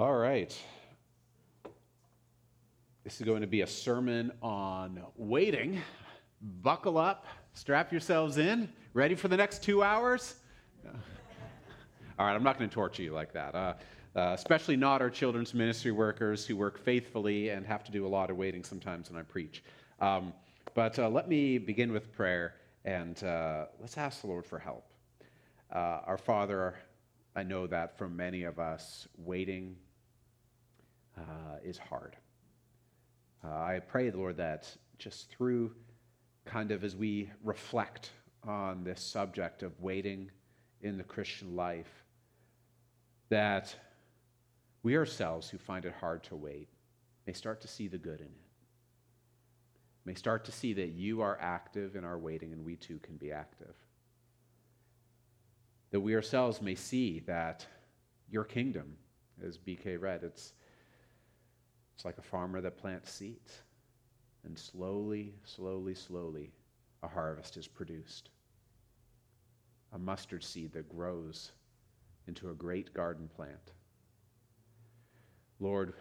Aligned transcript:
All 0.00 0.14
right. 0.14 0.56
This 3.02 3.20
is 3.20 3.26
going 3.26 3.40
to 3.40 3.48
be 3.48 3.62
a 3.62 3.66
sermon 3.66 4.30
on 4.40 5.02
waiting. 5.16 5.80
Buckle 6.62 6.96
up, 6.96 7.26
strap 7.52 7.90
yourselves 7.90 8.38
in. 8.38 8.68
Ready 8.94 9.16
for 9.16 9.26
the 9.26 9.36
next 9.36 9.64
two 9.64 9.82
hours? 9.82 10.36
All 10.86 12.26
right, 12.26 12.32
I'm 12.32 12.44
not 12.44 12.60
going 12.60 12.70
to 12.70 12.74
torture 12.74 13.02
you 13.02 13.12
like 13.12 13.32
that. 13.32 13.56
Uh, 13.56 13.74
uh, 14.14 14.34
especially 14.34 14.76
not 14.76 15.02
our 15.02 15.10
children's 15.10 15.52
ministry 15.52 15.90
workers 15.90 16.46
who 16.46 16.56
work 16.56 16.78
faithfully 16.78 17.48
and 17.48 17.66
have 17.66 17.82
to 17.82 17.90
do 17.90 18.06
a 18.06 18.08
lot 18.08 18.30
of 18.30 18.36
waiting 18.36 18.62
sometimes 18.62 19.10
when 19.10 19.18
I 19.18 19.24
preach. 19.24 19.64
Um, 20.00 20.32
but 20.74 20.96
uh, 21.00 21.08
let 21.08 21.28
me 21.28 21.58
begin 21.58 21.90
with 21.90 22.12
prayer 22.12 22.54
and 22.84 23.20
uh, 23.24 23.64
let's 23.80 23.98
ask 23.98 24.20
the 24.20 24.28
Lord 24.28 24.46
for 24.46 24.60
help. 24.60 24.92
Uh, 25.72 26.02
our 26.06 26.18
Father, 26.18 26.76
I 27.34 27.42
know 27.42 27.66
that 27.66 27.98
for 27.98 28.08
many 28.08 28.44
of 28.44 28.60
us, 28.60 29.08
waiting 29.16 29.74
uh, 31.18 31.56
is 31.64 31.78
hard. 31.78 32.16
Uh, 33.44 33.48
I 33.48 33.80
pray, 33.86 34.10
Lord, 34.10 34.36
that 34.38 34.68
just 34.98 35.30
through 35.30 35.72
kind 36.44 36.70
of 36.70 36.82
as 36.84 36.96
we 36.96 37.30
reflect 37.44 38.10
on 38.46 38.84
this 38.84 39.00
subject 39.00 39.62
of 39.62 39.78
waiting 39.80 40.30
in 40.80 40.96
the 40.96 41.04
Christian 41.04 41.54
life, 41.54 42.04
that 43.28 43.74
we 44.82 44.96
ourselves 44.96 45.50
who 45.50 45.58
find 45.58 45.84
it 45.84 45.94
hard 46.00 46.22
to 46.24 46.36
wait 46.36 46.68
may 47.26 47.32
start 47.32 47.60
to 47.60 47.68
see 47.68 47.88
the 47.88 47.98
good 47.98 48.20
in 48.20 48.26
it. 48.26 48.48
May 50.04 50.14
start 50.14 50.46
to 50.46 50.52
see 50.52 50.72
that 50.72 50.88
you 50.88 51.20
are 51.20 51.36
active 51.40 51.94
in 51.94 52.04
our 52.04 52.18
waiting 52.18 52.52
and 52.52 52.64
we 52.64 52.76
too 52.76 52.98
can 53.00 53.16
be 53.16 53.30
active. 53.30 53.74
That 55.90 56.00
we 56.00 56.14
ourselves 56.14 56.62
may 56.62 56.74
see 56.74 57.20
that 57.26 57.66
your 58.30 58.44
kingdom, 58.44 58.96
as 59.46 59.58
BK 59.58 60.00
read, 60.00 60.22
it's, 60.22 60.54
it's 61.98 62.04
like 62.04 62.18
a 62.18 62.22
farmer 62.22 62.60
that 62.60 62.78
plants 62.78 63.10
seeds. 63.10 63.62
And 64.44 64.56
slowly, 64.56 65.34
slowly, 65.42 65.96
slowly, 65.96 66.52
a 67.02 67.08
harvest 67.08 67.56
is 67.56 67.66
produced. 67.66 68.30
A 69.92 69.98
mustard 69.98 70.44
seed 70.44 70.72
that 70.74 70.88
grows 70.88 71.50
into 72.28 72.50
a 72.50 72.54
great 72.54 72.94
garden 72.94 73.28
plant. 73.34 73.72
Lord, 75.58 75.92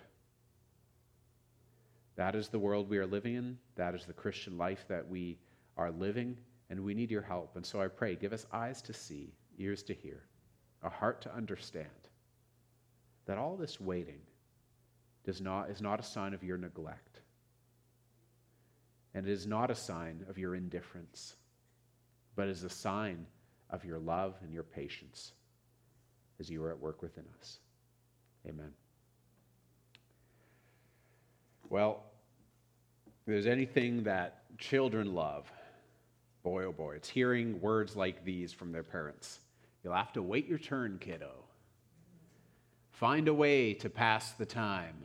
that 2.16 2.36
is 2.36 2.48
the 2.48 2.59
world 2.59 2.92
we 2.92 3.00
are 3.00 3.08
living 3.08 3.34
in. 3.34 3.58
That 3.75 3.95
is 3.95 4.06
the 4.06 4.14
Christian 4.14 4.56
life 4.56 4.86
that 4.88 5.09
we 5.09 5.40
are 5.78 5.90
living, 5.90 6.38
and 6.70 6.80
we 6.80 6.94
need 6.94 7.09
your 7.09 7.23
help. 7.23 7.56
And 7.56 7.66
so 7.66 7.81
I 7.81 7.88
pray, 7.88 8.14
give 8.16 8.34
us 8.34 8.45
eyes 8.53 8.84
to 8.84 8.94
see, 8.94 9.34
ears 9.58 9.81
to 9.81 9.95
hear, 9.95 10.25
a 10.84 10.92
heart 10.92 11.23
to 11.23 11.34
understand 11.34 11.88
that 13.25 13.40
all 13.40 13.58
this 13.58 13.81
waiting 13.81 14.22
does 15.28 15.42
not, 15.42 15.70
is 15.70 15.81
not 15.81 16.00
a 16.00 16.03
sign 16.03 16.33
of 16.33 16.42
your 16.42 16.58
neglect, 16.58 17.20
and 19.14 19.28
it 19.28 19.31
is 19.31 19.45
not 19.45 19.69
a 19.69 19.75
sign 19.75 20.25
of 20.30 20.38
your 20.38 20.56
indifference, 20.56 21.36
but 22.38 22.47
is 22.47 22.64
a 22.64 22.69
sign 22.69 23.28
of 23.69 23.84
your 23.84 24.00
love 24.00 24.36
and 24.42 24.53
your 24.53 24.64
patience 24.64 25.34
as 26.39 26.50
you 26.50 26.64
are 26.64 26.72
at 26.72 26.80
work 26.80 27.02
within 27.02 27.25
us. 27.42 27.59
Amen. 28.47 28.72
Well, 31.69 32.06
if 33.06 33.14
there's 33.25 33.47
anything 33.47 34.03
that 34.03 34.44
children 34.58 35.14
love, 35.14 35.52
boy 36.41 36.64
oh 36.64 36.72
boy, 36.72 36.95
it's 36.95 37.09
hearing 37.09 37.59
words 37.59 37.97
like 37.97 38.23
these 38.23 38.53
from 38.53 38.72
their 38.72 38.84
parents. 38.84 39.41
You'll 39.84 39.94
have 39.94 40.14
to 40.14 40.22
wait 40.22 40.47
your 40.47 40.58
turn, 40.58 41.00
kiddo. 41.02 41.31
Find 42.91 43.28
a 43.28 43.34
way 43.34 43.73
to 43.73 43.89
pass 43.89 44.31
the 44.31 44.45
time. 44.45 45.03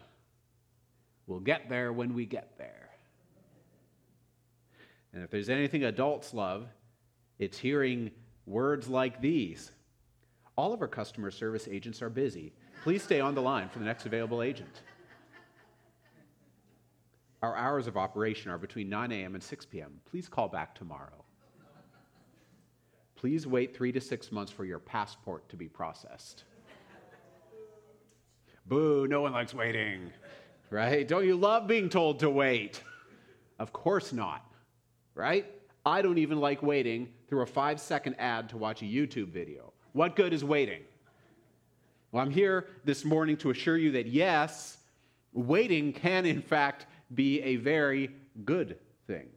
We'll 1.32 1.40
get 1.40 1.70
there 1.70 1.94
when 1.94 2.12
we 2.12 2.26
get 2.26 2.58
there. 2.58 2.90
And 5.14 5.24
if 5.24 5.30
there's 5.30 5.48
anything 5.48 5.84
adults 5.84 6.34
love, 6.34 6.68
it's 7.38 7.56
hearing 7.56 8.10
words 8.44 8.86
like 8.86 9.22
these. 9.22 9.72
All 10.56 10.74
of 10.74 10.82
our 10.82 10.88
customer 10.88 11.30
service 11.30 11.66
agents 11.70 12.02
are 12.02 12.10
busy. 12.10 12.52
Please 12.82 13.02
stay 13.02 13.20
on 13.20 13.34
the 13.34 13.40
line 13.40 13.70
for 13.70 13.78
the 13.78 13.86
next 13.86 14.04
available 14.04 14.42
agent. 14.42 14.82
Our 17.42 17.56
hours 17.56 17.86
of 17.86 17.96
operation 17.96 18.50
are 18.50 18.58
between 18.58 18.90
9 18.90 19.10
a.m. 19.10 19.34
and 19.34 19.42
6 19.42 19.64
p.m. 19.64 20.00
Please 20.10 20.28
call 20.28 20.48
back 20.48 20.74
tomorrow. 20.74 21.24
Please 23.16 23.46
wait 23.46 23.74
three 23.74 23.92
to 23.92 24.02
six 24.02 24.30
months 24.30 24.52
for 24.52 24.66
your 24.66 24.78
passport 24.78 25.48
to 25.48 25.56
be 25.56 25.66
processed. 25.66 26.44
Boo, 28.66 29.06
no 29.08 29.22
one 29.22 29.32
likes 29.32 29.54
waiting, 29.54 30.12
right? 30.72 31.06
Don't 31.06 31.26
you 31.26 31.36
love 31.36 31.66
being 31.66 31.88
told 31.88 32.20
to 32.20 32.30
wait? 32.30 32.82
Of 33.58 33.72
course 33.72 34.12
not, 34.12 34.44
right? 35.14 35.46
I 35.84 36.00
don't 36.00 36.18
even 36.18 36.40
like 36.40 36.62
waiting 36.62 37.08
through 37.28 37.42
a 37.42 37.46
five 37.46 37.78
second 37.78 38.16
ad 38.18 38.48
to 38.48 38.56
watch 38.56 38.82
a 38.82 38.86
YouTube 38.86 39.28
video. 39.28 39.72
What 39.92 40.16
good 40.16 40.32
is 40.32 40.42
waiting? 40.42 40.80
Well, 42.10 42.22
I'm 42.22 42.30
here 42.30 42.68
this 42.84 43.04
morning 43.04 43.36
to 43.38 43.50
assure 43.50 43.76
you 43.76 43.92
that 43.92 44.06
yes, 44.06 44.78
waiting 45.34 45.92
can 45.92 46.24
in 46.24 46.40
fact 46.40 46.86
be 47.14 47.42
a 47.42 47.56
very 47.56 48.10
good 48.44 48.78
thing. 49.06 49.28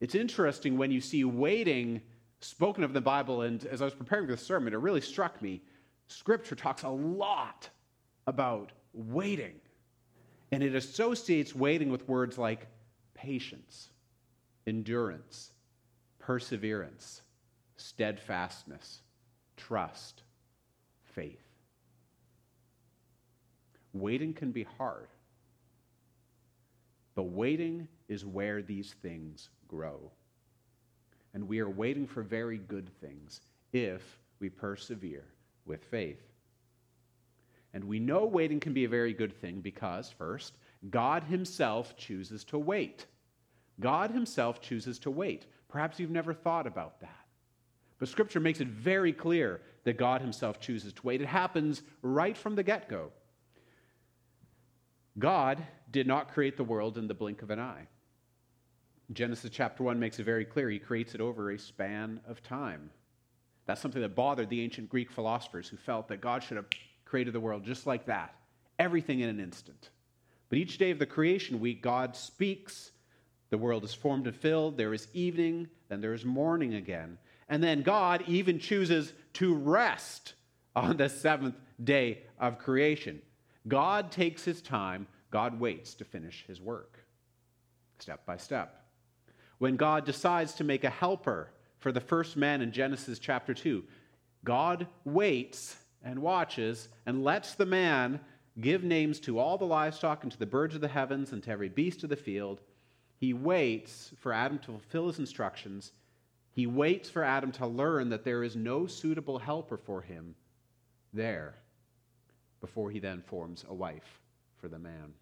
It's 0.00 0.14
interesting 0.14 0.78
when 0.78 0.92
you 0.92 1.00
see 1.00 1.24
waiting 1.24 2.00
spoken 2.40 2.84
of 2.84 2.90
in 2.90 2.94
the 2.94 3.00
Bible, 3.00 3.42
and 3.42 3.64
as 3.66 3.82
I 3.82 3.86
was 3.86 3.94
preparing 3.94 4.28
for 4.28 4.36
sermon, 4.36 4.72
it 4.72 4.78
really 4.78 5.00
struck 5.00 5.42
me. 5.42 5.62
Scripture 6.06 6.54
talks 6.54 6.84
a 6.84 6.88
lot 6.88 7.68
about 8.28 8.70
waiting, 8.96 9.54
and 10.50 10.62
it 10.62 10.74
associates 10.74 11.54
waiting 11.54 11.90
with 11.90 12.08
words 12.08 12.38
like 12.38 12.66
patience, 13.14 13.90
endurance, 14.66 15.50
perseverance, 16.18 17.22
steadfastness, 17.76 19.00
trust, 19.56 20.22
faith. 21.04 21.42
Waiting 23.92 24.32
can 24.32 24.50
be 24.50 24.66
hard. 24.78 25.08
But 27.14 27.24
waiting 27.24 27.88
is 28.08 28.26
where 28.26 28.60
these 28.62 28.94
things 29.02 29.48
grow. 29.68 30.10
And 31.32 31.48
we 31.48 31.60
are 31.60 31.70
waiting 31.70 32.06
for 32.06 32.22
very 32.22 32.58
good 32.58 32.90
things 33.00 33.40
if 33.72 34.18
we 34.38 34.48
persevere 34.50 35.24
with 35.64 35.84
faith. 35.84 36.20
And 37.76 37.84
we 37.84 37.98
know 37.98 38.24
waiting 38.24 38.58
can 38.58 38.72
be 38.72 38.86
a 38.86 38.88
very 38.88 39.12
good 39.12 39.38
thing 39.38 39.60
because, 39.60 40.08
first, 40.08 40.54
God 40.88 41.24
Himself 41.24 41.94
chooses 41.94 42.42
to 42.44 42.58
wait. 42.58 43.04
God 43.80 44.10
Himself 44.10 44.62
chooses 44.62 44.98
to 45.00 45.10
wait. 45.10 45.44
Perhaps 45.68 46.00
you've 46.00 46.10
never 46.10 46.32
thought 46.32 46.66
about 46.66 47.02
that. 47.02 47.26
But 47.98 48.08
Scripture 48.08 48.40
makes 48.40 48.62
it 48.62 48.68
very 48.68 49.12
clear 49.12 49.60
that 49.84 49.98
God 49.98 50.22
Himself 50.22 50.58
chooses 50.58 50.94
to 50.94 51.02
wait. 51.02 51.20
It 51.20 51.26
happens 51.26 51.82
right 52.00 52.34
from 52.34 52.54
the 52.54 52.62
get 52.62 52.88
go. 52.88 53.12
God 55.18 55.62
did 55.90 56.06
not 56.06 56.32
create 56.32 56.56
the 56.56 56.64
world 56.64 56.96
in 56.96 57.06
the 57.06 57.12
blink 57.12 57.42
of 57.42 57.50
an 57.50 57.60
eye. 57.60 57.88
Genesis 59.12 59.50
chapter 59.52 59.82
1 59.82 60.00
makes 60.00 60.18
it 60.18 60.24
very 60.24 60.46
clear. 60.46 60.70
He 60.70 60.78
creates 60.78 61.14
it 61.14 61.20
over 61.20 61.50
a 61.50 61.58
span 61.58 62.20
of 62.26 62.42
time. 62.42 62.88
That's 63.66 63.82
something 63.82 64.00
that 64.00 64.14
bothered 64.14 64.48
the 64.48 64.62
ancient 64.62 64.88
Greek 64.88 65.10
philosophers 65.10 65.68
who 65.68 65.76
felt 65.76 66.08
that 66.08 66.22
God 66.22 66.42
should 66.42 66.56
have 66.56 66.70
created 67.06 67.32
the 67.32 67.40
world 67.40 67.64
just 67.64 67.86
like 67.86 68.04
that, 68.06 68.34
everything 68.78 69.20
in 69.20 69.30
an 69.30 69.40
instant. 69.40 69.88
But 70.50 70.58
each 70.58 70.76
day 70.76 70.90
of 70.90 70.98
the 70.98 71.06
creation 71.06 71.58
week, 71.58 71.82
God 71.82 72.14
speaks. 72.14 72.92
The 73.50 73.58
world 73.58 73.84
is 73.84 73.94
formed 73.94 74.26
and 74.26 74.36
filled. 74.36 74.76
There 74.76 74.92
is 74.92 75.08
evening, 75.14 75.68
then 75.88 76.00
there 76.00 76.12
is 76.12 76.24
morning 76.24 76.74
again. 76.74 77.16
And 77.48 77.62
then 77.62 77.82
God 77.82 78.24
even 78.26 78.58
chooses 78.58 79.12
to 79.34 79.54
rest 79.54 80.34
on 80.74 80.96
the 80.96 81.08
seventh 81.08 81.54
day 81.82 82.22
of 82.38 82.58
creation. 82.58 83.22
God 83.68 84.10
takes 84.10 84.44
his 84.44 84.60
time, 84.60 85.06
God 85.30 85.58
waits 85.58 85.94
to 85.94 86.04
finish 86.04 86.44
his 86.46 86.60
work, 86.60 86.98
step 87.98 88.24
by 88.26 88.36
step. 88.36 88.84
When 89.58 89.76
God 89.76 90.04
decides 90.04 90.54
to 90.54 90.64
make 90.64 90.84
a 90.84 90.90
helper 90.90 91.50
for 91.78 91.92
the 91.92 92.00
first 92.00 92.36
man 92.36 92.62
in 92.62 92.72
Genesis 92.72 93.18
chapter 93.18 93.54
2, 93.54 93.82
God 94.44 94.86
waits 95.04 95.76
and 96.06 96.22
watches 96.22 96.88
and 97.04 97.24
lets 97.24 97.54
the 97.54 97.66
man 97.66 98.20
give 98.60 98.84
names 98.84 99.18
to 99.20 99.38
all 99.38 99.58
the 99.58 99.66
livestock 99.66 100.22
and 100.22 100.30
to 100.32 100.38
the 100.38 100.46
birds 100.46 100.74
of 100.74 100.80
the 100.80 100.88
heavens 100.88 101.32
and 101.32 101.42
to 101.42 101.50
every 101.50 101.68
beast 101.68 102.04
of 102.04 102.08
the 102.08 102.16
field. 102.16 102.60
He 103.18 103.34
waits 103.34 104.12
for 104.20 104.32
Adam 104.32 104.58
to 104.60 104.66
fulfill 104.66 105.08
his 105.08 105.18
instructions. 105.18 105.92
He 106.52 106.66
waits 106.66 107.10
for 107.10 107.24
Adam 107.24 107.50
to 107.52 107.66
learn 107.66 108.08
that 108.10 108.24
there 108.24 108.44
is 108.44 108.54
no 108.54 108.86
suitable 108.86 109.38
helper 109.38 109.76
for 109.76 110.00
him 110.00 110.36
there 111.12 111.56
before 112.60 112.90
he 112.90 113.00
then 113.00 113.20
forms 113.26 113.64
a 113.68 113.74
wife 113.74 114.20
for 114.58 114.68
the 114.68 114.78
man. 114.78 115.12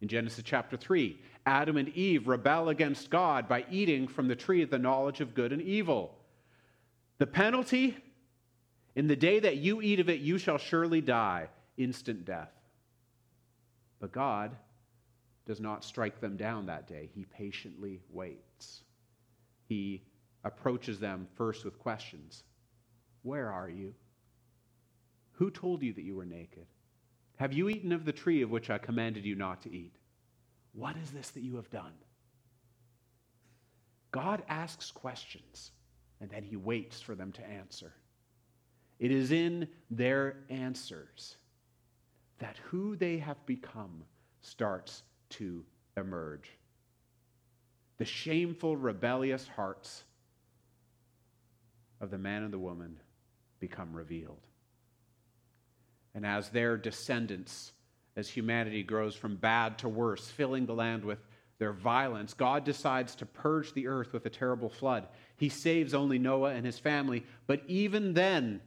In 0.00 0.08
Genesis 0.08 0.42
chapter 0.44 0.76
3, 0.76 1.18
Adam 1.46 1.76
and 1.76 1.88
Eve 1.90 2.26
rebel 2.26 2.68
against 2.70 3.08
God 3.08 3.48
by 3.48 3.64
eating 3.70 4.08
from 4.08 4.26
the 4.26 4.36
tree 4.36 4.62
of 4.62 4.70
the 4.70 4.78
knowledge 4.78 5.20
of 5.20 5.34
good 5.34 5.52
and 5.52 5.62
evil. 5.62 6.18
The 7.18 7.26
penalty 7.26 7.96
In 8.96 9.08
the 9.08 9.14
day 9.14 9.38
that 9.40 9.58
you 9.58 9.82
eat 9.82 10.00
of 10.00 10.08
it, 10.08 10.20
you 10.20 10.38
shall 10.38 10.56
surely 10.56 11.02
die, 11.02 11.48
instant 11.76 12.24
death. 12.24 12.50
But 14.00 14.10
God 14.10 14.56
does 15.44 15.60
not 15.60 15.84
strike 15.84 16.18
them 16.18 16.38
down 16.38 16.66
that 16.66 16.88
day. 16.88 17.10
He 17.14 17.26
patiently 17.26 18.00
waits. 18.10 18.82
He 19.68 20.02
approaches 20.44 20.98
them 20.98 21.28
first 21.36 21.64
with 21.64 21.78
questions 21.78 22.42
Where 23.22 23.52
are 23.52 23.68
you? 23.68 23.94
Who 25.32 25.50
told 25.50 25.82
you 25.82 25.92
that 25.92 26.04
you 26.04 26.16
were 26.16 26.24
naked? 26.24 26.66
Have 27.36 27.52
you 27.52 27.68
eaten 27.68 27.92
of 27.92 28.06
the 28.06 28.12
tree 28.12 28.40
of 28.40 28.50
which 28.50 28.70
I 28.70 28.78
commanded 28.78 29.26
you 29.26 29.34
not 29.34 29.60
to 29.62 29.72
eat? 29.72 29.92
What 30.72 30.96
is 30.96 31.10
this 31.10 31.30
that 31.30 31.42
you 31.42 31.56
have 31.56 31.68
done? 31.68 31.92
God 34.10 34.42
asks 34.48 34.90
questions, 34.90 35.72
and 36.18 36.30
then 36.30 36.42
he 36.42 36.56
waits 36.56 37.02
for 37.02 37.14
them 37.14 37.32
to 37.32 37.46
answer. 37.46 37.92
It 38.98 39.10
is 39.10 39.30
in 39.30 39.68
their 39.90 40.36
answers 40.48 41.36
that 42.38 42.56
who 42.64 42.96
they 42.96 43.18
have 43.18 43.44
become 43.46 44.04
starts 44.40 45.02
to 45.30 45.64
emerge. 45.96 46.50
The 47.98 48.04
shameful, 48.04 48.76
rebellious 48.76 49.48
hearts 49.48 50.04
of 52.00 52.10
the 52.10 52.18
man 52.18 52.42
and 52.42 52.52
the 52.52 52.58
woman 52.58 52.98
become 53.58 53.94
revealed. 53.94 54.46
And 56.14 56.24
as 56.24 56.50
their 56.50 56.76
descendants, 56.76 57.72
as 58.16 58.28
humanity 58.28 58.82
grows 58.82 59.14
from 59.14 59.36
bad 59.36 59.78
to 59.78 59.88
worse, 59.88 60.28
filling 60.28 60.66
the 60.66 60.74
land 60.74 61.04
with 61.04 61.18
their 61.58 61.72
violence, 61.72 62.34
God 62.34 62.64
decides 62.64 63.14
to 63.16 63.26
purge 63.26 63.72
the 63.72 63.86
earth 63.86 64.12
with 64.12 64.26
a 64.26 64.30
terrible 64.30 64.68
flood. 64.68 65.08
He 65.36 65.48
saves 65.48 65.94
only 65.94 66.18
Noah 66.18 66.52
and 66.52 66.66
his 66.66 66.78
family, 66.78 67.24
but 67.46 67.62
even 67.66 68.12
then, 68.12 68.60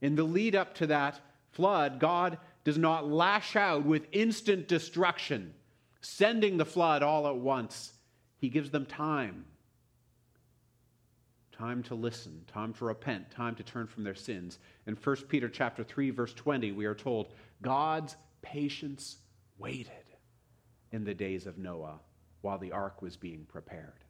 in 0.00 0.14
the 0.14 0.24
lead 0.24 0.54
up 0.54 0.74
to 0.76 0.86
that 0.88 1.20
flood, 1.52 1.98
God 1.98 2.38
does 2.64 2.78
not 2.78 3.08
lash 3.08 3.56
out 3.56 3.84
with 3.84 4.06
instant 4.12 4.68
destruction, 4.68 5.54
sending 6.00 6.56
the 6.56 6.64
flood 6.64 7.02
all 7.02 7.26
at 7.26 7.36
once. 7.36 7.92
He 8.38 8.48
gives 8.48 8.70
them 8.70 8.86
time. 8.86 9.44
Time 11.52 11.82
to 11.84 11.94
listen, 11.94 12.44
time 12.46 12.74
to 12.74 12.84
repent, 12.84 13.30
time 13.30 13.54
to 13.54 13.62
turn 13.62 13.86
from 13.86 14.04
their 14.04 14.14
sins. 14.14 14.58
In 14.86 14.94
1 14.94 15.16
Peter 15.28 15.48
chapter 15.48 15.82
3 15.82 16.10
verse 16.10 16.34
20, 16.34 16.72
we 16.72 16.84
are 16.84 16.94
told, 16.94 17.32
God's 17.62 18.16
patience 18.42 19.16
waited 19.58 19.92
in 20.92 21.04
the 21.04 21.14
days 21.14 21.46
of 21.46 21.56
Noah 21.56 22.00
while 22.42 22.58
the 22.58 22.72
ark 22.72 23.00
was 23.00 23.16
being 23.16 23.46
prepared. 23.46 24.04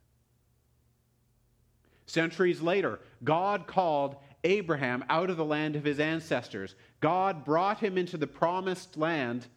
Centuries 2.06 2.60
later, 2.60 3.00
God 3.24 3.66
called 3.66 4.16
Abraham 4.46 5.04
out 5.08 5.28
of 5.28 5.36
the 5.36 5.44
land 5.44 5.74
of 5.74 5.84
his 5.84 5.98
ancestors. 5.98 6.76
God 7.00 7.44
brought 7.44 7.80
him 7.80 7.98
into 7.98 8.16
the 8.16 8.26
promised 8.26 8.96
land. 8.96 9.48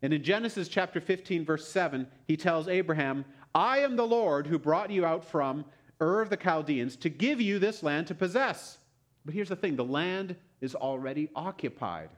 And 0.00 0.12
in 0.12 0.22
Genesis 0.22 0.68
chapter 0.68 1.00
15, 1.00 1.44
verse 1.44 1.68
7, 1.68 2.08
he 2.26 2.36
tells 2.36 2.66
Abraham, 2.66 3.24
I 3.54 3.78
am 3.80 3.96
the 3.96 4.06
Lord 4.06 4.46
who 4.46 4.58
brought 4.58 4.90
you 4.90 5.04
out 5.04 5.24
from 5.24 5.64
Ur 6.00 6.22
of 6.22 6.30
the 6.30 6.36
Chaldeans 6.36 6.96
to 6.96 7.10
give 7.10 7.40
you 7.40 7.58
this 7.58 7.82
land 7.82 8.06
to 8.06 8.14
possess. 8.14 8.78
But 9.24 9.34
here's 9.34 9.50
the 9.50 9.56
thing 9.56 9.76
the 9.76 9.84
land 9.84 10.36
is 10.60 10.74
already 10.74 11.28
occupied. 11.36 12.08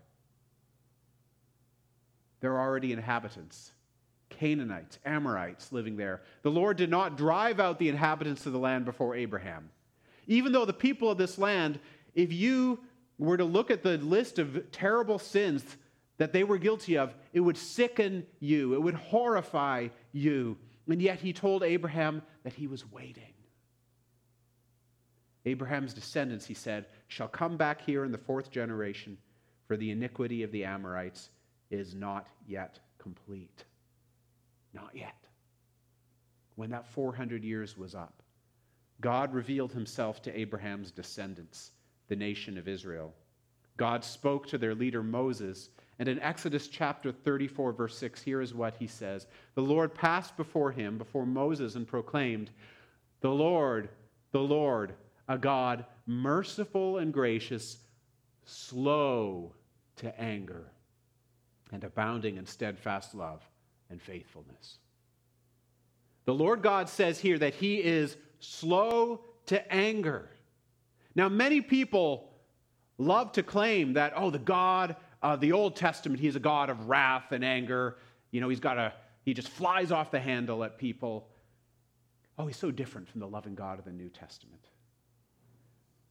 There 2.40 2.52
are 2.52 2.68
already 2.68 2.92
inhabitants. 2.92 3.72
Canaanites, 4.30 4.98
Amorites 5.04 5.72
living 5.72 5.96
there. 5.96 6.22
The 6.42 6.50
Lord 6.50 6.76
did 6.76 6.90
not 6.90 7.16
drive 7.16 7.58
out 7.58 7.78
the 7.78 7.88
inhabitants 7.88 8.46
of 8.46 8.52
the 8.52 8.58
land 8.58 8.84
before 8.84 9.14
Abraham. 9.16 9.70
Even 10.26 10.52
though 10.52 10.64
the 10.64 10.72
people 10.72 11.10
of 11.10 11.18
this 11.18 11.38
land, 11.38 11.78
if 12.16 12.32
you 12.32 12.80
were 13.18 13.36
to 13.36 13.44
look 13.44 13.70
at 13.70 13.84
the 13.84 13.98
list 13.98 14.40
of 14.40 14.72
terrible 14.72 15.20
sins 15.20 15.64
that 16.18 16.32
they 16.32 16.42
were 16.42 16.58
guilty 16.58 16.98
of, 16.98 17.14
it 17.32 17.40
would 17.40 17.56
sicken 17.56 18.26
you, 18.40 18.74
it 18.74 18.82
would 18.82 18.94
horrify 18.94 19.88
you. 20.12 20.56
And 20.88 21.00
yet 21.00 21.20
he 21.20 21.32
told 21.32 21.62
Abraham 21.62 22.22
that 22.42 22.54
he 22.54 22.66
was 22.66 22.90
waiting. 22.90 23.22
Abraham's 25.44 25.94
descendants, 25.94 26.46
he 26.46 26.54
said, 26.54 26.86
shall 27.06 27.28
come 27.28 27.56
back 27.56 27.82
here 27.82 28.04
in 28.04 28.10
the 28.10 28.18
fourth 28.18 28.50
generation, 28.50 29.16
for 29.66 29.76
the 29.76 29.90
iniquity 29.90 30.42
of 30.42 30.50
the 30.50 30.64
Amorites 30.64 31.30
is 31.70 31.94
not 31.94 32.26
yet 32.48 32.80
complete. 32.98 33.64
Not 34.72 34.90
yet. 34.94 35.14
When 36.56 36.70
that 36.70 36.86
400 36.86 37.44
years 37.44 37.76
was 37.76 37.94
up, 37.94 38.22
God 39.00 39.34
revealed 39.34 39.72
himself 39.72 40.22
to 40.22 40.38
Abraham's 40.38 40.90
descendants, 40.90 41.72
the 42.08 42.16
nation 42.16 42.58
of 42.58 42.68
Israel. 42.68 43.12
God 43.76 44.04
spoke 44.04 44.46
to 44.48 44.58
their 44.58 44.74
leader 44.74 45.02
Moses, 45.02 45.70
and 45.98 46.08
in 46.08 46.20
Exodus 46.20 46.68
chapter 46.68 47.12
34, 47.12 47.72
verse 47.72 47.96
6, 47.98 48.22
here 48.22 48.40
is 48.40 48.54
what 48.54 48.76
he 48.76 48.86
says 48.86 49.26
The 49.54 49.62
Lord 49.62 49.94
passed 49.94 50.36
before 50.36 50.72
him, 50.72 50.98
before 50.98 51.26
Moses, 51.26 51.74
and 51.74 51.86
proclaimed, 51.86 52.50
The 53.20 53.30
Lord, 53.30 53.88
the 54.32 54.40
Lord, 54.40 54.94
a 55.28 55.38
God 55.38 55.84
merciful 56.06 56.98
and 56.98 57.12
gracious, 57.12 57.78
slow 58.44 59.52
to 59.96 60.20
anger, 60.20 60.70
and 61.72 61.82
abounding 61.84 62.36
in 62.36 62.46
steadfast 62.46 63.14
love 63.14 63.42
and 63.90 64.00
faithfulness. 64.00 64.78
The 66.24 66.34
Lord 66.34 66.62
God 66.62 66.88
says 66.88 67.20
here 67.20 67.38
that 67.38 67.54
he 67.54 67.76
is 67.76 68.16
slow 68.40 69.20
to 69.46 69.72
anger. 69.72 70.28
Now, 71.16 71.30
many 71.30 71.62
people 71.62 72.30
love 72.98 73.32
to 73.32 73.42
claim 73.42 73.94
that, 73.94 74.12
oh, 74.14 74.30
the 74.30 74.38
God 74.38 74.96
of 75.22 75.40
the 75.40 75.52
Old 75.52 75.74
Testament, 75.74 76.20
he's 76.20 76.36
a 76.36 76.40
God 76.40 76.70
of 76.70 76.88
wrath 76.88 77.32
and 77.32 77.42
anger. 77.42 77.96
You 78.30 78.42
know, 78.42 78.50
he's 78.50 78.60
got 78.60 78.76
a, 78.76 78.92
he 79.24 79.32
just 79.32 79.48
flies 79.48 79.90
off 79.90 80.10
the 80.10 80.20
handle 80.20 80.62
at 80.62 80.76
people. 80.78 81.26
Oh, 82.38 82.46
he's 82.46 82.58
so 82.58 82.70
different 82.70 83.08
from 83.08 83.20
the 83.20 83.26
loving 83.26 83.54
God 83.54 83.78
of 83.78 83.86
the 83.86 83.92
New 83.92 84.10
Testament. 84.10 84.62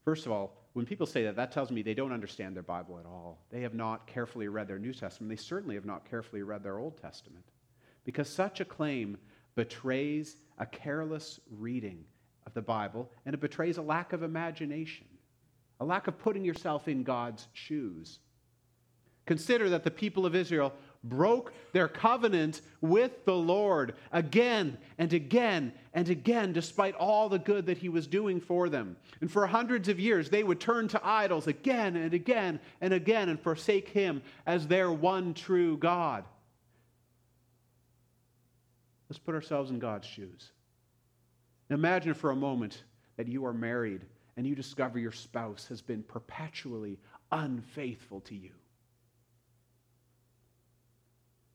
First 0.04 0.26
of 0.26 0.32
all, 0.32 0.58
when 0.74 0.88
people 0.88 1.06
say 1.06 1.24
that, 1.24 1.36
that 1.36 1.52
tells 1.52 1.72
me 1.72 1.84
they 1.84 1.94
don't 1.94 2.12
understand 2.12 2.56
their 2.56 2.64
Bible 2.64 2.98
at 3.00 3.06
all. 3.06 3.46
They 3.52 3.62
have 3.62 3.76
not 3.76 4.08
carefully 4.08 4.48
read 4.48 4.68
their 4.68 4.80
New 4.80 4.94
Testament. 4.94 5.30
They 5.30 5.42
certainly 5.42 5.76
have 5.76 5.86
not 5.86 6.10
carefully 6.10 6.42
read 6.42 6.64
their 6.64 6.80
Old 6.80 6.98
Testament 6.98 7.46
because 8.06 8.28
such 8.28 8.60
a 8.60 8.66
claim 8.66 9.18
betrays 9.56 10.38
a 10.58 10.66
careless 10.66 11.40
reading 11.50 12.06
of 12.46 12.54
the 12.54 12.62
Bible 12.62 13.10
and 13.26 13.34
it 13.34 13.42
betrays 13.42 13.78
a 13.78 13.82
lack 13.82 14.14
of 14.14 14.24
imagination, 14.24 15.08
a 15.80 15.86
lack 15.86 16.08
of 16.08 16.18
putting 16.20 16.46
yourself 16.46 16.88
in 16.88 17.04
God's 17.04 17.48
shoes. 17.54 18.20
Consider 19.26 19.70
that 19.72 19.84
the 19.84 19.92
people 19.92 20.26
of 20.26 20.36
Israel 20.36 20.74
broke 21.04 21.54
their 21.72 21.88
covenant 21.88 22.62
with 22.82 23.26
the 23.26 23.36
Lord 23.36 23.96
again 24.12 24.78
and 24.98 25.14
again 25.14 25.74
and 25.94 26.10
again, 26.10 26.54
despite 26.54 26.96
all 26.96 27.30
the 27.30 27.40
good 27.40 27.66
that 27.66 27.78
He 27.78 27.90
was 27.90 28.08
doing 28.08 28.40
for 28.40 28.70
them. 28.70 28.98
And 29.22 29.32
for 29.32 29.48
hundreds 29.48 29.90
of 29.90 30.00
years, 30.00 30.30
they 30.30 30.44
would 30.44 30.60
turn 30.60 30.88
to 30.90 31.02
idols 31.06 31.48
again 31.48 31.96
and 31.96 32.14
again 32.14 32.60
and 32.82 32.94
again 32.94 33.30
and 33.30 33.40
forsake 33.40 33.90
Him 33.90 34.22
as 34.46 34.68
their 34.68 34.92
one 34.92 35.34
true 35.34 35.78
God. 35.78 36.24
Let's 39.10 39.20
put 39.20 39.36
ourselves 39.36 39.72
in 39.72 39.80
God's 39.80 40.08
shoes. 40.08 40.52
Imagine 41.70 42.14
for 42.14 42.32
a 42.32 42.36
moment 42.36 42.84
that 43.18 43.28
you 43.28 43.46
are 43.46 43.54
married 43.54 44.06
and 44.38 44.46
you 44.46 44.56
discover 44.56 45.00
your 45.00 45.12
spouse 45.12 45.68
has 45.68 45.82
been 45.82 46.04
perpetually 46.04 47.00
unfaithful 47.32 48.22
to 48.22 48.36
you. 48.36 48.52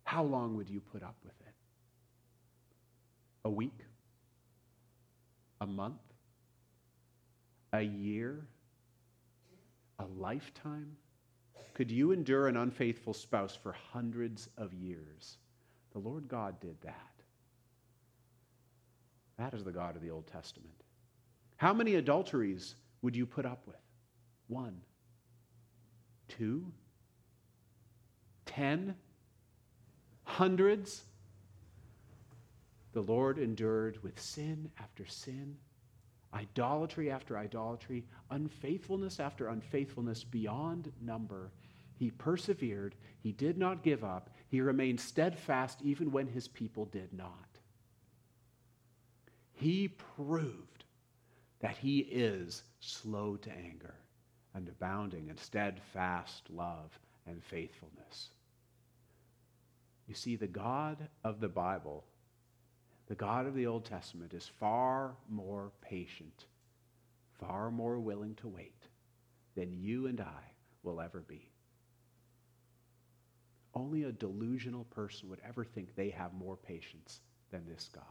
How 0.05 0.25
long 0.25 0.57
would 0.57 0.69
you 0.69 0.81
put 0.81 1.02
up 1.02 1.14
with 1.23 1.35
it? 1.40 1.55
A 3.45 3.50
week? 3.50 3.79
A 5.61 5.67
month? 5.67 6.00
A 7.73 7.83
year? 7.83 8.45
A 10.00 10.07
lifetime? 10.19 10.97
Could 11.75 11.90
you 11.90 12.11
endure 12.11 12.49
an 12.49 12.57
unfaithful 12.57 13.14
spouse 13.14 13.55
for 13.55 13.73
hundreds 13.93 14.49
of 14.59 14.75
years? 14.75 15.38
The 15.93 15.99
Lord 15.99 16.26
God 16.26 16.59
did 16.61 16.81
that. 16.83 17.10
That 19.40 19.54
is 19.54 19.64
the 19.64 19.73
God 19.73 19.97
of 19.97 20.02
the 20.02 20.11
Old 20.11 20.26
Testament. 20.26 20.85
How 21.56 21.73
many 21.73 21.94
adulteries 21.94 22.75
would 23.00 23.16
you 23.16 23.25
put 23.25 23.47
up 23.47 23.66
with? 23.66 23.80
One, 24.49 24.82
two, 26.28 26.66
ten, 28.44 28.97
hundreds? 30.25 31.04
The 32.92 33.00
Lord 33.00 33.38
endured 33.38 34.02
with 34.02 34.20
sin 34.20 34.70
after 34.78 35.06
sin, 35.06 35.56
idolatry 36.35 37.11
after 37.11 37.38
idolatry, 37.38 38.04
unfaithfulness 38.30 39.18
after 39.18 39.49
unfaithfulness 39.49 40.23
beyond 40.23 40.92
number. 41.00 41.50
He 41.97 42.11
persevered. 42.11 42.94
He 43.23 43.32
did 43.32 43.56
not 43.56 43.82
give 43.82 44.04
up. 44.04 44.28
He 44.49 44.61
remained 44.61 45.00
steadfast 45.00 45.80
even 45.82 46.12
when 46.12 46.26
his 46.26 46.47
people 46.47 46.85
did 46.85 47.14
not 47.14 47.50
he 49.61 49.88
proved 49.88 50.85
that 51.61 51.76
he 51.76 51.99
is 51.99 52.62
slow 52.81 53.37
to 53.37 53.52
anger 53.52 53.95
and 54.55 54.67
abounding 54.67 55.29
in 55.29 55.37
steadfast 55.37 56.49
love 56.49 56.99
and 57.26 57.45
faithfulness. 57.45 58.31
You 60.09 60.14
see, 60.14 60.37
the 60.37 60.47
God 60.47 60.97
of 61.23 61.40
the 61.40 61.49
Bible, 61.49 62.05
the 63.07 63.14
God 63.14 63.47
of 63.47 63.55
the 63.55 63.67
Old 63.67 63.85
Testament, 63.85 64.33
is 64.33 64.50
far 64.59 65.14
more 65.29 65.73
patient, 65.83 66.47
far 67.38 67.71
more 67.71 68.00
willing 68.00 68.35
to 68.37 68.49
wait 68.49 68.88
than 69.55 69.79
you 69.79 70.07
and 70.07 70.21
I 70.21 70.55
will 70.83 71.00
ever 71.00 71.21
be. 71.21 71.50
Only 73.75 74.05
a 74.05 74.12
delusional 74.12 74.85
person 74.85 75.29
would 75.29 75.40
ever 75.47 75.64
think 75.64 75.95
they 75.95 76.11
have 76.11 76.33
more 76.33 76.57
patience 76.57 77.21
than 77.50 77.67
this 77.69 77.90
God. 77.93 78.05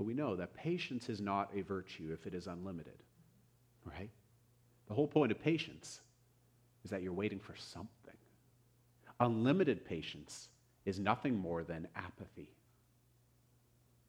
But 0.00 0.06
we 0.06 0.14
know 0.14 0.34
that 0.34 0.54
patience 0.54 1.10
is 1.10 1.20
not 1.20 1.50
a 1.54 1.60
virtue 1.60 2.08
if 2.10 2.26
it 2.26 2.32
is 2.32 2.46
unlimited, 2.46 3.02
right? 3.84 4.08
The 4.88 4.94
whole 4.94 5.06
point 5.06 5.30
of 5.30 5.38
patience 5.38 6.00
is 6.82 6.90
that 6.90 7.02
you're 7.02 7.12
waiting 7.12 7.38
for 7.38 7.54
something. 7.54 8.16
Unlimited 9.20 9.84
patience 9.84 10.48
is 10.86 10.98
nothing 10.98 11.36
more 11.36 11.64
than 11.64 11.86
apathy. 11.94 12.48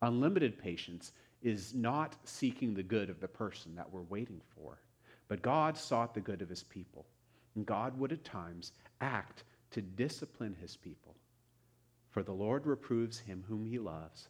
Unlimited 0.02 0.58
patience 0.58 1.12
is 1.42 1.74
not 1.74 2.16
seeking 2.24 2.74
the 2.74 2.84
good 2.84 3.10
of 3.10 3.20
the 3.20 3.28
person 3.28 3.76
that 3.76 3.92
we're 3.92 4.04
waiting 4.04 4.40
for, 4.56 4.80
but 5.28 5.42
God 5.42 5.78
sought 5.78 6.14
the 6.14 6.22
good 6.22 6.42
of 6.42 6.48
his 6.48 6.64
people. 6.64 7.06
And 7.56 7.66
God 7.66 8.00
would 8.00 8.14
at 8.14 8.24
times 8.24 8.72
act 9.02 9.44
to 9.72 9.82
discipline 9.82 10.56
his 10.62 10.78
people. 10.78 11.18
For 12.12 12.24
the 12.24 12.32
Lord 12.32 12.66
reproves 12.66 13.20
him 13.20 13.44
whom 13.50 13.66
he 13.66 13.78
loves, 13.78 14.30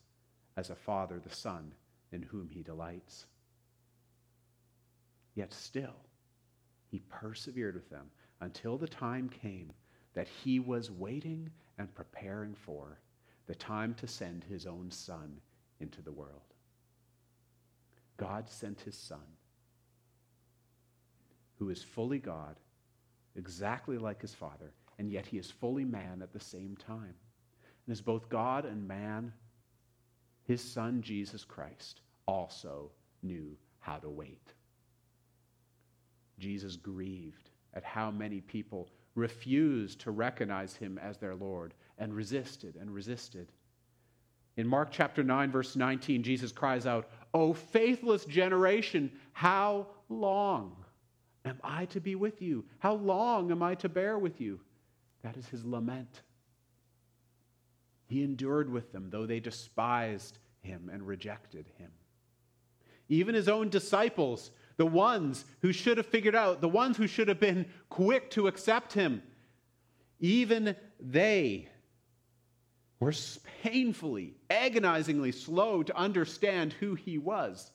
as 0.58 0.70
a 0.70 0.76
father 0.76 1.20
the 1.20 1.36
son 1.36 1.74
in 2.12 2.22
whom 2.22 2.50
he 2.50 2.62
delights. 2.62 3.26
Yet 5.36 5.54
still, 5.54 5.96
he 6.90 7.00
persevered 7.10 7.76
with 7.76 7.90
them 7.90 8.10
until 8.42 8.78
the 8.78 8.88
time 8.88 9.30
came 9.30 9.72
that 10.14 10.28
he 10.28 10.60
was 10.60 10.92
waiting 10.92 11.50
and 11.78 11.94
preparing 11.96 12.54
for 12.54 13.00
the 13.48 13.56
time 13.56 13.94
to 13.96 14.08
send 14.08 14.44
his 14.44 14.66
own 14.66 14.92
son 14.92 15.40
into 15.80 16.02
the 16.02 16.12
world. 16.12 16.54
God 18.18 18.50
sent 18.50 18.82
his 18.82 18.98
son, 18.98 19.26
who 21.58 21.70
is 21.70 21.82
fully 21.82 22.20
God 22.20 22.58
exactly 23.36 23.98
like 23.98 24.22
his 24.22 24.36
Father, 24.36 24.74
and 25.00 25.10
yet 25.10 25.26
he 25.26 25.38
is 25.38 25.50
fully 25.50 25.86
man 25.86 26.22
at 26.22 26.34
the 26.34 26.40
same 26.40 26.76
time. 26.76 27.16
And 27.86 27.92
as 27.92 28.02
both 28.02 28.30
God 28.30 28.66
and 28.66 28.88
man, 28.88 29.34
his 30.52 30.62
Son, 30.62 31.02
Jesus 31.02 31.46
Christ, 31.46 32.02
also 32.26 32.92
knew 33.24 33.56
how 33.80 33.96
to 33.96 34.10
wait. 34.10 34.54
Jesus 36.40 36.76
grieved 36.76 37.52
at 37.74 37.86
how 37.86 38.12
many 38.12 38.42
people 38.42 38.90
refused 39.16 40.02
to 40.02 40.12
recognize 40.12 40.76
him 40.76 40.98
as 40.98 41.18
their 41.18 41.36
Lord 41.36 41.74
and 41.98 42.14
resisted 42.14 42.76
and 42.76 42.94
resisted. 42.94 43.54
In 44.58 44.68
Mark 44.68 44.90
chapter 44.92 45.24
9, 45.24 45.52
verse 45.52 45.78
19, 45.78 46.22
Jesus 46.22 46.52
cries 46.52 46.86
out, 46.86 47.10
O 47.34 47.54
faithless 47.54 48.26
generation, 48.26 49.10
how 49.32 49.88
long? 50.10 50.76
am 51.46 51.60
I 51.64 51.86
to 51.86 52.02
be 52.02 52.16
with 52.16 52.42
you? 52.42 52.66
How 52.80 52.96
long 52.96 53.52
am 53.52 53.64
I 53.64 53.76
to 53.76 53.90
bear 53.90 54.20
with 54.20 54.42
you? 54.42 54.60
That 55.24 55.38
is 55.38 55.48
his 55.48 55.66
lament. 55.66 56.24
He 58.12 58.26
endured 58.26 58.70
with 58.70 58.92
them, 58.92 59.08
though 59.10 59.26
they 59.26 59.40
despised 59.40 60.38
him 60.64 60.90
and 60.92 61.08
rejected 61.08 61.66
him. 61.78 61.92
Even 63.08 63.34
his 63.34 63.48
own 63.48 63.70
disciples, 63.70 64.52
the 64.76 64.86
ones 64.86 65.46
who 65.62 65.72
should 65.72 65.96
have 65.96 66.08
figured 66.08 66.36
out, 66.36 66.60
the 66.60 66.68
ones 66.68 66.98
who 66.98 67.08
should 67.08 67.30
have 67.30 67.40
been 67.40 67.66
quick 67.88 68.30
to 68.32 68.48
accept 68.48 68.92
him, 68.92 69.24
even 70.20 70.76
they 71.00 71.70
were 73.00 73.14
painfully, 73.64 74.36
agonizingly 74.50 75.32
slow 75.32 75.82
to 75.82 75.96
understand 75.96 76.74
who 76.74 76.96
he 76.96 77.18
was. 77.18 77.72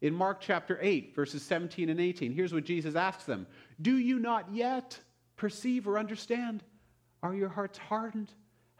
In 0.00 0.14
Mark 0.14 0.40
chapter 0.40 0.78
8, 0.80 1.16
verses 1.16 1.42
17 1.42 1.88
and 1.88 2.00
18, 2.00 2.32
here's 2.32 2.54
what 2.54 2.64
Jesus 2.64 2.94
asks 2.94 3.24
them 3.24 3.44
Do 3.82 3.98
you 3.98 4.20
not 4.20 4.54
yet 4.54 4.96
perceive 5.34 5.88
or 5.88 5.98
understand? 5.98 6.62
Are 7.24 7.34
your 7.34 7.48
hearts 7.48 7.76
hardened? 7.76 8.30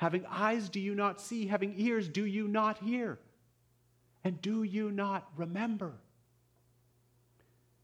Having 0.04 0.26
eyes, 0.26 0.68
do 0.68 0.80
you 0.80 0.94
not 0.94 1.18
see? 1.18 1.46
Having 1.46 1.76
ears, 1.78 2.10
do 2.10 2.26
you 2.26 2.46
not 2.46 2.76
hear? 2.76 3.18
And 4.22 4.38
do 4.42 4.62
you 4.62 4.90
not 4.90 5.26
remember? 5.34 5.94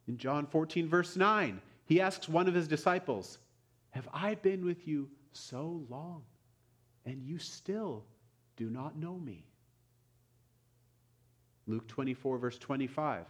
In 0.07 0.19
John 0.19 0.45
14, 0.45 0.87
verse 0.87 1.17
9, 1.17 1.63
he 1.87 1.99
asks 1.99 2.29
one 2.29 2.47
of 2.47 2.53
his 2.53 2.69
disciples, 2.69 3.39
Have 3.93 4.07
I 4.13 4.35
been 4.35 4.67
with 4.67 4.87
you 4.87 5.09
so 5.33 5.87
long, 5.89 6.23
and 7.07 7.23
you 7.23 7.39
still 7.39 8.05
do 8.55 8.69
not 8.69 8.99
know 8.99 9.17
me? 9.17 9.47
Luke 11.67 11.89
24, 11.89 12.37
verse 12.37 12.59
25. 12.59 13.25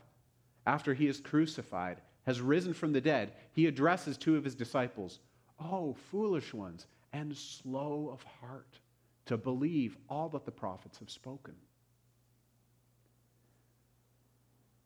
After 0.66 0.94
he 0.94 1.06
is 1.06 1.20
crucified, 1.20 2.00
has 2.26 2.40
risen 2.40 2.74
from 2.74 2.92
the 2.92 3.00
dead, 3.00 3.34
he 3.52 3.66
addresses 3.66 4.16
two 4.16 4.34
of 4.34 4.42
his 4.42 4.56
disciples 4.56 5.20
Oh, 5.60 5.94
foolish 6.10 6.52
ones, 6.52 6.88
and 7.12 7.36
slow 7.36 8.10
of 8.12 8.22
heart 8.22 8.78
to 9.26 9.36
believe 9.36 9.96
all 10.08 10.28
that 10.30 10.44
the 10.44 10.50
prophets 10.50 10.98
have 10.98 11.10
spoken. 11.10 11.54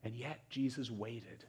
And 0.03 0.15
yet 0.15 0.49
Jesus 0.51 0.91
waited 0.91 1.45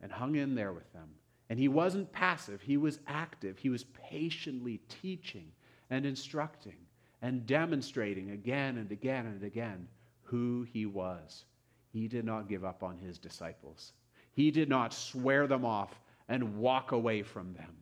and 0.00 0.12
hung 0.12 0.36
in 0.36 0.54
there 0.54 0.72
with 0.72 0.92
them. 0.92 1.08
And 1.48 1.58
he 1.58 1.68
wasn't 1.68 2.12
passive, 2.12 2.60
he 2.60 2.76
was 2.76 2.98
active. 3.06 3.58
He 3.58 3.70
was 3.70 3.84
patiently 4.10 4.80
teaching 5.02 5.52
and 5.90 6.04
instructing 6.04 6.76
and 7.22 7.46
demonstrating 7.46 8.32
again 8.32 8.78
and 8.78 8.90
again 8.90 9.26
and 9.26 9.42
again 9.42 9.88
who 10.22 10.66
he 10.72 10.86
was. 10.86 11.44
He 11.92 12.08
did 12.08 12.24
not 12.24 12.48
give 12.48 12.64
up 12.64 12.82
on 12.82 12.98
his 12.98 13.18
disciples, 13.18 13.92
he 14.32 14.50
did 14.50 14.68
not 14.68 14.92
swear 14.92 15.46
them 15.46 15.64
off 15.64 16.00
and 16.28 16.58
walk 16.58 16.92
away 16.92 17.22
from 17.22 17.54
them. 17.54 17.74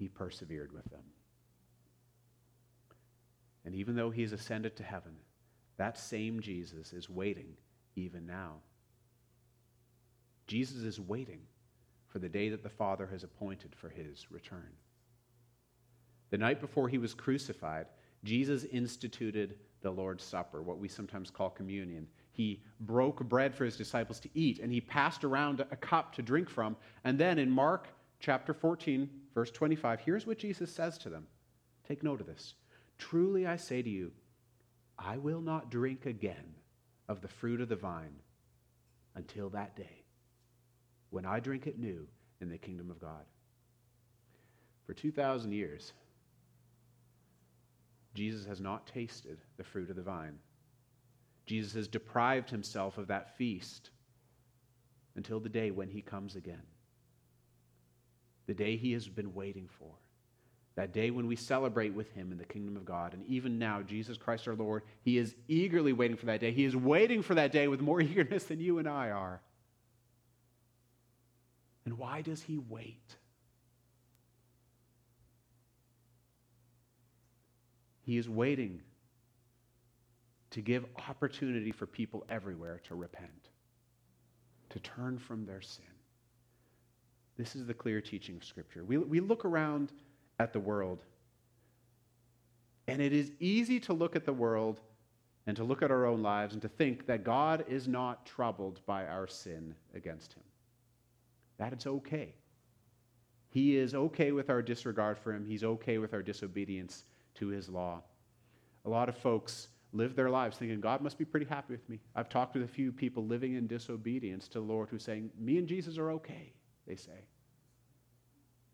He 0.00 0.08
persevered 0.08 0.72
with 0.72 0.90
them. 0.90 1.04
And 3.66 3.74
even 3.74 3.94
though 3.94 4.08
he's 4.08 4.32
ascended 4.32 4.74
to 4.76 4.82
heaven, 4.82 5.12
that 5.76 5.98
same 5.98 6.40
Jesus 6.40 6.94
is 6.94 7.10
waiting 7.10 7.52
even 7.96 8.26
now. 8.26 8.54
Jesus 10.46 10.84
is 10.84 10.98
waiting 10.98 11.40
for 12.08 12.18
the 12.18 12.30
day 12.30 12.48
that 12.48 12.62
the 12.62 12.70
Father 12.70 13.06
has 13.08 13.24
appointed 13.24 13.74
for 13.76 13.90
his 13.90 14.30
return. 14.30 14.70
The 16.30 16.38
night 16.38 16.62
before 16.62 16.88
he 16.88 16.96
was 16.96 17.12
crucified, 17.12 17.84
Jesus 18.24 18.64
instituted 18.64 19.56
the 19.82 19.90
Lord's 19.90 20.24
Supper, 20.24 20.62
what 20.62 20.78
we 20.78 20.88
sometimes 20.88 21.30
call 21.30 21.50
communion. 21.50 22.06
He 22.32 22.62
broke 22.80 23.22
bread 23.28 23.54
for 23.54 23.66
his 23.66 23.76
disciples 23.76 24.18
to 24.20 24.30
eat, 24.32 24.60
and 24.60 24.72
he 24.72 24.80
passed 24.80 25.24
around 25.24 25.60
a 25.60 25.76
cup 25.76 26.14
to 26.14 26.22
drink 26.22 26.48
from. 26.48 26.74
And 27.04 27.18
then 27.18 27.38
in 27.38 27.50
Mark 27.50 27.88
chapter 28.18 28.54
14, 28.54 29.10
verse 29.34 29.50
25, 29.50 30.00
here's 30.00 30.26
what 30.26 30.38
Jesus 30.38 30.72
says 30.72 30.98
to 30.98 31.10
them. 31.10 31.26
Take 31.86 32.02
note 32.02 32.20
of 32.20 32.26
this. 32.26 32.54
Truly 32.98 33.46
I 33.46 33.56
say 33.56 33.82
to 33.82 33.90
you, 33.90 34.12
I 34.98 35.16
will 35.16 35.40
not 35.40 35.70
drink 35.70 36.06
again 36.06 36.54
of 37.08 37.20
the 37.20 37.28
fruit 37.28 37.60
of 37.60 37.68
the 37.68 37.76
vine 37.76 38.14
until 39.14 39.48
that 39.50 39.76
day 39.76 40.04
when 41.10 41.26
I 41.26 41.40
drink 41.40 41.66
it 41.66 41.78
new 41.78 42.06
in 42.40 42.48
the 42.48 42.58
kingdom 42.58 42.90
of 42.90 43.00
God. 43.00 43.24
For 44.86 44.94
2,000 44.94 45.52
years, 45.52 45.92
Jesus 48.14 48.46
has 48.46 48.60
not 48.60 48.86
tasted 48.86 49.38
the 49.56 49.64
fruit 49.64 49.90
of 49.90 49.96
the 49.96 50.02
vine. 50.02 50.38
Jesus 51.46 51.72
has 51.74 51.88
deprived 51.88 52.50
himself 52.50 52.98
of 52.98 53.08
that 53.08 53.36
feast 53.36 53.90
until 55.16 55.40
the 55.40 55.48
day 55.48 55.70
when 55.70 55.88
he 55.88 56.00
comes 56.00 56.36
again. 56.36 56.62
The 58.50 58.54
day 58.54 58.76
he 58.76 58.94
has 58.94 59.06
been 59.06 59.32
waiting 59.32 59.68
for. 59.78 59.92
That 60.74 60.92
day 60.92 61.12
when 61.12 61.28
we 61.28 61.36
celebrate 61.36 61.94
with 61.94 62.10
him 62.14 62.32
in 62.32 62.38
the 62.38 62.44
kingdom 62.44 62.76
of 62.76 62.84
God. 62.84 63.14
And 63.14 63.24
even 63.28 63.60
now, 63.60 63.80
Jesus 63.80 64.16
Christ 64.16 64.48
our 64.48 64.56
Lord, 64.56 64.82
he 65.02 65.18
is 65.18 65.36
eagerly 65.46 65.92
waiting 65.92 66.16
for 66.16 66.26
that 66.26 66.40
day. 66.40 66.50
He 66.50 66.64
is 66.64 66.74
waiting 66.74 67.22
for 67.22 67.36
that 67.36 67.52
day 67.52 67.68
with 67.68 67.80
more 67.80 68.00
eagerness 68.00 68.42
than 68.42 68.58
you 68.58 68.78
and 68.78 68.88
I 68.88 69.10
are. 69.10 69.40
And 71.84 71.96
why 71.96 72.22
does 72.22 72.42
he 72.42 72.58
wait? 72.58 73.14
He 78.02 78.18
is 78.18 78.28
waiting 78.28 78.82
to 80.50 80.60
give 80.60 80.86
opportunity 81.08 81.70
for 81.70 81.86
people 81.86 82.26
everywhere 82.28 82.80
to 82.88 82.96
repent, 82.96 83.50
to 84.70 84.80
turn 84.80 85.20
from 85.20 85.46
their 85.46 85.60
sin. 85.60 85.84
This 87.40 87.56
is 87.56 87.64
the 87.64 87.72
clear 87.72 88.02
teaching 88.02 88.36
of 88.36 88.44
Scripture. 88.44 88.84
We, 88.84 88.98
we 88.98 89.18
look 89.18 89.46
around 89.46 89.92
at 90.38 90.52
the 90.52 90.60
world, 90.60 91.04
and 92.86 93.00
it 93.00 93.14
is 93.14 93.32
easy 93.40 93.80
to 93.80 93.94
look 93.94 94.14
at 94.14 94.26
the 94.26 94.32
world 94.32 94.82
and 95.46 95.56
to 95.56 95.64
look 95.64 95.80
at 95.80 95.90
our 95.90 96.04
own 96.04 96.22
lives 96.22 96.52
and 96.52 96.60
to 96.60 96.68
think 96.68 97.06
that 97.06 97.24
God 97.24 97.64
is 97.66 97.88
not 97.88 98.26
troubled 98.26 98.80
by 98.84 99.06
our 99.06 99.26
sin 99.26 99.74
against 99.94 100.34
him. 100.34 100.42
That 101.56 101.72
it's 101.72 101.86
okay. 101.86 102.34
He 103.48 103.74
is 103.78 103.94
okay 103.94 104.32
with 104.32 104.50
our 104.50 104.60
disregard 104.60 105.18
for 105.18 105.32
him, 105.32 105.46
he's 105.46 105.64
okay 105.64 105.96
with 105.96 106.12
our 106.12 106.22
disobedience 106.22 107.04
to 107.36 107.48
his 107.48 107.70
law. 107.70 108.02
A 108.84 108.90
lot 108.90 109.08
of 109.08 109.16
folks 109.16 109.68
live 109.94 110.14
their 110.14 110.28
lives 110.28 110.58
thinking, 110.58 110.78
God 110.78 111.00
must 111.00 111.16
be 111.16 111.24
pretty 111.24 111.46
happy 111.46 111.72
with 111.72 111.88
me. 111.88 112.00
I've 112.14 112.28
talked 112.28 112.52
with 112.52 112.64
a 112.64 112.68
few 112.68 112.92
people 112.92 113.24
living 113.24 113.54
in 113.54 113.66
disobedience 113.66 114.46
to 114.48 114.58
the 114.58 114.66
Lord 114.66 114.88
who's 114.90 115.04
saying, 115.04 115.30
Me 115.38 115.56
and 115.56 115.66
Jesus 115.66 115.96
are 115.96 116.10
okay, 116.10 116.52
they 116.90 116.96
say. 116.96 117.20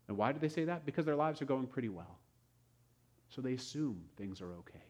And 0.07 0.17
why 0.17 0.31
do 0.31 0.39
they 0.39 0.49
say 0.49 0.65
that? 0.65 0.85
Because 0.85 1.05
their 1.05 1.15
lives 1.15 1.39
are 1.41 1.45
going 1.45 1.67
pretty 1.67 1.89
well. 1.89 2.17
So 3.29 3.41
they 3.41 3.53
assume 3.53 4.01
things 4.17 4.41
are 4.41 4.53
okay. 4.55 4.83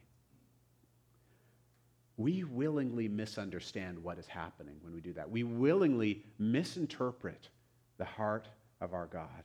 We 2.16 2.46
willingly 2.46 3.10
misunderstand 3.10 4.02
what 4.02 4.18
is 4.18 4.28
happening 4.28 4.76
when 4.82 4.94
we 4.94 5.02
do 5.02 5.12
that. 5.14 5.30
We 5.30 5.44
willingly 5.44 6.24
misinterpret 6.40 7.50
the 7.98 8.06
heart 8.06 8.48
of 8.80 8.94
our 8.94 9.08
God. 9.08 9.44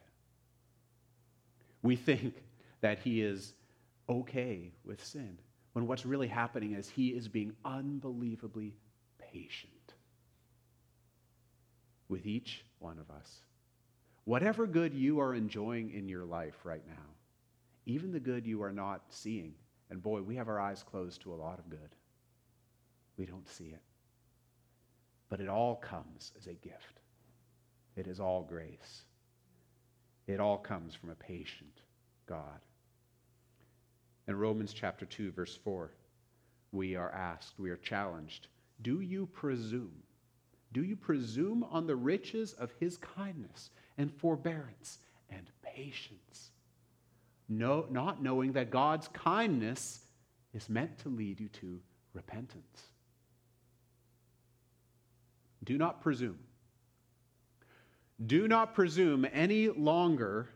We 1.82 1.96
think 1.96 2.34
that 2.82 3.00
He 3.00 3.20
is 3.22 3.54
okay 4.08 4.70
with 4.84 5.04
sin, 5.04 5.38
when 5.72 5.86
what's 5.86 6.06
really 6.06 6.28
happening 6.28 6.74
is 6.74 6.88
He 6.88 7.08
is 7.08 7.28
being 7.28 7.54
unbelievably 7.64 8.74
patient 9.32 9.94
with 12.08 12.26
each 12.26 12.64
one 12.78 12.98
of 12.98 13.10
us. 13.10 13.40
Whatever 14.24 14.66
good 14.66 14.94
you 14.94 15.20
are 15.20 15.34
enjoying 15.34 15.90
in 15.90 16.08
your 16.08 16.24
life 16.24 16.56
right 16.64 16.86
now, 16.86 17.02
even 17.86 18.12
the 18.12 18.20
good 18.20 18.46
you 18.46 18.62
are 18.62 18.72
not 18.72 19.02
seeing, 19.08 19.54
and 19.90 20.02
boy, 20.02 20.22
we 20.22 20.36
have 20.36 20.48
our 20.48 20.60
eyes 20.60 20.84
closed 20.84 21.22
to 21.22 21.32
a 21.32 21.36
lot 21.36 21.58
of 21.58 21.68
good. 21.68 21.96
We 23.16 23.26
don't 23.26 23.48
see 23.48 23.66
it. 23.66 23.82
But 25.28 25.40
it 25.40 25.48
all 25.48 25.76
comes 25.76 26.32
as 26.38 26.46
a 26.46 26.54
gift. 26.54 27.00
It 27.96 28.06
is 28.06 28.20
all 28.20 28.42
grace. 28.42 29.02
It 30.26 30.40
all 30.40 30.58
comes 30.58 30.94
from 30.94 31.10
a 31.10 31.14
patient 31.16 31.80
God. 32.26 32.60
In 34.28 34.36
Romans 34.36 34.72
chapter 34.72 35.04
2, 35.04 35.32
verse 35.32 35.58
4, 35.64 35.90
we 36.70 36.94
are 36.94 37.10
asked, 37.10 37.58
we 37.58 37.70
are 37.70 37.76
challenged, 37.76 38.46
do 38.82 39.00
you 39.00 39.26
presume? 39.26 40.02
Do 40.72 40.84
you 40.84 40.96
presume 40.96 41.64
on 41.64 41.86
the 41.86 41.96
riches 41.96 42.54
of 42.54 42.72
his 42.78 42.96
kindness 42.96 43.70
and 44.02 44.12
forbearance 44.12 44.98
and 45.30 45.50
patience? 45.62 46.50
No, 47.48 47.86
not 47.90 48.22
knowing 48.22 48.52
that 48.52 48.70
God's 48.70 49.08
kindness 49.08 50.00
is 50.52 50.68
meant 50.68 50.98
to 50.98 51.08
lead 51.08 51.40
you 51.40 51.48
to 51.48 51.80
repentance. 52.12 52.82
Do 55.64 55.78
not 55.78 56.02
presume. 56.02 56.38
Do 58.26 58.46
not 58.48 58.74
presume 58.74 59.26
any 59.32 59.68
longer 59.68 60.48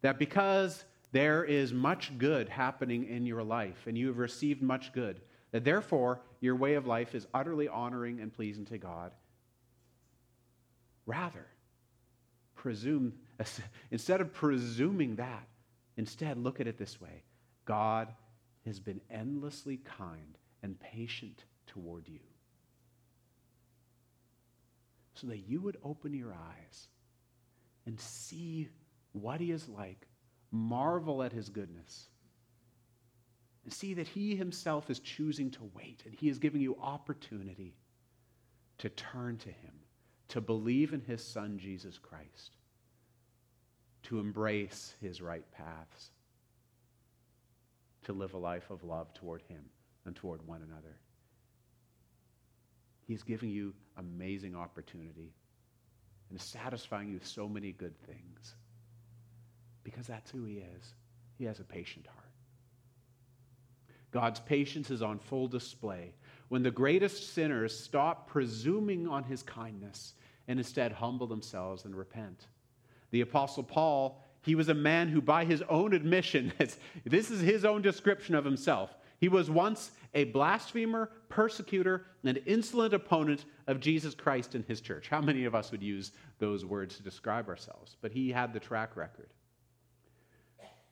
that 0.00 0.18
because 0.18 0.84
there 1.12 1.44
is 1.44 1.72
much 1.72 2.16
good 2.18 2.48
happening 2.48 3.04
in 3.04 3.26
your 3.26 3.42
life 3.42 3.86
and 3.86 3.96
you 3.96 4.06
have 4.08 4.18
received 4.18 4.62
much 4.62 4.92
good, 4.92 5.20
that 5.50 5.64
therefore 5.64 6.20
your 6.40 6.56
way 6.56 6.74
of 6.74 6.86
life 6.86 7.14
is 7.14 7.26
utterly 7.34 7.68
honoring 7.68 8.20
and 8.20 8.32
pleasing 8.32 8.64
to 8.66 8.78
God. 8.78 9.12
Rather, 11.06 11.46
presume, 12.62 13.12
instead 13.90 14.20
of 14.20 14.32
presuming 14.32 15.16
that, 15.16 15.48
instead 15.96 16.38
look 16.38 16.60
at 16.60 16.68
it 16.68 16.78
this 16.78 17.00
way 17.00 17.24
God 17.64 18.08
has 18.64 18.78
been 18.78 19.00
endlessly 19.10 19.78
kind 19.78 20.38
and 20.62 20.78
patient 20.78 21.44
toward 21.66 22.08
you. 22.08 22.20
So 25.14 25.26
that 25.26 25.38
you 25.38 25.60
would 25.60 25.76
open 25.82 26.14
your 26.14 26.32
eyes 26.32 26.88
and 27.84 28.00
see 28.00 28.68
what 29.10 29.40
he 29.40 29.50
is 29.50 29.68
like, 29.68 30.06
marvel 30.52 31.22
at 31.22 31.32
his 31.32 31.48
goodness, 31.48 32.06
and 33.64 33.72
see 33.72 33.94
that 33.94 34.06
he 34.06 34.36
himself 34.36 34.88
is 34.88 35.00
choosing 35.00 35.50
to 35.50 35.70
wait 35.74 36.02
and 36.06 36.14
he 36.14 36.28
is 36.28 36.38
giving 36.38 36.60
you 36.60 36.76
opportunity 36.80 37.74
to 38.78 38.88
turn 38.88 39.36
to 39.38 39.48
him, 39.48 39.74
to 40.32 40.40
believe 40.40 40.94
in 40.94 41.02
his 41.02 41.22
son, 41.22 41.58
Jesus 41.58 41.98
Christ, 41.98 42.56
to 44.04 44.18
embrace 44.18 44.94
his 45.02 45.20
right 45.20 45.44
paths, 45.52 46.10
to 48.04 48.14
live 48.14 48.32
a 48.32 48.38
life 48.38 48.70
of 48.70 48.82
love 48.82 49.12
toward 49.12 49.42
him 49.42 49.62
and 50.06 50.16
toward 50.16 50.46
one 50.46 50.62
another. 50.62 50.96
He's 53.06 53.22
giving 53.22 53.50
you 53.50 53.74
amazing 53.98 54.56
opportunity 54.56 55.34
and 56.30 56.40
satisfying 56.40 57.08
you 57.08 57.14
with 57.14 57.26
so 57.26 57.46
many 57.46 57.72
good 57.72 57.94
things. 58.06 58.54
Because 59.84 60.06
that's 60.06 60.30
who 60.30 60.44
He 60.44 60.54
is. 60.54 60.94
He 61.36 61.44
has 61.44 61.60
a 61.60 61.64
patient 61.64 62.06
heart. 62.06 62.24
God's 64.12 64.40
patience 64.40 64.90
is 64.90 65.02
on 65.02 65.18
full 65.18 65.46
display 65.46 66.14
when 66.48 66.62
the 66.62 66.70
greatest 66.70 67.34
sinners 67.34 67.78
stop 67.78 68.28
presuming 68.28 69.06
on 69.06 69.24
His 69.24 69.42
kindness 69.42 70.14
and 70.48 70.58
instead 70.58 70.92
humble 70.92 71.26
themselves 71.26 71.84
and 71.84 71.96
repent. 71.96 72.46
The 73.10 73.20
Apostle 73.20 73.62
Paul, 73.62 74.22
he 74.42 74.54
was 74.54 74.68
a 74.68 74.74
man 74.74 75.08
who, 75.08 75.20
by 75.20 75.44
his 75.44 75.62
own 75.68 75.92
admission, 75.92 76.52
this 77.04 77.30
is 77.30 77.40
his 77.40 77.64
own 77.64 77.82
description 77.82 78.34
of 78.34 78.44
himself, 78.44 78.94
he 79.18 79.28
was 79.28 79.48
once 79.48 79.92
a 80.14 80.24
blasphemer, 80.24 81.10
persecutor, 81.28 82.06
and 82.24 82.40
insolent 82.44 82.92
opponent 82.92 83.44
of 83.68 83.78
Jesus 83.78 84.16
Christ 84.16 84.56
and 84.56 84.64
his 84.64 84.80
church. 84.80 85.08
How 85.08 85.20
many 85.20 85.44
of 85.44 85.54
us 85.54 85.70
would 85.70 85.82
use 85.82 86.10
those 86.40 86.64
words 86.64 86.96
to 86.96 87.04
describe 87.04 87.48
ourselves? 87.48 87.96
But 88.00 88.10
he 88.10 88.30
had 88.30 88.52
the 88.52 88.58
track 88.58 88.96
record. 88.96 89.28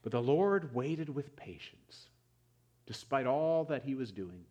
But 0.03 0.13
the 0.13 0.23
Lord 0.23 0.75
waited 0.75 1.09
with 1.09 1.37
patience, 1.37 2.09
despite 2.87 3.27
all 3.27 3.65
that 3.65 3.83
he 3.83 3.95
was 3.95 4.13
doing. 4.13 4.45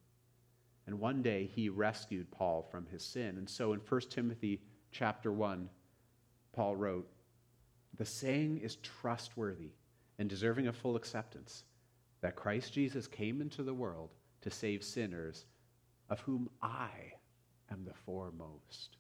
And 0.86 1.00
one 1.00 1.22
day 1.22 1.50
he 1.56 1.70
rescued 1.70 2.30
Paul 2.32 2.68
from 2.70 2.86
his 2.88 3.04
sin. 3.04 3.38
And 3.38 3.50
so 3.50 3.74
in 3.74 3.80
1 3.80 4.02
Timothy 4.10 4.60
chapter 4.92 5.32
1, 5.32 5.70
Paul 6.54 6.76
wrote, 6.76 7.10
The 7.98 8.06
saying 8.06 8.60
is 8.60 8.78
trustworthy 8.78 9.72
and 10.18 10.30
deserving 10.30 10.68
of 10.68 10.76
full 10.76 10.96
acceptance 10.96 11.64
that 12.22 12.36
Christ 12.36 12.74
Jesus 12.74 13.08
came 13.08 13.42
into 13.42 13.64
the 13.64 13.74
world 13.74 14.10
to 14.42 14.50
save 14.50 14.84
sinners, 14.84 15.46
of 16.10 16.20
whom 16.22 16.50
I 16.62 16.90
am 17.72 17.86
the 17.86 17.94
foremost. 17.94 18.98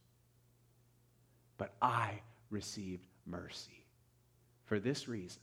But 1.57 1.73
I 1.81 2.21
received 2.49 3.07
mercy 3.25 3.85
for 4.65 4.79
this 4.79 5.07
reason 5.07 5.41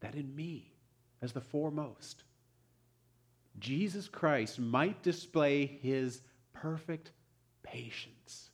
that 0.00 0.14
in 0.14 0.34
me, 0.34 0.72
as 1.20 1.32
the 1.32 1.40
foremost, 1.40 2.24
Jesus 3.58 4.08
Christ 4.08 4.58
might 4.58 5.02
display 5.02 5.66
his 5.66 6.20
perfect 6.52 7.12
patience 7.62 8.51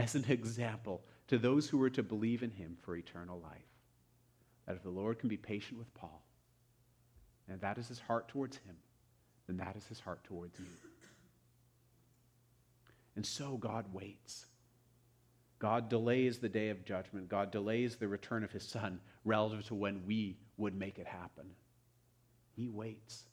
as 0.00 0.14
an 0.14 0.24
example 0.28 1.02
to 1.28 1.38
those 1.38 1.68
who 1.68 1.78
were 1.78 1.90
to 1.90 2.02
believe 2.02 2.42
in 2.42 2.50
him 2.50 2.76
for 2.82 2.96
eternal 2.96 3.40
life. 3.40 3.60
That 4.66 4.76
if 4.76 4.82
the 4.82 4.90
Lord 4.90 5.18
can 5.18 5.28
be 5.28 5.36
patient 5.36 5.78
with 5.78 5.92
Paul, 5.94 6.24
and 7.48 7.60
that 7.60 7.78
is 7.78 7.88
his 7.88 7.98
heart 7.98 8.28
towards 8.28 8.56
him, 8.58 8.76
then 9.46 9.56
that 9.58 9.76
is 9.76 9.86
his 9.86 10.00
heart 10.00 10.24
towards 10.24 10.58
you. 10.58 10.66
And 13.16 13.26
so 13.26 13.56
God 13.56 13.92
waits. 13.92 14.46
God 15.58 15.90
delays 15.90 16.38
the 16.38 16.48
day 16.48 16.70
of 16.70 16.84
judgment. 16.84 17.28
God 17.28 17.50
delays 17.50 17.96
the 17.96 18.08
return 18.08 18.44
of 18.44 18.52
his 18.52 18.66
son 18.66 19.00
relative 19.24 19.66
to 19.66 19.74
when 19.74 20.06
we 20.06 20.38
would 20.56 20.74
make 20.74 20.98
it 20.98 21.06
happen. 21.06 21.50
He 22.56 22.68
waits. 22.68 23.24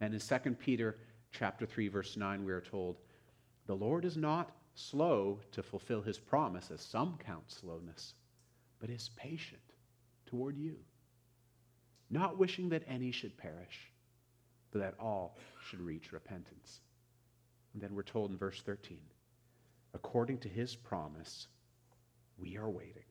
And 0.00 0.14
in 0.14 0.20
2 0.20 0.50
Peter 0.52 0.96
chapter 1.32 1.66
3 1.66 1.88
verse 1.88 2.16
9 2.16 2.44
we 2.44 2.52
are 2.52 2.60
told, 2.60 2.96
"The 3.66 3.76
Lord 3.76 4.04
is 4.04 4.16
not 4.16 4.56
slow 4.76 5.40
to 5.52 5.62
fulfill 5.62 6.02
his 6.02 6.18
promise 6.18 6.70
as 6.70 6.80
some 6.80 7.18
count 7.18 7.50
slowness, 7.50 8.14
but 8.78 8.90
is 8.90 9.10
patient 9.16 9.62
toward 10.26 10.56
you." 10.56 10.76
not 12.10 12.38
wishing 12.38 12.68
that 12.68 12.84
any 12.86 13.10
should 13.10 13.36
perish, 13.36 13.90
but 14.70 14.80
that 14.80 14.94
all 14.98 15.36
should 15.68 15.80
reach 15.80 16.12
repentance. 16.12 16.80
And 17.72 17.82
then 17.82 17.94
we're 17.94 18.02
told 18.02 18.30
in 18.30 18.38
verse 18.38 18.62
13, 18.62 18.98
according 19.94 20.38
to 20.38 20.48
his 20.48 20.76
promise, 20.76 21.48
we 22.38 22.56
are 22.56 22.70
waiting 22.70 23.04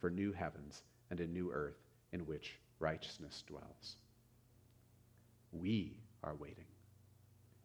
for 0.00 0.10
new 0.10 0.32
heavens 0.32 0.82
and 1.10 1.20
a 1.20 1.26
new 1.26 1.50
earth 1.52 1.78
in 2.12 2.26
which 2.26 2.58
righteousness 2.78 3.44
dwells. 3.46 3.96
We 5.52 5.98
are 6.22 6.34
waiting. 6.34 6.64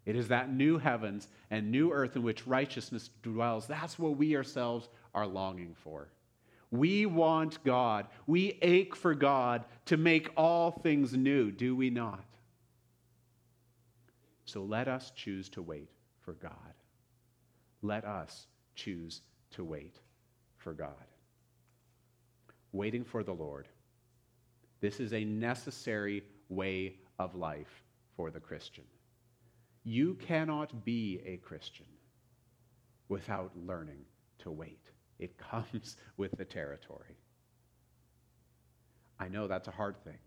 It 0.10 0.15
is 0.15 0.30
that 0.30 0.52
new 0.52 0.80
heavens 0.80 1.28
and 1.52 1.69
new 1.69 1.91
earth 1.91 2.15
in 2.15 2.24
which 2.24 2.48
righteousness 2.48 3.12
dwells. 3.22 3.67
That's 3.67 4.00
what 4.00 4.17
we 4.17 4.36
ourselves 4.36 4.89
are 5.13 5.28
longing 5.28 5.76
for. 5.84 6.10
We 6.72 7.06
want 7.06 7.63
God. 7.63 8.08
We 8.26 8.58
ache 8.63 8.95
for 8.95 9.13
God 9.13 9.65
to 9.86 9.98
make 9.98 10.32
all 10.36 10.72
things 10.72 11.13
new, 11.13 11.52
do 11.52 11.76
we 11.76 11.91
not? 11.91 12.26
So 14.45 14.63
let 14.63 14.88
us 14.88 15.12
choose 15.15 15.48
to 15.50 15.62
wait 15.62 15.91
for 16.22 16.34
God. 16.34 16.74
Let 17.84 18.04
us 18.04 18.48
choose 18.74 19.22
to 19.52 19.63
wait 19.63 20.00
for 20.58 20.74
God. 20.74 20.89
Waiting 22.72 23.04
for 23.04 23.22
the 23.24 23.36
Lord. 23.36 23.67
This 24.82 25.00
is 25.00 25.13
a 25.13 25.24
necessary 25.24 26.24
way 26.50 26.95
of 27.19 27.36
life 27.36 27.84
for 28.15 28.32
the 28.32 28.39
Christian. 28.39 28.86
You 29.84 30.15
cannot 30.15 30.84
be 30.86 31.22
a 31.26 31.38
Christian 31.38 31.86
without 33.08 33.52
learning 33.65 34.06
to 34.39 34.52
wait. 34.52 34.82
It 35.18 35.38
comes 35.52 35.98
with 36.18 36.38
the 36.38 36.46
territory. 36.46 37.18
I 39.20 39.28
know 39.28 39.48
that's 39.48 39.68
a 39.68 39.72
hard 39.72 40.02
thing. 40.04 40.18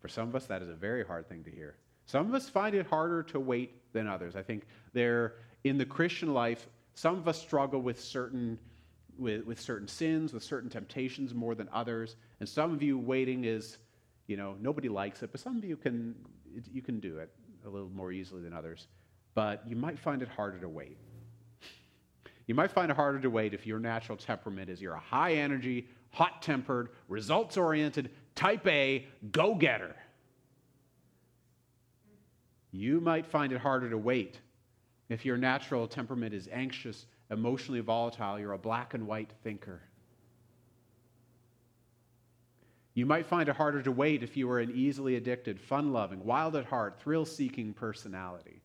For 0.00 0.08
some 0.08 0.28
of 0.28 0.36
us, 0.36 0.46
that 0.46 0.62
is 0.62 0.68
a 0.68 0.74
very 0.74 1.04
hard 1.04 1.28
thing 1.28 1.42
to 1.44 1.50
hear. 1.50 1.76
Some 2.06 2.28
of 2.28 2.34
us 2.34 2.48
find 2.48 2.74
it 2.74 2.86
harder 2.86 3.22
to 3.24 3.40
wait 3.40 3.92
than 3.92 4.06
others. 4.06 4.36
I 4.36 4.42
think 4.42 4.66
there, 4.92 5.36
in 5.64 5.78
the 5.78 5.86
Christian 5.86 6.34
life, 6.34 6.68
some 6.94 7.16
of 7.16 7.26
us 7.26 7.40
struggle 7.40 7.80
with 7.80 8.00
certain, 8.00 8.58
with, 9.18 9.44
with 9.46 9.58
certain 9.58 9.88
sins, 9.88 10.32
with 10.32 10.42
certain 10.44 10.68
temptations 10.68 11.34
more 11.34 11.54
than 11.54 11.68
others. 11.72 12.16
And 12.40 12.48
some 12.48 12.72
of 12.72 12.82
you, 12.82 12.98
waiting 12.98 13.44
is, 13.44 13.78
you 14.26 14.36
know, 14.36 14.56
nobody 14.60 14.88
likes 14.88 15.22
it, 15.22 15.32
but 15.32 15.40
some 15.40 15.56
of 15.56 15.64
you 15.64 15.76
can, 15.76 16.14
you 16.70 16.82
can 16.82 17.00
do 17.00 17.18
it 17.18 17.32
a 17.64 17.68
little 17.68 17.90
more 17.90 18.12
easily 18.12 18.42
than 18.42 18.52
others. 18.52 18.86
But 19.34 19.62
you 19.66 19.76
might 19.76 19.98
find 19.98 20.22
it 20.22 20.28
harder 20.28 20.58
to 20.58 20.68
wait. 20.68 20.98
You 22.46 22.54
might 22.54 22.70
find 22.70 22.90
it 22.90 22.96
harder 22.96 23.20
to 23.20 23.30
wait 23.30 23.54
if 23.54 23.66
your 23.66 23.78
natural 23.78 24.18
temperament 24.18 24.68
is 24.68 24.80
you're 24.80 24.94
a 24.94 25.00
high 25.00 25.34
energy, 25.34 25.88
hot 26.10 26.42
tempered, 26.42 26.90
results 27.08 27.56
oriented, 27.56 28.10
type 28.34 28.66
A, 28.66 29.06
go 29.32 29.54
getter. 29.54 29.96
You 32.70 33.00
might 33.00 33.26
find 33.26 33.52
it 33.52 33.60
harder 33.60 33.88
to 33.90 33.98
wait 33.98 34.40
if 35.08 35.24
your 35.24 35.36
natural 35.36 35.86
temperament 35.86 36.34
is 36.34 36.48
anxious, 36.52 37.06
emotionally 37.30 37.80
volatile, 37.80 38.38
you're 38.38 38.52
a 38.52 38.58
black 38.58 38.94
and 38.94 39.06
white 39.06 39.30
thinker. 39.42 39.80
You 42.94 43.06
might 43.06 43.26
find 43.26 43.48
it 43.48 43.56
harder 43.56 43.82
to 43.82 43.90
wait 43.90 44.22
if 44.22 44.36
you 44.36 44.48
are 44.50 44.60
an 44.60 44.70
easily 44.72 45.16
addicted, 45.16 45.60
fun 45.60 45.92
loving, 45.92 46.24
wild 46.24 46.54
at 46.54 46.64
heart, 46.64 47.00
thrill 47.00 47.24
seeking 47.24 47.72
personality. 47.72 48.62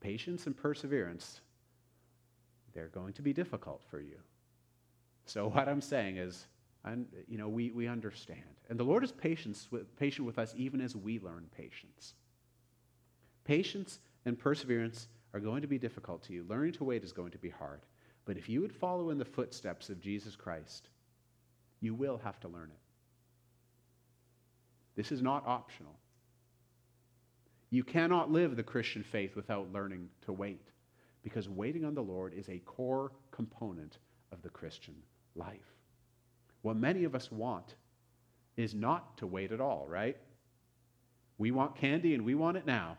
Patience 0.00 0.46
and 0.46 0.56
perseverance, 0.56 1.40
they're 2.74 2.88
going 2.88 3.12
to 3.14 3.22
be 3.22 3.32
difficult 3.32 3.82
for 3.90 4.00
you. 4.00 4.18
So, 5.26 5.48
what 5.48 5.68
I'm 5.68 5.80
saying 5.80 6.16
is, 6.16 6.46
and 6.84 7.06
you 7.28 7.38
know, 7.38 7.48
we, 7.48 7.70
we 7.70 7.86
understand. 7.86 8.42
And 8.68 8.78
the 8.78 8.84
Lord 8.84 9.04
is 9.04 9.12
patient 9.12 9.58
with, 9.70 9.96
patient 9.96 10.26
with 10.26 10.38
us 10.38 10.54
even 10.56 10.80
as 10.80 10.96
we 10.96 11.20
learn 11.20 11.46
patience. 11.56 12.14
Patience 13.44 14.00
and 14.24 14.38
perseverance 14.38 15.08
are 15.32 15.40
going 15.40 15.62
to 15.62 15.68
be 15.68 15.78
difficult 15.78 16.22
to 16.24 16.32
you. 16.32 16.44
Learning 16.48 16.72
to 16.72 16.84
wait 16.84 17.04
is 17.04 17.12
going 17.12 17.30
to 17.32 17.38
be 17.38 17.50
hard. 17.50 17.80
But 18.24 18.36
if 18.36 18.48
you 18.48 18.60
would 18.60 18.72
follow 18.72 19.10
in 19.10 19.18
the 19.18 19.24
footsteps 19.24 19.90
of 19.90 20.00
Jesus 20.00 20.36
Christ, 20.36 20.88
you 21.80 21.94
will 21.94 22.20
have 22.22 22.40
to 22.40 22.48
learn 22.48 22.70
it. 22.70 22.80
This 24.96 25.12
is 25.12 25.22
not 25.22 25.46
optional. 25.46 25.94
You 27.70 27.84
cannot 27.84 28.32
live 28.32 28.56
the 28.56 28.62
Christian 28.62 29.02
faith 29.02 29.36
without 29.36 29.72
learning 29.72 30.08
to 30.22 30.32
wait, 30.32 30.70
because 31.22 31.48
waiting 31.48 31.84
on 31.84 31.94
the 31.94 32.02
Lord 32.02 32.34
is 32.34 32.48
a 32.48 32.58
core 32.60 33.12
component 33.30 33.98
of 34.32 34.42
the 34.42 34.48
Christian 34.48 34.94
life. 35.36 35.74
What 36.62 36.76
many 36.76 37.04
of 37.04 37.14
us 37.14 37.30
want 37.30 37.74
is 38.56 38.74
not 38.74 39.16
to 39.18 39.26
wait 39.26 39.52
at 39.52 39.60
all, 39.60 39.86
right? 39.88 40.16
We 41.36 41.52
want 41.52 41.76
candy 41.76 42.14
and 42.14 42.24
we 42.24 42.34
want 42.34 42.56
it 42.56 42.66
now. 42.66 42.98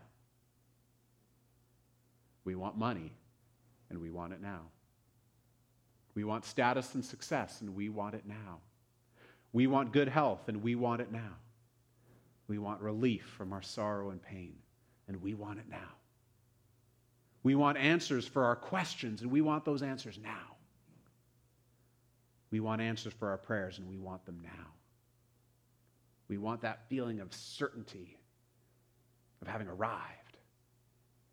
We 2.45 2.55
want 2.55 2.77
money 2.77 3.11
and 3.89 3.99
we 3.99 4.09
want 4.09 4.31
it 4.31 4.41
now. 4.41 4.61
We 6.15 6.23
want 6.23 6.45
status 6.45 6.95
and 6.95 7.03
success 7.03 7.61
and 7.61 7.75
we 7.75 7.89
want 7.89 8.15
it 8.15 8.23
now. 8.25 8.59
We 9.51 9.67
want 9.67 9.91
good 9.91 10.07
health 10.07 10.47
and 10.47 10.61
we 10.61 10.75
want 10.75 11.01
it 11.01 11.11
now. 11.11 11.35
We 12.47 12.57
want 12.57 12.81
relief 12.81 13.25
from 13.37 13.53
our 13.53 13.61
sorrow 13.61 14.09
and 14.09 14.21
pain 14.21 14.55
and 15.07 15.21
we 15.21 15.33
want 15.33 15.59
it 15.59 15.65
now. 15.69 15.77
We 17.41 17.55
want 17.55 17.77
answers 17.77 18.27
for 18.27 18.45
our 18.45 18.55
questions 18.55 19.21
and 19.21 19.31
we 19.31 19.41
want 19.41 19.65
those 19.65 19.81
answers 19.81 20.19
now. 20.21 20.55
We 22.51 22.59
want 22.59 22.81
answers 22.81 23.13
for 23.13 23.29
our 23.29 23.37
prayers, 23.37 23.77
and 23.77 23.87
we 23.87 23.97
want 23.97 24.25
them 24.25 24.39
now. 24.43 24.67
We 26.27 26.37
want 26.37 26.61
that 26.61 26.87
feeling 26.89 27.19
of 27.19 27.33
certainty, 27.33 28.17
of 29.41 29.47
having 29.47 29.67
arrived, 29.67 30.37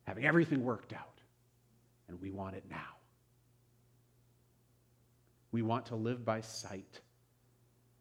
having 0.06 0.24
everything 0.24 0.62
worked 0.64 0.92
out, 0.92 1.20
and 2.08 2.20
we 2.20 2.30
want 2.30 2.56
it 2.56 2.64
now. 2.70 2.76
We 5.52 5.62
want 5.62 5.86
to 5.86 5.96
live 5.96 6.24
by 6.24 6.42
sight, 6.42 7.00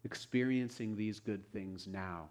experiencing 0.06 0.96
these 0.96 1.18
good 1.18 1.44
things 1.52 1.88
now, 1.88 2.28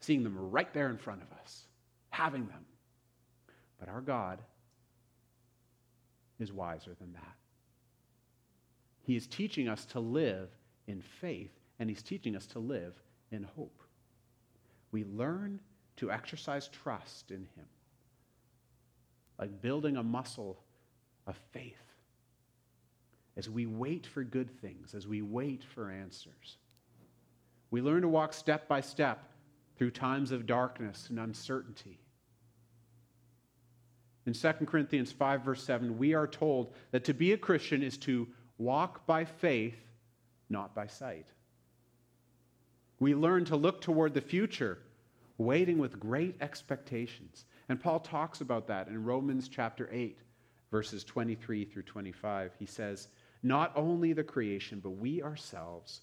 seeing 0.00 0.24
them 0.24 0.36
right 0.36 0.72
there 0.72 0.88
in 0.88 0.96
front 0.96 1.22
of 1.22 1.30
us, 1.38 1.66
having 2.08 2.46
them. 2.46 2.64
But 3.78 3.90
our 3.90 4.00
God 4.00 4.40
is 6.38 6.50
wiser 6.50 6.96
than 6.98 7.12
that. 7.12 7.36
He 9.02 9.16
is 9.16 9.26
teaching 9.26 9.68
us 9.68 9.84
to 9.86 10.00
live 10.00 10.48
in 10.86 11.02
faith, 11.20 11.52
and 11.78 11.90
He's 11.90 12.02
teaching 12.02 12.34
us 12.34 12.46
to 12.46 12.58
live 12.58 12.94
in 13.30 13.42
hope. 13.42 13.82
We 14.90 15.04
learn 15.04 15.60
to 15.96 16.10
exercise 16.10 16.68
trust 16.68 17.30
in 17.30 17.46
Him, 17.54 17.66
like 19.38 19.60
building 19.60 19.98
a 19.98 20.02
muscle 20.02 20.58
of 21.26 21.36
faith 21.52 21.76
as 23.36 23.50
we 23.50 23.66
wait 23.66 24.06
for 24.06 24.24
good 24.24 24.50
things, 24.60 24.94
as 24.94 25.06
we 25.06 25.20
wait 25.20 25.62
for 25.74 25.90
answers. 25.90 26.56
We 27.70 27.80
learn 27.80 28.02
to 28.02 28.08
walk 28.08 28.32
step 28.32 28.68
by 28.68 28.80
step 28.80 29.30
through 29.76 29.92
times 29.92 30.32
of 30.32 30.46
darkness 30.46 31.06
and 31.08 31.18
uncertainty. 31.18 31.98
In 34.26 34.34
2 34.34 34.52
Corinthians 34.66 35.12
5, 35.12 35.42
verse 35.42 35.62
7, 35.62 35.96
we 35.96 36.14
are 36.14 36.26
told 36.26 36.74
that 36.90 37.04
to 37.04 37.14
be 37.14 37.32
a 37.32 37.38
Christian 37.38 37.82
is 37.82 37.96
to 37.98 38.28
walk 38.58 39.06
by 39.06 39.24
faith, 39.24 39.78
not 40.48 40.74
by 40.74 40.86
sight. 40.86 41.26
We 42.98 43.14
learn 43.14 43.46
to 43.46 43.56
look 43.56 43.80
toward 43.80 44.12
the 44.12 44.20
future, 44.20 44.78
waiting 45.38 45.78
with 45.78 45.98
great 45.98 46.36
expectations. 46.42 47.46
And 47.70 47.80
Paul 47.80 48.00
talks 48.00 48.42
about 48.42 48.66
that 48.66 48.88
in 48.88 49.04
Romans 49.04 49.48
chapter 49.48 49.88
8, 49.90 50.18
verses 50.70 51.02
23 51.04 51.64
through 51.64 51.84
25. 51.84 52.52
He 52.58 52.66
says, 52.66 53.08
Not 53.42 53.72
only 53.74 54.12
the 54.12 54.22
creation, 54.22 54.80
but 54.80 54.90
we 54.90 55.22
ourselves 55.22 56.02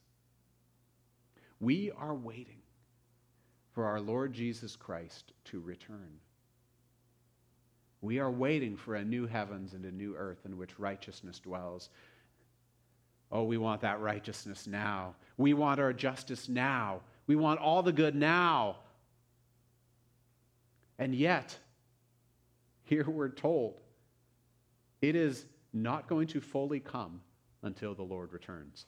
We 1.61 1.91
are 1.91 2.15
waiting 2.15 2.57
for 3.73 3.85
our 3.85 4.01
Lord 4.01 4.33
Jesus 4.33 4.75
Christ 4.75 5.31
to 5.45 5.61
return. 5.61 6.19
We 8.01 8.19
are 8.19 8.31
waiting 8.31 8.75
for 8.75 8.95
a 8.95 9.05
new 9.05 9.27
heavens 9.27 9.73
and 9.73 9.85
a 9.85 9.91
new 9.91 10.15
earth 10.15 10.39
in 10.43 10.57
which 10.57 10.79
righteousness 10.79 11.39
dwells. 11.39 11.89
Oh, 13.31 13.43
we 13.43 13.57
want 13.57 13.81
that 13.81 14.01
righteousness 14.01 14.65
now. 14.65 15.13
We 15.37 15.53
want 15.53 15.79
our 15.79 15.93
justice 15.93 16.49
now. 16.49 17.01
We 17.27 17.35
want 17.35 17.59
all 17.59 17.83
the 17.83 17.93
good 17.93 18.15
now. 18.15 18.77
And 20.97 21.13
yet, 21.13 21.55
here 22.83 23.05
we're 23.07 23.29
told 23.29 23.79
it 25.01 25.15
is 25.15 25.45
not 25.73 26.07
going 26.07 26.27
to 26.27 26.41
fully 26.41 26.79
come 26.79 27.21
until 27.61 27.93
the 27.93 28.03
Lord 28.03 28.33
returns. 28.33 28.87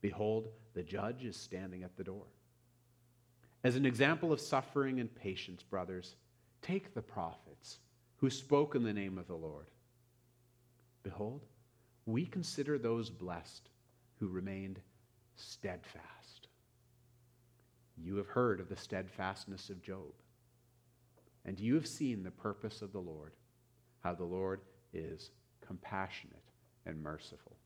Behold, 0.00 0.48
the 0.74 0.82
judge 0.82 1.24
is 1.24 1.36
standing 1.36 1.82
at 1.82 1.96
the 1.96 2.04
door. 2.04 2.26
As 3.64 3.76
an 3.76 3.84
example 3.84 4.32
of 4.32 4.40
suffering 4.40 5.00
and 5.00 5.12
patience, 5.14 5.62
brothers, 5.62 6.14
take 6.62 6.94
the 6.94 7.02
prophets 7.02 7.78
who 8.16 8.30
spoke 8.30 8.74
in 8.74 8.82
the 8.82 8.92
name 8.92 9.18
of 9.18 9.26
the 9.26 9.34
Lord. 9.34 9.66
Behold, 11.02 11.44
we 12.06 12.24
consider 12.24 12.78
those 12.78 13.10
blessed 13.10 13.68
who 14.16 14.28
remained 14.28 14.80
steadfast. 15.36 16.48
You 17.96 18.16
have 18.16 18.28
heard 18.28 18.60
of 18.60 18.68
the 18.68 18.76
steadfastness 18.76 19.70
of 19.70 19.82
Job, 19.82 20.14
and 21.44 21.58
you 21.58 21.74
have 21.74 21.86
seen 21.86 22.22
the 22.22 22.30
purpose 22.30 22.82
of 22.82 22.92
the 22.92 23.00
Lord, 23.00 23.32
how 24.00 24.14
the 24.14 24.24
Lord 24.24 24.60
is 24.92 25.30
compassionate 25.60 26.50
and 26.86 27.02
merciful. 27.02 27.57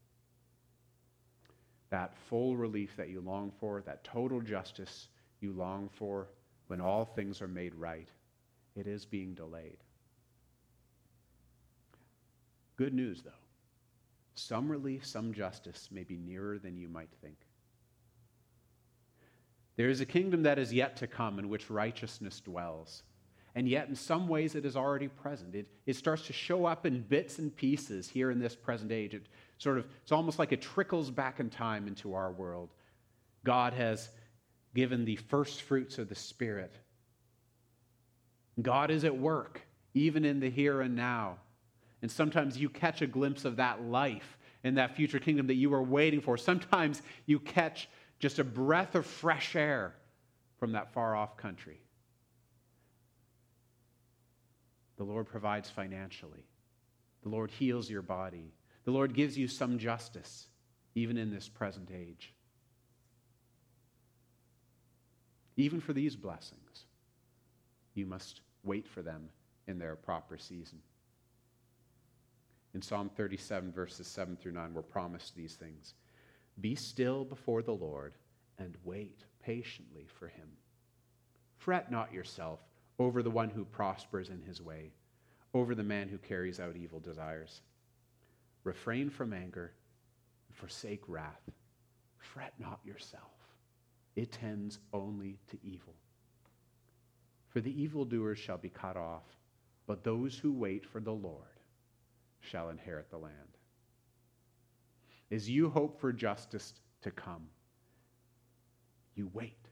That 1.93 2.17
full 2.31 2.57
relief 2.57 2.97
that 2.97 3.11
you 3.11 3.21
long 3.21 3.53
for, 3.61 3.83
that 3.83 4.03
total 4.03 4.41
justice 4.41 5.09
you 5.41 5.53
long 5.53 5.91
for 5.93 6.27
when 6.69 6.81
all 6.81 7.05
things 7.05 7.43
are 7.43 7.49
made 7.49 7.75
right, 7.75 8.09
it 8.75 8.87
is 8.87 9.05
being 9.05 9.35
delayed. 9.35 9.77
Good 12.77 12.95
news, 12.95 13.21
though. 13.23 13.31
Some 14.35 14.71
relief, 14.71 15.05
some 15.05 15.35
justice 15.35 15.91
may 15.93 16.03
be 16.03 16.17
nearer 16.17 16.59
than 16.59 16.79
you 16.79 16.89
might 16.89 17.11
think. 17.21 17.37
There 19.77 19.91
is 19.91 20.01
a 20.01 20.07
kingdom 20.07 20.45
that 20.45 20.59
is 20.59 20.73
yet 20.73 20.97
to 20.97 21.07
come 21.07 21.39
in 21.39 21.51
which 21.51 21.69
righteousness 21.69 22.41
dwells. 22.41 23.03
And 23.55 23.69
yet, 23.69 23.91
in 23.91 23.95
some 23.95 24.29
ways, 24.29 24.55
it 24.55 24.65
is 24.65 24.77
already 24.77 25.09
present. 25.09 25.55
It, 25.55 25.67
it 25.85 25.97
starts 25.97 26.27
to 26.29 26.33
show 26.33 26.65
up 26.65 26.87
in 26.87 27.03
bits 27.03 27.39
and 27.39 27.55
pieces 27.55 28.09
here 28.09 28.31
in 28.31 28.39
this 28.39 28.57
present 28.57 28.91
age. 28.91 29.13
It 29.13 29.27
sort 29.63 29.79
of, 29.79 29.87
it's 30.03 30.13
almost 30.13 30.39
like 30.39 30.51
it 30.51 30.61
trickles 30.61 31.11
back 31.11 31.39
in 31.39 31.49
time 31.49 31.87
into 31.87 32.15
our 32.15 32.33
world. 32.33 32.71
God 33.45 33.73
has 33.75 34.09
given 34.75 35.05
the 35.05 35.17
first 35.17 35.63
fruits 35.63 35.99
of 35.99 36.09
the 36.09 36.15
Spirit. 36.17 36.75
God 38.61 38.91
is 38.91 39.05
at 39.05 39.17
work, 39.17 39.61
even 39.95 40.25
in 40.25 40.41
the 40.41 40.51
here 40.51 40.81
and 40.81 40.97
now. 40.97 41.37
And 42.03 42.11
sometimes 42.11 42.59
you 42.59 42.69
catch 42.69 43.03
a 43.03 43.07
glimpse 43.07 43.45
of 43.45 43.57
that 43.57 43.85
life 43.85 44.37
in 44.65 44.75
that 44.75 44.97
future 44.97 45.21
kingdom 45.21 45.47
that 45.47 45.55
you 45.55 45.73
are 45.75 45.83
waiting 45.83 46.21
for. 46.21 46.37
Sometimes 46.37 47.01
you 47.27 47.39
catch 47.39 47.89
just 48.19 48.41
a 48.41 48.45
breath 48.45 48.97
of 48.97 49.07
fresh 49.07 49.55
air 49.55 49.95
from 50.59 50.73
that 50.73 50.93
far 50.93 51.15
off 51.15 51.37
country. 51.37 51.81
The 54.97 55.05
Lord 55.05 55.27
provides 55.27 55.71
financially. 55.71 56.45
The 57.23 57.29
Lord 57.29 57.51
heals 57.51 57.89
your 57.89 58.03
body. 58.03 58.53
The 58.85 58.91
Lord 58.91 59.15
gives 59.15 59.39
you 59.39 59.49
some 59.49 59.79
justice, 59.79 60.49
even 60.95 61.17
in 61.17 61.31
this 61.31 61.49
present 61.49 61.91
age. 61.95 62.33
Even 65.57 65.81
for 65.81 65.93
these 65.93 66.17
blessings, 66.17 66.87
you 67.95 68.07
must 68.07 68.41
wait 68.65 68.89
for 68.89 69.03
them 69.03 69.29
in 69.67 69.79
their 69.79 69.95
proper 69.95 70.39
season. 70.39 70.81
In 72.75 72.81
Psalm 72.81 73.11
37, 73.15 73.71
verses 73.71 74.07
7 74.07 74.37
through 74.37 74.53
9, 74.53 74.73
we're 74.73 74.83
promised 74.83 75.37
these 75.37 75.55
things 75.55 75.95
Be 76.61 76.75
still 76.75 77.25
before 77.25 77.63
the 77.63 77.73
Lord 77.73 78.15
and 78.59 78.77
wait 78.85 79.25
patiently 79.43 80.07
for 80.19 80.29
him. 80.29 80.49
Fret 81.59 81.91
not 81.91 82.13
yourself 82.13 82.61
over 82.99 83.23
the 83.23 83.31
one 83.31 83.51
who 83.51 83.65
prospers 83.65 84.31
in 84.31 84.43
his 84.43 84.63
way, 84.63 84.93
over 85.55 85.75
the 85.75 85.83
man 85.83 86.09
who 86.09 86.19
carries 86.19 86.59
out 86.59 86.77
evil 86.77 86.99
desires. 86.99 87.61
Refrain 88.65 89.11
from 89.11 89.33
anger 89.33 89.73
and 90.49 90.57
forsake 90.57 91.03
wrath. 91.09 91.51
Fret 92.19 92.55
not 92.59 92.81
yourself 92.85 93.33
it 94.17 94.33
tends 94.33 94.79
only 94.93 95.39
to 95.49 95.59
evil. 95.63 95.95
For 97.49 97.61
the 97.61 97.83
evildoers 97.83 98.39
shall 98.39 98.59
be 98.59 98.69
cut 98.69 98.97
off, 98.97 99.25
but 99.87 100.05
those 100.05 100.39
who 100.39 100.53
wait 100.53 100.87
for 100.87 101.01
the 101.01 101.13
Lord 101.13 101.61
shall 102.41 102.71
inherit 102.71 103.11
the 103.11 103.19
land. 103.19 103.35
As 105.31 105.49
you 105.49 105.71
hope 105.71 106.01
for 106.01 106.13
justice 106.13 106.75
to 107.03 107.11
come, 107.11 107.49
you 109.15 109.31
wait. 109.33 109.69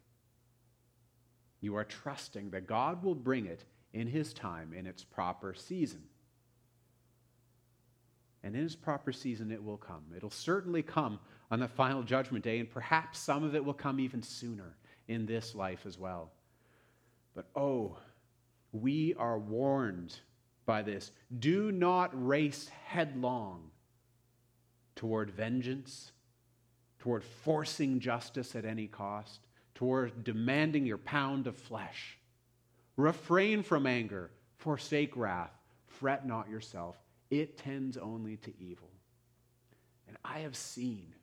You 1.61 1.77
are 1.77 1.85
trusting 1.85 2.51
that 2.51 2.67
God 2.67 3.03
will 3.03 3.15
bring 3.15 3.47
it 3.47 3.65
in 3.93 4.07
His 4.07 4.33
time, 4.33 4.73
in 4.73 4.87
its 4.87 5.05
proper 5.05 5.53
season. 5.53 6.03
And 8.43 8.57
in 8.57 8.65
its 8.65 8.75
proper 8.75 9.13
season, 9.13 9.51
it 9.51 9.63
will 9.63 9.77
come. 9.77 10.05
It'll 10.17 10.31
certainly 10.31 10.83
come 10.83 11.21
on 11.51 11.61
the 11.61 11.69
final 11.69 12.03
judgment 12.03 12.45
day, 12.45 12.59
and 12.59 12.71
perhaps 12.71 13.19
some 13.19 13.45
of 13.45 13.55
it 13.55 13.65
will 13.65 13.75
come 13.75 14.01
even 14.01 14.23
sooner 14.23 14.77
in 15.09 15.27
this 15.27 15.55
life 15.55 15.85
as 15.87 15.99
well. 15.99 16.31
But 17.35 17.47
oh, 17.55 17.99
we 18.73 19.15
are 19.15 19.39
warned 19.39 20.17
by 20.65 20.83
this. 20.83 21.11
Do 21.39 21.73
not 21.73 22.11
race 22.15 22.69
headlong 22.87 23.71
toward 24.95 25.31
vengeance, 25.31 26.13
toward 26.99 27.25
forcing 27.25 28.01
justice 28.01 28.55
at 28.55 28.65
any 28.65 28.87
cost, 28.87 29.41
toward 29.75 30.25
demanding 30.25 30.87
your 30.87 30.99
pound 30.99 31.47
of 31.47 31.57
flesh. 31.57 32.19
Refrain 32.97 33.63
from 33.63 33.87
anger, 33.87 34.31
forsake 34.57 35.17
wrath, 35.17 35.53
fret 35.87 36.27
not 36.27 36.49
yourself. 36.49 36.97
It 37.31 37.59
tends 37.59 37.97
only 37.97 38.37
to 38.39 38.53
evil. 38.59 38.91
And 40.09 40.17
I 40.25 40.41
have 40.41 40.57
seen 40.57 41.15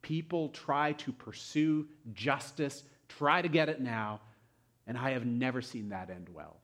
people 0.00 0.48
try 0.48 0.92
to 0.92 1.12
pursue 1.12 1.86
justice, 2.12 2.82
try 3.08 3.42
to 3.42 3.48
get 3.48 3.68
it 3.68 3.80
now, 3.80 4.20
and 4.86 4.98
I 4.98 5.10
have 5.10 5.26
never 5.26 5.62
seen 5.62 5.90
that 5.90 6.10
end 6.10 6.28
well. 6.32 6.56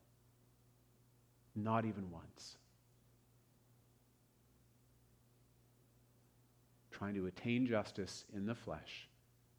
Not 1.55 1.85
even 1.85 2.09
once. 2.11 2.57
Trying 6.91 7.15
to 7.15 7.27
attain 7.27 7.65
justice 7.65 8.25
in 8.35 8.45
the 8.45 8.55
flesh 8.55 9.07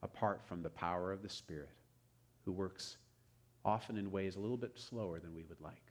apart 0.02 0.42
from 0.46 0.62
the 0.62 0.70
power 0.70 1.12
of 1.12 1.22
the 1.22 1.28
Spirit, 1.28 1.70
who 2.44 2.52
works 2.52 2.96
often 3.64 3.96
in 3.96 4.10
ways 4.10 4.36
a 4.36 4.40
little 4.40 4.56
bit 4.56 4.78
slower 4.78 5.20
than 5.20 5.34
we 5.34 5.44
would 5.44 5.60
like. 5.60 5.82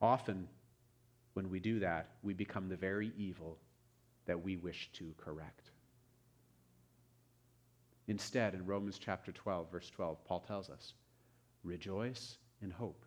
Often, 0.00 0.48
when 1.36 1.50
we 1.50 1.60
do 1.60 1.78
that, 1.80 2.08
we 2.22 2.32
become 2.32 2.66
the 2.66 2.76
very 2.76 3.12
evil 3.14 3.58
that 4.24 4.42
we 4.42 4.56
wish 4.56 4.88
to 4.94 5.14
correct. 5.18 5.70
Instead, 8.08 8.54
in 8.54 8.64
Romans 8.64 8.98
chapter 8.98 9.32
12, 9.32 9.70
verse 9.70 9.90
12, 9.90 10.24
Paul 10.24 10.40
tells 10.40 10.70
us 10.70 10.94
rejoice 11.62 12.38
in 12.62 12.70
hope, 12.70 13.04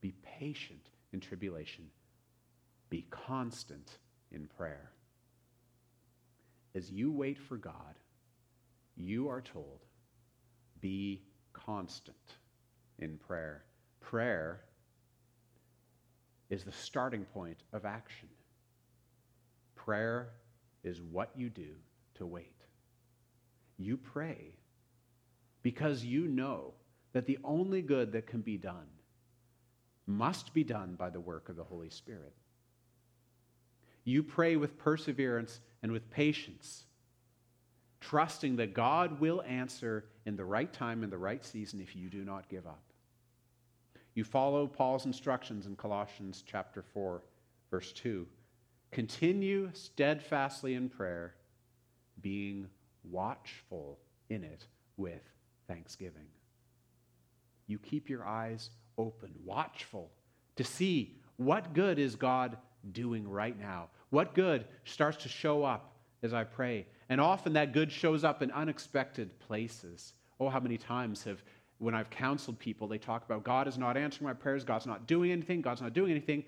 be 0.00 0.14
patient 0.22 0.88
in 1.12 1.20
tribulation, 1.20 1.84
be 2.88 3.04
constant 3.10 3.98
in 4.32 4.46
prayer. 4.46 4.90
As 6.74 6.90
you 6.90 7.12
wait 7.12 7.38
for 7.38 7.58
God, 7.58 7.98
you 8.96 9.28
are 9.28 9.42
told, 9.42 9.84
be 10.80 11.20
constant 11.52 12.16
in 12.98 13.18
prayer. 13.18 13.64
Prayer 14.00 14.62
is 16.50 16.64
the 16.64 16.72
starting 16.72 17.24
point 17.26 17.58
of 17.72 17.84
action. 17.84 18.28
Prayer 19.74 20.30
is 20.82 21.00
what 21.00 21.30
you 21.36 21.50
do 21.50 21.74
to 22.14 22.26
wait. 22.26 22.54
You 23.78 23.96
pray 23.96 24.54
because 25.62 26.04
you 26.04 26.26
know 26.26 26.72
that 27.12 27.26
the 27.26 27.38
only 27.44 27.82
good 27.82 28.12
that 28.12 28.26
can 28.26 28.40
be 28.40 28.56
done 28.56 28.86
must 30.06 30.54
be 30.54 30.64
done 30.64 30.94
by 30.98 31.10
the 31.10 31.20
work 31.20 31.48
of 31.48 31.56
the 31.56 31.64
Holy 31.64 31.90
Spirit. 31.90 32.32
You 34.04 34.22
pray 34.22 34.56
with 34.56 34.78
perseverance 34.78 35.60
and 35.82 35.92
with 35.92 36.10
patience, 36.10 36.84
trusting 38.00 38.56
that 38.56 38.72
God 38.72 39.20
will 39.20 39.42
answer 39.42 40.06
in 40.24 40.36
the 40.36 40.44
right 40.44 40.72
time 40.72 41.02
and 41.02 41.12
the 41.12 41.18
right 41.18 41.44
season 41.44 41.80
if 41.80 41.94
you 41.94 42.08
do 42.08 42.24
not 42.24 42.48
give 42.48 42.66
up. 42.66 42.87
You 44.14 44.24
follow 44.24 44.66
Paul's 44.66 45.06
instructions 45.06 45.66
in 45.66 45.76
Colossians 45.76 46.42
chapter 46.46 46.82
4, 46.82 47.22
verse 47.70 47.92
2 47.92 48.26
Continue 48.90 49.70
steadfastly 49.74 50.74
in 50.74 50.88
prayer, 50.88 51.34
being 52.20 52.68
watchful 53.10 53.98
in 54.30 54.42
it 54.42 54.66
with 54.96 55.22
thanksgiving. 55.66 56.26
You 57.66 57.78
keep 57.78 58.08
your 58.08 58.26
eyes 58.26 58.70
open, 58.96 59.30
watchful 59.44 60.10
to 60.56 60.64
see 60.64 61.16
what 61.36 61.74
good 61.74 61.98
is 61.98 62.16
God 62.16 62.56
doing 62.92 63.28
right 63.28 63.58
now. 63.58 63.88
What 64.10 64.34
good 64.34 64.64
starts 64.84 65.18
to 65.18 65.28
show 65.28 65.64
up 65.64 65.92
as 66.22 66.34
I 66.34 66.44
pray. 66.44 66.86
And 67.08 67.20
often 67.20 67.52
that 67.54 67.72
good 67.72 67.92
shows 67.92 68.24
up 68.24 68.42
in 68.42 68.50
unexpected 68.50 69.38
places. 69.38 70.14
Oh, 70.40 70.48
how 70.48 70.60
many 70.60 70.78
times 70.78 71.24
have 71.24 71.42
when 71.78 71.94
I've 71.94 72.10
counseled 72.10 72.58
people, 72.58 72.88
they 72.88 72.98
talk 72.98 73.24
about 73.24 73.44
God 73.44 73.68
is 73.68 73.78
not 73.78 73.96
answering 73.96 74.26
my 74.26 74.34
prayers, 74.34 74.64
God's 74.64 74.86
not 74.86 75.06
doing 75.06 75.30
anything, 75.30 75.60
God's 75.60 75.80
not 75.80 75.92
doing 75.92 76.10
anything. 76.10 76.44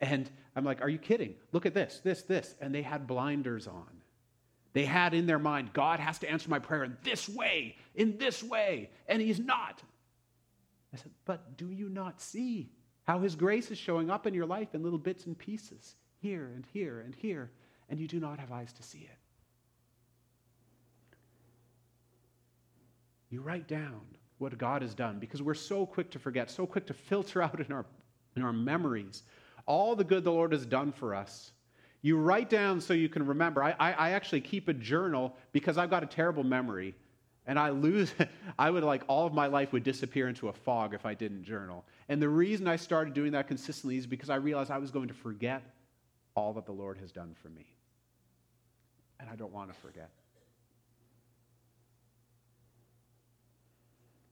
And 0.00 0.30
I'm 0.54 0.64
like, 0.64 0.82
are 0.82 0.88
you 0.88 0.98
kidding? 0.98 1.34
Look 1.52 1.64
at 1.64 1.74
this, 1.74 2.00
this, 2.04 2.22
this. 2.22 2.54
And 2.60 2.74
they 2.74 2.82
had 2.82 3.06
blinders 3.06 3.66
on. 3.66 3.86
They 4.74 4.84
had 4.84 5.14
in 5.14 5.26
their 5.26 5.38
mind, 5.38 5.72
God 5.72 6.00
has 6.00 6.18
to 6.18 6.30
answer 6.30 6.50
my 6.50 6.58
prayer 6.58 6.84
in 6.84 6.98
this 7.02 7.28
way, 7.28 7.76
in 7.94 8.18
this 8.18 8.42
way, 8.42 8.90
and 9.08 9.22
He's 9.22 9.40
not. 9.40 9.82
I 10.92 10.98
said, 10.98 11.12
but 11.24 11.56
do 11.56 11.70
you 11.70 11.88
not 11.88 12.20
see 12.20 12.68
how 13.04 13.20
His 13.20 13.34
grace 13.34 13.70
is 13.70 13.78
showing 13.78 14.10
up 14.10 14.26
in 14.26 14.34
your 14.34 14.44
life 14.44 14.74
in 14.74 14.82
little 14.82 14.98
bits 14.98 15.24
and 15.24 15.38
pieces, 15.38 15.96
here 16.20 16.52
and 16.54 16.66
here 16.74 17.00
and 17.00 17.14
here, 17.14 17.50
and 17.88 17.98
you 17.98 18.06
do 18.06 18.20
not 18.20 18.38
have 18.38 18.52
eyes 18.52 18.74
to 18.74 18.82
see 18.82 18.98
it? 18.98 19.18
You 23.30 23.40
write 23.40 23.66
down 23.66 24.02
what 24.38 24.56
God 24.58 24.82
has 24.82 24.94
done 24.94 25.18
because 25.18 25.42
we're 25.42 25.54
so 25.54 25.86
quick 25.86 26.10
to 26.10 26.18
forget, 26.18 26.50
so 26.50 26.66
quick 26.66 26.86
to 26.86 26.94
filter 27.08 27.42
out 27.42 27.60
in 27.60 27.72
our, 27.72 27.86
in 28.36 28.42
our 28.42 28.52
memories 28.52 29.22
all 29.66 29.96
the 29.96 30.04
good 30.04 30.24
the 30.24 30.32
Lord 30.32 30.52
has 30.52 30.64
done 30.64 30.92
for 30.92 31.14
us. 31.14 31.52
You 32.02 32.16
write 32.16 32.48
down 32.48 32.80
so 32.80 32.94
you 32.94 33.08
can 33.08 33.26
remember. 33.26 33.62
I, 33.62 33.74
I, 33.78 33.92
I 33.92 34.10
actually 34.10 34.40
keep 34.40 34.68
a 34.68 34.72
journal 34.72 35.36
because 35.52 35.76
I've 35.76 35.90
got 35.90 36.04
a 36.04 36.06
terrible 36.06 36.44
memory 36.44 36.94
and 37.46 37.58
I 37.58 37.70
lose, 37.70 38.12
I 38.58 38.70
would 38.70 38.84
like 38.84 39.02
all 39.08 39.26
of 39.26 39.32
my 39.32 39.46
life 39.46 39.72
would 39.72 39.82
disappear 39.82 40.28
into 40.28 40.48
a 40.48 40.52
fog 40.52 40.94
if 40.94 41.04
I 41.04 41.14
didn't 41.14 41.44
journal. 41.44 41.84
And 42.08 42.22
the 42.22 42.28
reason 42.28 42.68
I 42.68 42.76
started 42.76 43.12
doing 43.12 43.32
that 43.32 43.48
consistently 43.48 43.96
is 43.96 44.06
because 44.06 44.30
I 44.30 44.36
realized 44.36 44.70
I 44.70 44.78
was 44.78 44.90
going 44.90 45.08
to 45.08 45.14
forget 45.14 45.62
all 46.34 46.52
that 46.54 46.66
the 46.66 46.72
Lord 46.72 46.98
has 46.98 47.10
done 47.10 47.34
for 47.42 47.48
me. 47.48 47.66
And 49.18 49.28
I 49.28 49.34
don't 49.34 49.52
want 49.52 49.72
to 49.72 49.80
forget. 49.80 50.10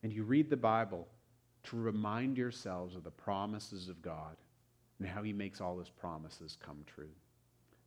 And 0.04 0.12
you 0.12 0.22
read 0.22 0.50
the 0.50 0.56
Bible 0.56 1.08
to 1.64 1.78
remind 1.78 2.36
yourselves 2.36 2.94
of 2.94 3.04
the 3.04 3.10
promises 3.10 3.88
of 3.88 4.02
God 4.02 4.36
and 4.98 5.08
how 5.08 5.22
He 5.22 5.32
makes 5.32 5.62
all 5.62 5.78
His 5.78 5.88
promises 5.88 6.58
come 6.62 6.84
true. 6.86 7.08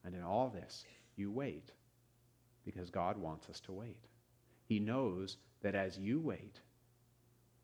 And 0.04 0.16
in 0.16 0.24
all 0.24 0.50
this, 0.50 0.84
you 1.16 1.32
wait 1.32 1.72
because 2.66 2.90
God 2.90 3.18
wants 3.18 3.48
us 3.50 3.60
to 3.62 3.72
wait. 3.72 4.08
He 4.66 4.80
knows 4.80 5.38
that 5.62 5.76
as 5.76 6.00
you 6.00 6.20
wait, 6.20 6.60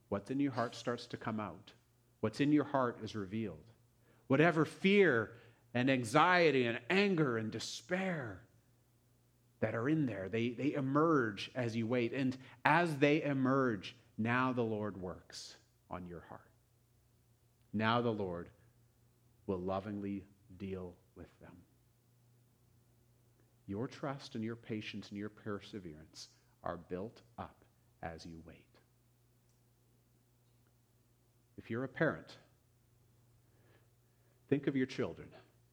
what's 0.10 0.30
in 0.30 0.40
your 0.40 0.52
heart 0.52 0.76
starts 0.76 1.08
to 1.08 1.18
come 1.18 1.40
out. 1.40 1.72
What's 2.20 2.40
in 2.40 2.52
your 2.52 2.64
heart 2.64 3.00
is 3.04 3.16
revealed. 3.16 3.72
Whatever 4.28 4.66
fear 4.66 5.32
and 5.74 5.90
anxiety 5.90 6.68
and 6.68 6.80
anger 6.92 7.40
and 7.40 7.52
despair 7.52 8.44
that 9.62 9.74
are 9.74 9.90
in 9.90 10.06
there, 10.06 10.30
they, 10.30 10.50
they 10.50 10.74
emerge 10.74 11.50
as 11.56 11.76
you 11.76 11.88
wait. 11.88 12.14
And 12.14 12.38
as 12.64 12.98
they 12.98 13.24
emerge, 13.24 13.96
now 14.18 14.54
the 14.54 14.62
Lord 14.62 14.98
works 14.98 15.56
on 15.90 16.06
your 16.08 16.24
heart. 16.30 16.42
Now 17.74 18.02
the 18.02 18.12
Lord 18.12 18.50
will 19.48 19.60
lovingly 19.60 20.24
deal 20.58 20.94
with 21.16 21.28
them. 21.40 21.56
Your 23.66 23.88
trust 23.88 24.36
and 24.36 24.44
your 24.44 24.56
patience 24.56 25.10
and 25.10 25.18
your 25.18 25.30
perseverance 25.30 26.30
are 26.64 26.78
built 26.78 27.22
up 27.38 27.64
as 28.02 28.26
you 28.26 28.42
wait. 28.46 28.66
If 31.58 31.70
you're 31.70 31.84
a 31.84 31.90
parent, 31.90 32.38
think 34.50 34.68
of 34.68 34.76
your 34.76 34.86
children. 34.86 35.30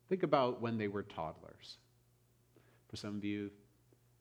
Think 0.09 0.23
about 0.23 0.61
when 0.61 0.79
they 0.79 0.89
were 0.89 1.03
toddlers. 1.03 1.79
For 2.89 2.97
some 2.97 3.17
of 3.17 3.25
you, 3.25 3.51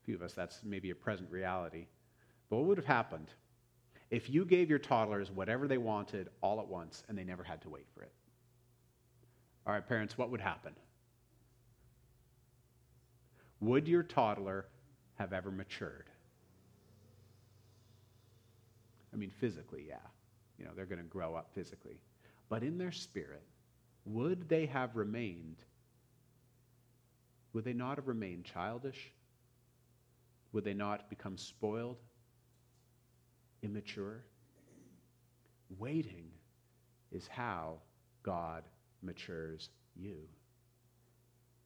a 0.01 0.05
few 0.05 0.15
of 0.15 0.21
us, 0.21 0.33
that's 0.33 0.61
maybe 0.63 0.91
a 0.91 0.95
present 0.95 1.29
reality. 1.31 1.87
But 2.49 2.57
what 2.57 2.65
would 2.67 2.77
have 2.77 2.85
happened 2.85 3.29
if 4.11 4.29
you 4.29 4.45
gave 4.45 4.69
your 4.69 4.79
toddlers 4.79 5.31
whatever 5.31 5.67
they 5.67 5.77
wanted 5.77 6.29
all 6.41 6.59
at 6.59 6.67
once 6.67 7.03
and 7.07 7.17
they 7.17 7.23
never 7.23 7.43
had 7.43 7.61
to 7.61 7.69
wait 7.69 7.85
for 7.93 8.03
it. 8.03 8.11
All 9.67 9.73
right, 9.73 9.87
parents, 9.87 10.17
what 10.17 10.31
would 10.31 10.41
happen? 10.41 10.73
Would 13.59 13.87
your 13.87 14.03
toddler 14.03 14.65
have 15.15 15.33
ever 15.33 15.51
matured? 15.51 16.09
I 19.13 19.17
mean, 19.17 19.31
physically, 19.39 19.85
yeah. 19.87 19.95
You 20.57 20.65
know, 20.65 20.71
they're 20.75 20.85
going 20.85 20.99
to 20.99 21.05
grow 21.05 21.35
up 21.35 21.51
physically. 21.53 21.99
But 22.47 22.63
in 22.63 22.77
their 22.77 22.91
spirit, 22.91 23.43
would 24.05 24.49
they 24.49 24.65
have 24.65 24.95
remained, 24.95 25.57
would 27.53 27.63
they 27.63 27.73
not 27.73 27.97
have 27.97 28.07
remained 28.07 28.45
childish? 28.45 29.11
Would 30.51 30.63
they 30.63 30.73
not 30.73 31.09
become 31.09 31.37
spoiled? 31.37 31.97
Immature. 33.63 34.23
Waiting 35.77 36.25
is 37.11 37.27
how 37.27 37.77
God 38.23 38.63
matures 39.01 39.69
you. 39.95 40.17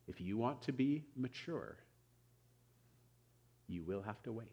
If 0.07 0.19
you 0.19 0.37
want 0.37 0.61
to 0.63 0.73
be 0.73 1.05
mature, 1.15 1.77
you 3.67 3.83
will 3.83 4.01
have 4.01 4.21
to 4.23 4.31
wait. 4.31 4.47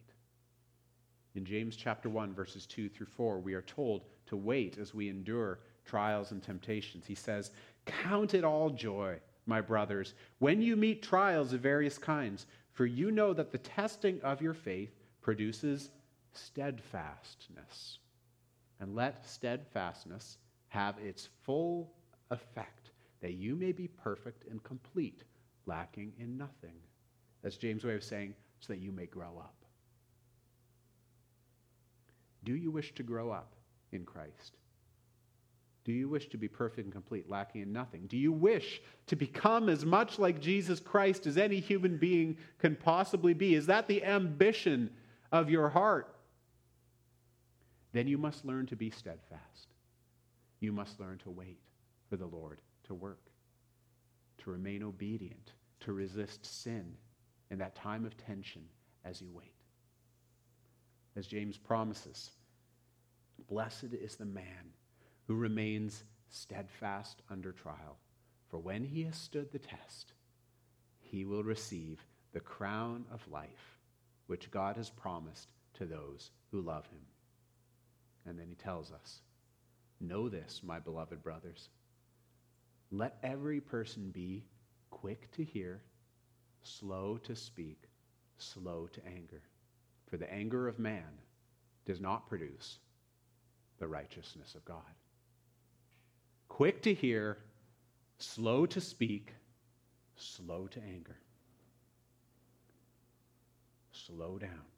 In 1.34 1.44
James 1.44 1.76
chapter 1.76 2.08
1 2.08 2.34
verses 2.34 2.66
2 2.66 2.88
through 2.88 3.06
4, 3.06 3.38
we 3.38 3.54
are 3.54 3.62
told 3.62 4.04
to 4.26 4.36
wait 4.36 4.78
as 4.78 4.94
we 4.94 5.08
endure 5.08 5.60
trials 5.84 6.32
and 6.32 6.42
temptations. 6.42 7.06
He 7.06 7.14
says, 7.14 7.50
"Count 7.86 8.34
it 8.34 8.44
all 8.44 8.70
joy, 8.70 9.20
my 9.46 9.60
brothers, 9.60 10.14
when 10.38 10.62
you 10.62 10.76
meet 10.76 11.02
trials 11.02 11.52
of 11.52 11.60
various 11.60 11.98
kinds, 11.98 12.46
for 12.72 12.86
you 12.86 13.10
know 13.10 13.32
that 13.32 13.50
the 13.50 13.58
testing 13.58 14.20
of 14.22 14.40
your 14.40 14.54
faith 14.54 14.94
produces 15.20 15.90
steadfastness. 16.32 17.98
And 18.80 18.94
let 18.94 19.28
steadfastness 19.28 20.38
have 20.68 20.96
its 20.98 21.28
full 21.42 21.92
effect, 22.30 22.90
that 23.20 23.34
you 23.34 23.56
may 23.56 23.72
be 23.72 23.88
perfect 23.88 24.44
and 24.50 24.62
complete, 24.62 25.24
lacking 25.66 26.12
in 26.18 26.36
nothing. 26.36 26.76
That's 27.42 27.56
James' 27.56 27.84
way 27.84 27.94
of 27.94 28.04
saying, 28.04 28.34
so 28.60 28.72
that 28.72 28.80
you 28.80 28.92
may 28.92 29.06
grow 29.06 29.38
up. 29.38 29.54
Do 32.44 32.54
you 32.54 32.70
wish 32.70 32.94
to 32.94 33.02
grow 33.02 33.30
up 33.30 33.54
in 33.92 34.04
Christ? 34.04 34.56
Do 35.84 35.92
you 35.92 36.08
wish 36.08 36.28
to 36.28 36.36
be 36.36 36.48
perfect 36.48 36.84
and 36.84 36.92
complete, 36.92 37.28
lacking 37.28 37.62
in 37.62 37.72
nothing? 37.72 38.06
Do 38.06 38.16
you 38.16 38.32
wish 38.32 38.80
to 39.06 39.16
become 39.16 39.68
as 39.68 39.84
much 39.84 40.18
like 40.18 40.40
Jesus 40.40 40.78
Christ 40.78 41.26
as 41.26 41.36
any 41.36 41.58
human 41.58 41.96
being 41.96 42.36
can 42.58 42.76
possibly 42.76 43.34
be? 43.34 43.54
Is 43.54 43.66
that 43.66 43.88
the 43.88 44.04
ambition 44.04 44.90
of 45.32 45.50
your 45.50 45.68
heart? 45.68 46.14
Then 47.92 48.06
you 48.06 48.18
must 48.18 48.44
learn 48.44 48.66
to 48.66 48.76
be 48.76 48.90
steadfast. 48.90 49.68
You 50.60 50.72
must 50.72 51.00
learn 51.00 51.18
to 51.18 51.30
wait 51.30 51.58
for 52.08 52.16
the 52.16 52.26
Lord 52.26 52.60
to 52.84 52.94
work, 52.94 53.30
to 54.38 54.50
remain 54.50 54.82
obedient, 54.82 55.52
to 55.80 55.92
resist 55.92 56.44
sin 56.44 56.94
in 57.50 57.58
that 57.58 57.74
time 57.74 58.04
of 58.04 58.16
tension 58.16 58.62
as 59.04 59.20
you 59.20 59.30
wait. 59.32 59.54
As 61.16 61.26
James 61.26 61.56
promises, 61.56 62.30
blessed 63.48 63.94
is 64.00 64.16
the 64.16 64.24
man 64.24 64.74
who 65.26 65.34
remains 65.34 66.04
steadfast 66.28 67.22
under 67.30 67.52
trial, 67.52 67.98
for 68.48 68.58
when 68.58 68.84
he 68.84 69.02
has 69.04 69.16
stood 69.16 69.50
the 69.50 69.58
test, 69.58 70.12
he 71.00 71.24
will 71.24 71.42
receive 71.42 72.04
the 72.32 72.40
crown 72.40 73.04
of 73.12 73.26
life 73.28 73.78
which 74.26 74.50
God 74.50 74.76
has 74.76 74.90
promised 74.90 75.52
to 75.74 75.86
those 75.86 76.30
who 76.52 76.60
love 76.60 76.86
him. 76.86 77.00
And 78.30 78.38
then 78.38 78.46
he 78.48 78.54
tells 78.54 78.92
us 78.92 79.20
Know 80.00 80.30
this, 80.30 80.62
my 80.64 80.78
beloved 80.78 81.22
brothers. 81.22 81.68
Let 82.90 83.18
every 83.22 83.60
person 83.60 84.10
be 84.10 84.44
quick 84.88 85.30
to 85.32 85.44
hear, 85.44 85.82
slow 86.62 87.18
to 87.24 87.36
speak, 87.36 87.82
slow 88.38 88.88
to 88.92 89.06
anger. 89.06 89.42
For 90.08 90.16
the 90.16 90.32
anger 90.32 90.68
of 90.68 90.78
man 90.78 91.18
does 91.84 92.00
not 92.00 92.28
produce 92.28 92.78
the 93.78 93.86
righteousness 93.86 94.54
of 94.54 94.64
God. 94.64 94.94
Quick 96.48 96.82
to 96.82 96.94
hear, 96.94 97.38
slow 98.18 98.64
to 98.66 98.80
speak, 98.80 99.34
slow 100.16 100.66
to 100.68 100.80
anger. 100.80 101.16
Slow 103.92 104.38
down. 104.38 104.69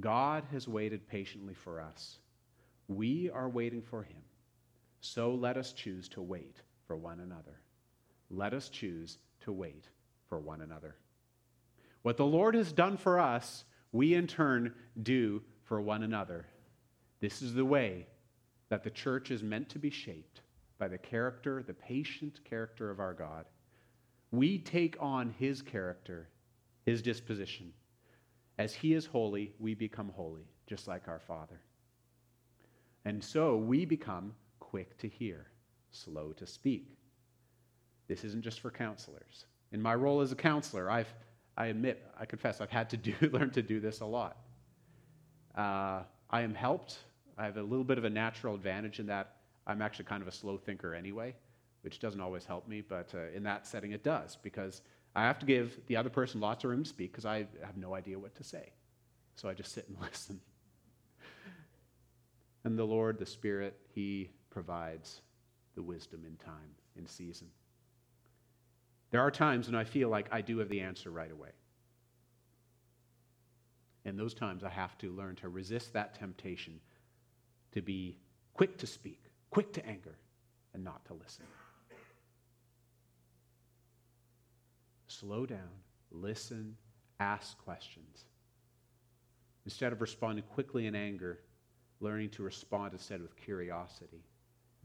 God 0.00 0.44
has 0.52 0.68
waited 0.68 1.08
patiently 1.08 1.54
for 1.54 1.80
us. 1.80 2.18
We 2.86 3.30
are 3.30 3.48
waiting 3.48 3.82
for 3.82 4.02
him. 4.02 4.22
So 5.00 5.34
let 5.34 5.56
us 5.56 5.72
choose 5.72 6.08
to 6.10 6.22
wait 6.22 6.56
for 6.86 6.96
one 6.96 7.20
another. 7.20 7.60
Let 8.30 8.54
us 8.54 8.68
choose 8.68 9.18
to 9.40 9.52
wait 9.52 9.88
for 10.28 10.38
one 10.38 10.60
another. 10.60 10.96
What 12.02 12.16
the 12.16 12.26
Lord 12.26 12.54
has 12.54 12.72
done 12.72 12.96
for 12.96 13.18
us, 13.18 13.64
we 13.92 14.14
in 14.14 14.26
turn 14.26 14.74
do 15.02 15.42
for 15.64 15.80
one 15.80 16.02
another. 16.02 16.46
This 17.20 17.42
is 17.42 17.54
the 17.54 17.64
way 17.64 18.06
that 18.68 18.84
the 18.84 18.90
church 18.90 19.30
is 19.30 19.42
meant 19.42 19.68
to 19.70 19.78
be 19.78 19.90
shaped 19.90 20.42
by 20.78 20.88
the 20.88 20.98
character, 20.98 21.62
the 21.62 21.74
patient 21.74 22.40
character 22.44 22.90
of 22.90 23.00
our 23.00 23.14
God. 23.14 23.46
We 24.30 24.58
take 24.58 24.96
on 25.00 25.34
his 25.38 25.62
character, 25.62 26.28
his 26.84 27.02
disposition. 27.02 27.72
As 28.58 28.74
he 28.74 28.92
is 28.92 29.06
holy, 29.06 29.52
we 29.60 29.74
become 29.74 30.10
holy, 30.16 30.48
just 30.66 30.88
like 30.88 31.06
our 31.06 31.20
Father. 31.20 31.60
And 33.04 33.22
so 33.22 33.56
we 33.56 33.84
become 33.84 34.34
quick 34.58 34.98
to 34.98 35.08
hear, 35.08 35.46
slow 35.92 36.32
to 36.32 36.46
speak. 36.46 36.98
This 38.08 38.24
isn't 38.24 38.42
just 38.42 38.60
for 38.60 38.70
counselors. 38.70 39.46
In 39.70 39.80
my 39.80 39.94
role 39.94 40.20
as 40.20 40.32
a 40.32 40.36
counselor, 40.36 40.90
I've, 40.90 41.12
I 41.56 41.66
admit, 41.66 42.04
I 42.18 42.26
confess, 42.26 42.60
I've 42.60 42.70
had 42.70 42.90
to 42.90 42.96
do, 42.96 43.14
learn 43.32 43.50
to 43.50 43.62
do 43.62 43.78
this 43.78 44.00
a 44.00 44.06
lot. 44.06 44.38
Uh, 45.54 46.02
I 46.30 46.42
am 46.42 46.54
helped. 46.54 46.98
I 47.36 47.44
have 47.44 47.56
a 47.56 47.62
little 47.62 47.84
bit 47.84 47.98
of 47.98 48.04
a 48.04 48.10
natural 48.10 48.54
advantage 48.54 48.98
in 48.98 49.06
that 49.06 49.36
I'm 49.66 49.82
actually 49.82 50.06
kind 50.06 50.22
of 50.22 50.28
a 50.28 50.32
slow 50.32 50.56
thinker 50.56 50.94
anyway, 50.94 51.34
which 51.82 52.00
doesn't 52.00 52.20
always 52.20 52.44
help 52.44 52.66
me, 52.66 52.80
but 52.80 53.14
uh, 53.14 53.34
in 53.34 53.44
that 53.44 53.66
setting 53.66 53.92
it 53.92 54.02
does 54.02 54.36
because 54.42 54.82
I 55.14 55.22
have 55.22 55.38
to 55.40 55.46
give 55.46 55.78
the 55.86 55.96
other 55.96 56.10
person 56.10 56.40
lots 56.40 56.64
of 56.64 56.70
room 56.70 56.84
to 56.84 56.88
speak 56.88 57.12
because 57.12 57.26
I 57.26 57.46
have 57.64 57.76
no 57.76 57.94
idea 57.94 58.18
what 58.18 58.34
to 58.36 58.44
say. 58.44 58.72
So 59.36 59.48
I 59.48 59.54
just 59.54 59.72
sit 59.72 59.88
and 59.88 59.96
listen. 60.02 60.40
and 62.64 62.78
the 62.78 62.84
Lord, 62.84 63.18
the 63.18 63.26
Spirit, 63.26 63.78
He 63.94 64.30
provides 64.50 65.20
the 65.74 65.82
wisdom 65.82 66.24
in 66.26 66.36
time, 66.36 66.74
in 66.96 67.06
season. 67.06 67.48
There 69.10 69.20
are 69.20 69.30
times 69.30 69.66
when 69.66 69.74
I 69.74 69.84
feel 69.84 70.08
like 70.08 70.28
I 70.30 70.40
do 70.40 70.58
have 70.58 70.68
the 70.68 70.80
answer 70.80 71.10
right 71.10 71.30
away. 71.30 71.50
In 74.04 74.16
those 74.16 74.34
times, 74.34 74.64
I 74.64 74.70
have 74.70 74.96
to 74.98 75.12
learn 75.12 75.36
to 75.36 75.48
resist 75.48 75.92
that 75.92 76.14
temptation 76.14 76.80
to 77.72 77.82
be 77.82 78.16
quick 78.54 78.78
to 78.78 78.86
speak, 78.86 79.22
quick 79.50 79.72
to 79.74 79.86
anger, 79.86 80.16
and 80.74 80.84
not 80.84 81.04
to 81.06 81.14
listen. 81.14 81.44
Slow 85.18 85.46
down, 85.46 85.82
listen, 86.12 86.76
ask 87.18 87.58
questions. 87.58 88.26
Instead 89.64 89.92
of 89.92 90.00
responding 90.00 90.44
quickly 90.44 90.86
in 90.86 90.94
anger, 90.94 91.40
learning 92.00 92.30
to 92.30 92.44
respond 92.44 92.92
instead 92.92 93.20
with 93.20 93.36
curiosity. 93.36 94.22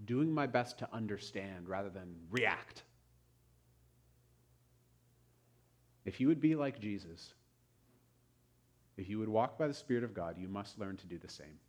Doing 0.06 0.32
my 0.32 0.48
best 0.48 0.80
to 0.80 0.90
understand 0.92 1.70
rather 1.70 1.90
than 1.90 2.16
react. 2.32 2.82
If 6.04 6.20
you 6.20 6.28
would 6.30 6.42
be 6.42 6.56
like 6.56 6.80
Jesus, 6.80 7.36
if 8.98 9.08
you 9.08 9.20
would 9.20 9.30
walk 9.30 9.60
by 9.60 9.68
the 9.68 9.74
Spirit 9.74 10.04
of 10.04 10.16
God, 10.16 10.38
you 10.40 10.48
must 10.48 10.80
learn 10.80 10.98
to 10.98 11.08
do 11.08 11.20
the 11.20 11.30
same. 11.30 11.60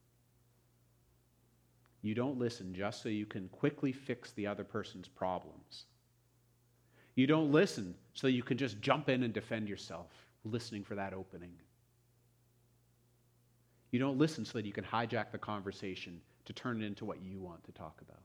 You 2.00 2.14
don't 2.14 2.38
listen 2.38 2.74
just 2.74 3.02
so 3.02 3.10
you 3.10 3.26
can 3.26 3.48
quickly 3.48 3.92
fix 3.92 4.32
the 4.32 4.46
other 4.46 4.64
person's 4.64 5.08
problems. 5.08 5.84
You 7.14 7.26
don't 7.26 7.52
listen 7.52 7.94
so 8.14 8.26
that 8.26 8.32
you 8.32 8.42
can 8.42 8.58
just 8.58 8.80
jump 8.80 9.08
in 9.08 9.22
and 9.22 9.32
defend 9.32 9.68
yourself, 9.68 10.10
listening 10.44 10.84
for 10.84 10.94
that 10.96 11.12
opening. 11.12 11.52
You 13.92 14.00
don't 14.00 14.18
listen 14.18 14.44
so 14.44 14.58
that 14.58 14.66
you 14.66 14.72
can 14.72 14.84
hijack 14.84 15.30
the 15.30 15.38
conversation 15.38 16.20
to 16.46 16.52
turn 16.52 16.82
it 16.82 16.86
into 16.86 17.04
what 17.04 17.22
you 17.22 17.40
want 17.40 17.62
to 17.64 17.72
talk 17.72 18.00
about. 18.00 18.22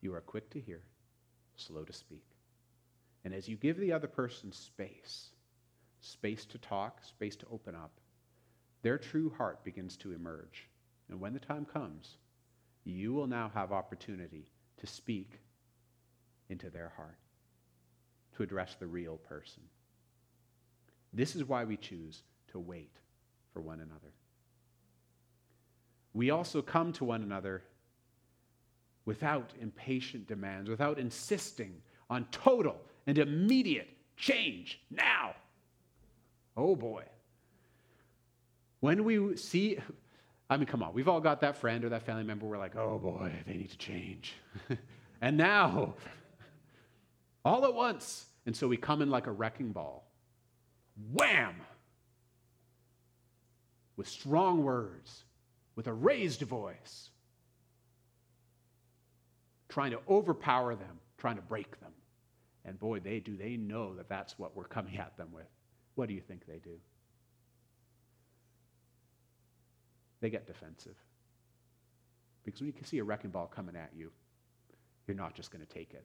You 0.00 0.14
are 0.14 0.20
quick 0.20 0.50
to 0.50 0.60
hear, 0.60 0.82
slow 1.56 1.82
to 1.82 1.92
speak. 1.92 2.24
And 3.24 3.34
as 3.34 3.48
you 3.48 3.56
give 3.56 3.78
the 3.78 3.92
other 3.92 4.06
person 4.06 4.52
space, 4.52 5.30
space 6.00 6.44
to 6.46 6.58
talk, 6.58 7.02
space 7.02 7.34
to 7.36 7.46
open 7.50 7.74
up, 7.74 7.90
their 8.82 8.98
true 8.98 9.32
heart 9.36 9.64
begins 9.64 9.96
to 9.96 10.12
emerge. 10.12 10.68
And 11.08 11.20
when 11.20 11.32
the 11.32 11.40
time 11.40 11.64
comes, 11.64 12.18
you 12.84 13.12
will 13.14 13.26
now 13.26 13.50
have 13.54 13.72
opportunity 13.72 14.44
to 14.76 14.86
speak 14.86 15.40
into 16.48 16.70
their 16.70 16.92
heart, 16.96 17.18
to 18.36 18.42
address 18.42 18.76
the 18.78 18.86
real 18.86 19.16
person. 19.16 19.62
This 21.12 21.36
is 21.36 21.44
why 21.44 21.64
we 21.64 21.76
choose 21.76 22.22
to 22.52 22.58
wait 22.58 22.96
for 23.52 23.60
one 23.60 23.80
another. 23.80 24.12
We 26.12 26.30
also 26.30 26.62
come 26.62 26.92
to 26.94 27.04
one 27.04 27.22
another 27.22 27.62
without 29.04 29.52
impatient 29.60 30.26
demands, 30.26 30.70
without 30.70 30.98
insisting 30.98 31.82
on 32.08 32.26
total 32.30 32.76
and 33.06 33.18
immediate 33.18 33.88
change 34.16 34.80
now. 34.90 35.34
Oh 36.56 36.76
boy. 36.76 37.04
When 38.80 39.04
we 39.04 39.36
see, 39.36 39.78
I 40.48 40.56
mean, 40.56 40.66
come 40.66 40.82
on, 40.82 40.92
we've 40.94 41.08
all 41.08 41.20
got 41.20 41.40
that 41.40 41.56
friend 41.56 41.84
or 41.84 41.88
that 41.90 42.02
family 42.02 42.24
member, 42.24 42.46
we're 42.46 42.58
like, 42.58 42.76
oh 42.76 42.98
boy, 42.98 43.32
they 43.46 43.54
need 43.54 43.70
to 43.70 43.78
change. 43.78 44.34
and 45.20 45.36
now, 45.36 45.94
all 47.44 47.64
at 47.64 47.74
once. 47.74 48.26
And 48.46 48.56
so 48.56 48.68
we 48.68 48.76
come 48.76 49.02
in 49.02 49.10
like 49.10 49.26
a 49.26 49.32
wrecking 49.32 49.72
ball. 49.72 50.10
Wham! 51.12 51.54
With 53.96 54.08
strong 54.08 54.62
words, 54.62 55.24
with 55.76 55.86
a 55.86 55.92
raised 55.92 56.42
voice, 56.42 57.10
trying 59.68 59.92
to 59.92 60.00
overpower 60.08 60.74
them, 60.74 60.98
trying 61.18 61.36
to 61.36 61.42
break 61.42 61.80
them. 61.80 61.92
And 62.64 62.78
boy, 62.78 63.00
they 63.00 63.20
do. 63.20 63.36
They 63.36 63.56
know 63.56 63.94
that 63.94 64.08
that's 64.08 64.38
what 64.38 64.56
we're 64.56 64.64
coming 64.64 64.98
at 64.98 65.16
them 65.16 65.28
with. 65.32 65.46
What 65.94 66.08
do 66.08 66.14
you 66.14 66.20
think 66.20 66.46
they 66.46 66.58
do? 66.58 66.78
They 70.20 70.30
get 70.30 70.46
defensive. 70.46 70.96
Because 72.44 72.60
when 72.60 72.66
you 72.66 72.72
can 72.72 72.84
see 72.84 72.98
a 72.98 73.04
wrecking 73.04 73.30
ball 73.30 73.46
coming 73.46 73.76
at 73.76 73.90
you, 73.96 74.10
you're 75.06 75.16
not 75.16 75.34
just 75.34 75.50
going 75.50 75.64
to 75.64 75.72
take 75.72 75.92
it. 75.92 76.04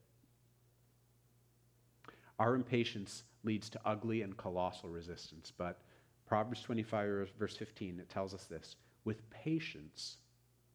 Our 2.40 2.56
impatience 2.56 3.24
leads 3.44 3.70
to 3.70 3.82
ugly 3.86 4.22
and 4.22 4.36
colossal 4.38 4.90
resistance, 4.90 5.52
but 5.56 5.82
Proverbs 6.26 6.62
25, 6.62 7.30
verse 7.38 7.58
15, 7.58 8.00
it 8.00 8.10
tells 8.10 8.34
us 8.34 8.46
this 8.46 8.78
with 9.04 9.30
patience, 9.30 10.18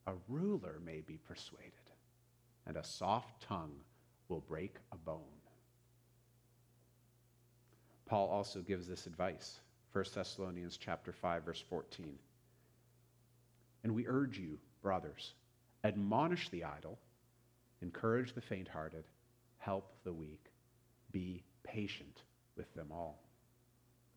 a 0.07 0.13
ruler 0.29 0.81
may 0.85 1.01
be 1.01 1.19
persuaded, 1.27 1.73
and 2.67 2.77
a 2.77 2.85
soft 2.85 3.43
tongue 3.43 3.77
will 4.29 4.41
break 4.41 4.77
a 4.93 4.97
bone. 4.97 5.21
Paul 8.07 8.29
also 8.29 8.61
gives 8.61 8.87
this 8.87 9.07
advice. 9.07 9.61
1 9.93 10.05
Thessalonians 10.15 10.77
chapter 10.77 11.13
5 11.13 11.45
verse 11.45 11.65
14. 11.69 12.19
And 13.85 13.95
we 13.95 14.07
urge 14.07 14.39
you, 14.39 14.59
brothers, 14.83 15.35
admonish 15.85 16.49
the 16.51 16.65
idle, 16.65 16.99
encourage 17.81 18.35
the 18.35 18.41
faint-hearted, 18.41 19.05
help 19.59 19.93
the 20.05 20.13
weak, 20.13 20.47
be 21.13 21.43
patient 21.65 22.23
with 22.57 22.73
them 22.75 22.89
all. 22.93 23.23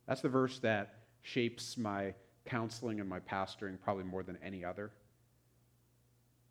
That's 0.08 0.22
the 0.22 0.30
verse 0.30 0.60
that 0.60 0.96
shapes 1.22 1.78
my 1.78 2.14
counseling 2.46 3.00
and 3.00 3.10
my 3.10 3.20
pastoring 3.20 3.80
probably 3.80 4.06
more 4.06 4.24
than 4.24 4.38
any 4.44 4.64
other. 4.64 4.92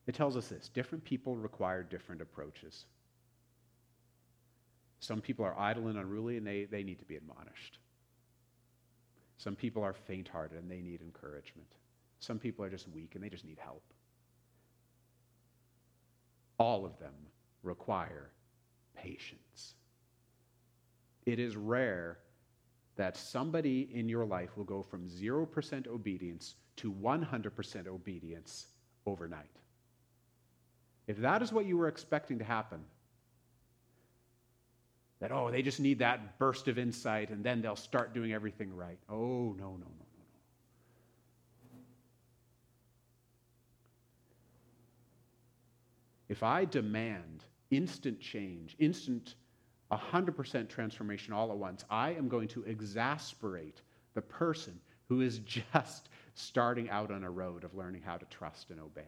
It 0.07 0.15
tells 0.15 0.37
us 0.37 0.49
this 0.49 0.69
different 0.69 1.05
people 1.05 1.37
require 1.37 1.83
different 1.83 2.21
approaches. 2.21 2.85
Some 5.01 5.21
people 5.21 5.45
are 5.45 5.59
idle 5.59 5.89
and 5.89 5.99
unruly 5.99 6.37
and 6.37 6.47
they, 6.47 6.65
they 6.65 6.83
need 6.83 6.99
to 6.99 7.05
be 7.05 7.17
admonished. 7.17 7.79
Some 9.39 9.55
people 9.55 9.83
are 9.83 9.93
faint 9.93 10.29
hearted 10.29 10.59
and 10.59 10.71
they 10.71 10.81
need 10.81 11.01
encouragement. 11.03 11.69
Some 12.21 12.39
people 12.39 12.65
are 12.65 12.71
just 12.71 12.89
weak 12.89 13.15
and 13.15 13.23
they 13.23 13.29
just 13.29 13.45
need 13.45 13.59
help. 13.59 13.83
All 16.59 16.87
of 16.87 16.99
them 16.99 17.13
require 17.63 18.31
patience. 18.97 19.75
It 21.27 21.41
is 21.41 21.57
rare 21.57 22.19
that 22.95 23.17
somebody 23.17 23.91
in 23.93 24.09
your 24.09 24.25
life 24.25 24.57
will 24.57 24.65
go 24.65 24.83
from 24.83 25.09
0% 25.09 25.87
obedience 25.87 26.55
to 26.77 26.93
100% 26.93 27.87
obedience 27.87 28.69
overnight. 29.07 29.51
If 31.07 31.19
that 31.19 31.43
is 31.43 31.53
what 31.53 31.67
you 31.67 31.77
were 31.77 31.89
expecting 31.89 32.39
to 32.39 32.45
happen, 32.45 32.81
that, 35.21 35.33
oh, 35.33 35.51
they 35.51 35.63
just 35.63 35.81
need 35.81 35.99
that 35.99 36.39
burst 36.39 36.69
of 36.69 36.79
insight 36.79 37.31
and 37.31 37.43
then 37.43 37.63
they'll 37.63 37.77
start 37.77 38.13
doing 38.13 38.33
everything 38.33 38.75
right. 38.75 38.99
Oh, 39.09 39.55
no, 39.59 39.71
no, 39.71 39.77
no, 39.77 39.77
no, 39.79 40.17
no. 41.73 41.79
If 46.29 46.43
I 46.43 46.65
demand 46.67 47.45
instant 47.71 48.21
change, 48.21 48.77
instant 48.79 49.35
100% 49.97 50.69
transformation 50.69 51.33
all 51.33 51.51
at 51.51 51.59
once, 51.59 51.85
I 51.91 52.13
am 52.13 52.29
going 52.29 52.49
to 52.49 52.63
exasperate 52.65 53.81
the 54.15 54.23
person 54.23 54.79
who 55.09 55.21
is 55.21 55.39
just 55.75 56.09
starting 56.35 56.91
out 56.91 57.11
on 57.11 57.25
a 57.25 57.31
road 57.31 57.65
of 57.65 57.75
learning 57.75 58.03
how 58.03 58.17
to 58.17 58.27
trust 58.27 58.71
and 58.71 58.81
obey. 58.81 59.03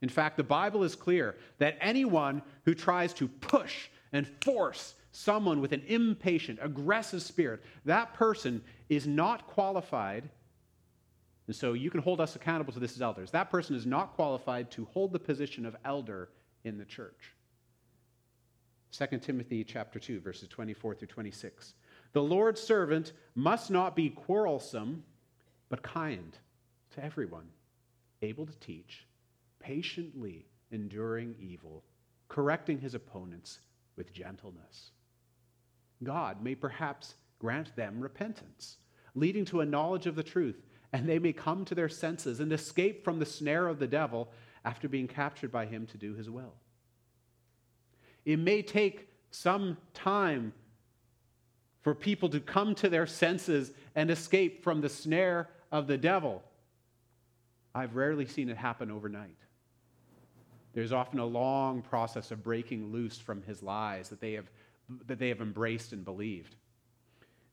In 0.00 0.08
fact, 0.08 0.36
the 0.36 0.44
Bible 0.44 0.84
is 0.84 0.94
clear 0.94 1.36
that 1.58 1.76
anyone 1.80 2.42
who 2.64 2.74
tries 2.74 3.12
to 3.14 3.28
push 3.28 3.88
and 4.12 4.26
force 4.42 4.94
someone 5.12 5.60
with 5.60 5.72
an 5.72 5.82
impatient, 5.88 6.58
aggressive 6.62 7.22
spirit, 7.22 7.62
that 7.84 8.14
person 8.14 8.62
is 8.88 9.06
not 9.06 9.46
qualified. 9.48 10.28
And 11.48 11.56
so 11.56 11.72
you 11.72 11.90
can 11.90 12.00
hold 12.00 12.20
us 12.20 12.36
accountable 12.36 12.72
to 12.72 12.78
this 12.78 12.94
as 12.94 13.02
elders. 13.02 13.30
That 13.32 13.50
person 13.50 13.74
is 13.74 13.86
not 13.86 14.14
qualified 14.14 14.70
to 14.72 14.84
hold 14.86 15.12
the 15.12 15.18
position 15.18 15.66
of 15.66 15.76
elder 15.84 16.28
in 16.64 16.78
the 16.78 16.84
church. 16.84 17.32
2 18.92 19.18
Timothy 19.18 19.64
chapter 19.64 19.98
2 19.98 20.20
verses 20.20 20.48
24 20.48 20.94
through 20.94 21.08
26. 21.08 21.74
The 22.12 22.22
Lord's 22.22 22.60
servant 22.60 23.12
must 23.34 23.70
not 23.70 23.94
be 23.94 24.10
quarrelsome, 24.10 25.04
but 25.68 25.82
kind, 25.82 26.36
to 26.94 27.04
everyone, 27.04 27.48
able 28.22 28.46
to 28.46 28.58
teach, 28.58 29.06
patiently 29.60 30.46
enduring 30.70 31.34
evil, 31.38 31.84
correcting 32.28 32.80
his 32.80 32.94
opponents 32.94 33.60
with 33.96 34.12
gentleness. 34.12 34.90
God 36.02 36.42
may 36.42 36.54
perhaps 36.54 37.14
grant 37.38 37.74
them 37.76 38.00
repentance, 38.00 38.78
leading 39.14 39.44
to 39.46 39.60
a 39.60 39.66
knowledge 39.66 40.06
of 40.06 40.14
the 40.14 40.22
truth, 40.22 40.62
and 40.92 41.06
they 41.06 41.18
may 41.18 41.32
come 41.32 41.64
to 41.66 41.74
their 41.74 41.88
senses 41.88 42.40
and 42.40 42.52
escape 42.52 43.04
from 43.04 43.18
the 43.18 43.26
snare 43.26 43.68
of 43.68 43.78
the 43.78 43.86
devil 43.86 44.30
after 44.64 44.88
being 44.88 45.08
captured 45.08 45.52
by 45.52 45.66
him 45.66 45.86
to 45.86 45.98
do 45.98 46.14
his 46.14 46.30
will. 46.30 46.54
It 48.28 48.38
may 48.38 48.60
take 48.60 49.08
some 49.30 49.78
time 49.94 50.52
for 51.80 51.94
people 51.94 52.28
to 52.28 52.40
come 52.40 52.74
to 52.74 52.90
their 52.90 53.06
senses 53.06 53.72
and 53.94 54.10
escape 54.10 54.62
from 54.62 54.82
the 54.82 54.88
snare 54.90 55.48
of 55.72 55.86
the 55.86 55.96
devil. 55.96 56.42
I've 57.74 57.96
rarely 57.96 58.26
seen 58.26 58.50
it 58.50 58.58
happen 58.58 58.90
overnight. 58.90 59.38
There's 60.74 60.92
often 60.92 61.20
a 61.20 61.24
long 61.24 61.80
process 61.80 62.30
of 62.30 62.42
breaking 62.42 62.92
loose 62.92 63.16
from 63.16 63.40
his 63.44 63.62
lies 63.62 64.10
that 64.10 64.20
they 64.20 64.34
have, 64.34 64.50
that 65.06 65.18
they 65.18 65.30
have 65.30 65.40
embraced 65.40 65.94
and 65.94 66.04
believed. 66.04 66.54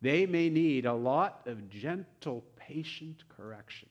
They 0.01 0.25
may 0.25 0.49
need 0.49 0.85
a 0.85 0.93
lot 0.93 1.43
of 1.45 1.69
gentle, 1.69 2.43
patient 2.57 3.23
correction. 3.29 3.87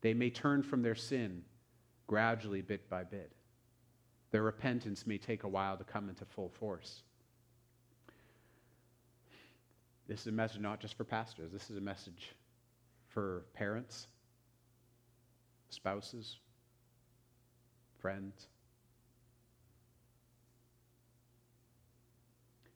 They 0.00 0.14
may 0.14 0.30
turn 0.30 0.62
from 0.62 0.80
their 0.80 0.94
sin 0.94 1.42
gradually, 2.06 2.62
bit 2.62 2.88
by 2.88 3.04
bit. 3.04 3.30
Their 4.34 4.42
repentance 4.42 5.06
may 5.06 5.16
take 5.16 5.44
a 5.44 5.48
while 5.48 5.76
to 5.76 5.84
come 5.84 6.08
into 6.08 6.24
full 6.24 6.48
force. 6.48 7.04
This 10.08 10.22
is 10.22 10.26
a 10.26 10.32
message 10.32 10.60
not 10.60 10.80
just 10.80 10.96
for 10.96 11.04
pastors, 11.04 11.52
this 11.52 11.70
is 11.70 11.76
a 11.76 11.80
message 11.80 12.34
for 13.06 13.44
parents, 13.54 14.08
spouses, 15.70 16.38
friends. 18.00 18.48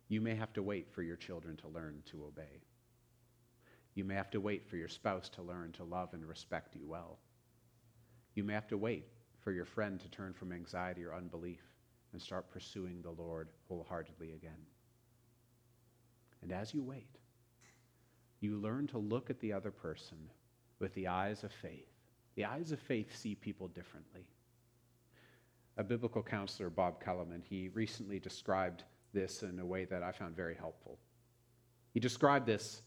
You 0.06 0.20
may 0.20 0.36
have 0.36 0.52
to 0.52 0.62
wait 0.62 0.92
for 0.92 1.02
your 1.02 1.16
children 1.16 1.56
to 1.56 1.66
learn 1.66 2.04
to 2.12 2.22
obey. 2.22 2.62
You 3.96 4.04
may 4.04 4.14
have 4.14 4.30
to 4.30 4.40
wait 4.40 4.64
for 4.70 4.76
your 4.76 4.86
spouse 4.86 5.28
to 5.30 5.42
learn 5.42 5.72
to 5.72 5.82
love 5.82 6.11
and 6.12 6.24
respect 6.24 6.76
you 6.76 6.86
well. 6.86 7.18
You 8.36 8.44
may 8.44 8.54
have 8.54 8.68
to 8.68 8.78
wait 8.78 9.06
for 9.49 9.53
your 9.53 9.64
friend 9.64 9.99
to 9.99 10.11
turn 10.11 10.34
from 10.34 10.53
anxiety 10.53 11.03
or 11.03 11.14
unbelief 11.14 11.62
and 12.12 12.20
start 12.20 12.51
pursuing 12.51 13.01
the 13.01 13.11
Lord 13.11 13.49
wholeheartedly 13.66 14.34
again. 14.34 14.61
And 16.42 16.53
as 16.53 16.74
you 16.74 16.82
wait, 16.82 17.16
you 18.40 18.57
learn 18.57 18.86
to 18.88 18.99
look 18.99 19.30
at 19.30 19.40
the 19.40 19.55
other 19.55 19.70
person 19.70 20.18
with 20.80 20.92
the 20.92 21.09
eyes 21.09 21.44
of 21.44 21.51
faith. 21.51 21.88
The 22.34 22.44
eyes 22.44 22.72
of 22.72 22.78
faith 22.78 23.16
see 23.16 23.34
people 23.34 23.68
differently. 23.68 24.28
A 25.78 25.82
biblical 25.82 26.22
counselor, 26.22 26.68
Bob 26.68 27.03
Kellemen, 27.03 27.42
he 27.49 27.70
recently 27.70 28.18
described 28.18 28.84
this 29.14 29.42
in 29.42 29.59
a 29.61 29.64
way 29.64 29.86
that 29.86 30.03
I 30.03 30.12
found 30.12 30.36
very 30.36 30.57
helpful. 30.57 30.99
He 31.94 32.01
described 32.01 32.44
this 32.44 32.82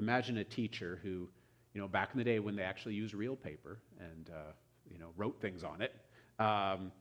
imagine 0.00 0.38
a 0.38 0.44
teacher 0.44 0.98
who, 1.04 1.28
you 1.74 1.80
know, 1.80 1.86
back 1.86 2.08
in 2.12 2.18
the 2.18 2.24
day 2.24 2.40
when 2.40 2.56
they 2.56 2.64
actually 2.64 2.94
used 2.94 3.14
real 3.14 3.36
paper 3.36 3.78
and, 4.00 4.30
uh, 4.30 4.50
you 4.90 4.98
know, 4.98 5.10
wrote 5.16 5.40
things 5.40 5.62
on 5.64 5.82
it. 5.82 5.94
Um, 6.38 6.92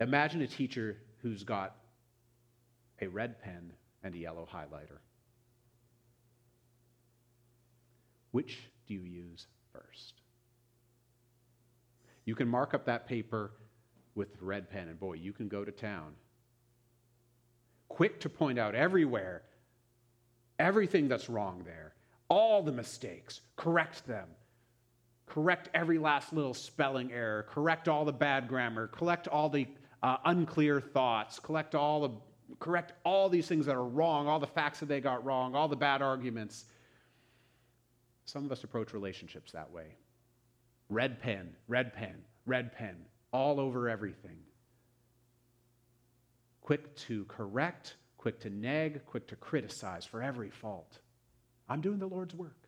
imagine 0.00 0.42
a 0.42 0.46
teacher 0.46 0.98
who's 1.18 1.42
got 1.42 1.76
a 3.00 3.06
red 3.06 3.40
pen 3.42 3.72
and 4.02 4.14
a 4.14 4.18
yellow 4.18 4.46
highlighter. 4.52 4.98
Which 8.30 8.58
do 8.86 8.94
you 8.94 9.00
use 9.00 9.46
first? 9.72 10.14
You 12.24 12.34
can 12.34 12.48
mark 12.48 12.74
up 12.74 12.86
that 12.86 13.06
paper 13.06 13.52
with 14.14 14.28
red 14.40 14.70
pen, 14.70 14.88
and 14.88 14.98
boy, 14.98 15.14
you 15.14 15.32
can 15.32 15.48
go 15.48 15.64
to 15.64 15.72
town. 15.72 16.12
Quick 17.88 18.20
to 18.20 18.28
point 18.28 18.58
out 18.58 18.74
everywhere 18.74 19.42
everything 20.58 21.08
that's 21.08 21.28
wrong 21.28 21.62
there, 21.64 21.94
all 22.28 22.62
the 22.62 22.72
mistakes, 22.72 23.40
correct 23.56 24.06
them. 24.06 24.28
Correct 25.26 25.68
every 25.74 25.98
last 25.98 26.32
little 26.32 26.54
spelling 26.54 27.12
error, 27.12 27.46
correct 27.48 27.88
all 27.88 28.04
the 28.04 28.12
bad 28.12 28.46
grammar, 28.46 28.88
collect 28.88 29.26
all 29.26 29.48
the 29.48 29.66
uh, 30.02 30.18
unclear 30.26 30.80
thoughts, 30.80 31.38
collect 31.38 31.74
all 31.74 32.00
the, 32.02 32.10
correct 32.60 32.92
all 33.04 33.28
these 33.28 33.48
things 33.48 33.66
that 33.66 33.74
are 33.74 33.84
wrong, 33.84 34.28
all 34.28 34.38
the 34.38 34.46
facts 34.46 34.80
that 34.80 34.86
they 34.86 35.00
got 35.00 35.24
wrong, 35.24 35.54
all 35.54 35.66
the 35.66 35.76
bad 35.76 36.02
arguments. 36.02 36.66
Some 38.26 38.44
of 38.44 38.52
us 38.52 38.64
approach 38.64 38.92
relationships 38.92 39.52
that 39.52 39.70
way. 39.70 39.96
Red 40.90 41.20
pen, 41.20 41.56
red 41.68 41.94
pen, 41.94 42.16
red 42.46 42.72
pen, 42.72 42.96
all 43.32 43.58
over 43.58 43.88
everything. 43.88 44.38
Quick 46.60 46.94
to 46.96 47.24
correct, 47.24 47.96
quick 48.18 48.40
to 48.40 48.50
nag, 48.50 49.04
quick 49.06 49.26
to 49.28 49.36
criticize 49.36 50.04
for 50.04 50.22
every 50.22 50.50
fault. 50.50 50.98
I'm 51.68 51.80
doing 51.80 51.98
the 51.98 52.06
Lord's 52.06 52.34
work. 52.34 52.63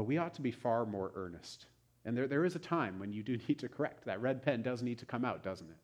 But 0.00 0.06
we 0.06 0.16
ought 0.16 0.32
to 0.36 0.40
be 0.40 0.50
far 0.50 0.86
more 0.86 1.12
earnest. 1.14 1.66
And 2.06 2.16
there, 2.16 2.26
there 2.26 2.46
is 2.46 2.56
a 2.56 2.58
time 2.58 2.98
when 2.98 3.12
you 3.12 3.22
do 3.22 3.36
need 3.48 3.58
to 3.58 3.68
correct. 3.68 4.06
That 4.06 4.22
red 4.22 4.42
pen 4.42 4.62
does 4.62 4.82
need 4.82 4.98
to 5.00 5.04
come 5.04 5.26
out, 5.26 5.42
doesn't 5.42 5.68
it? 5.68 5.76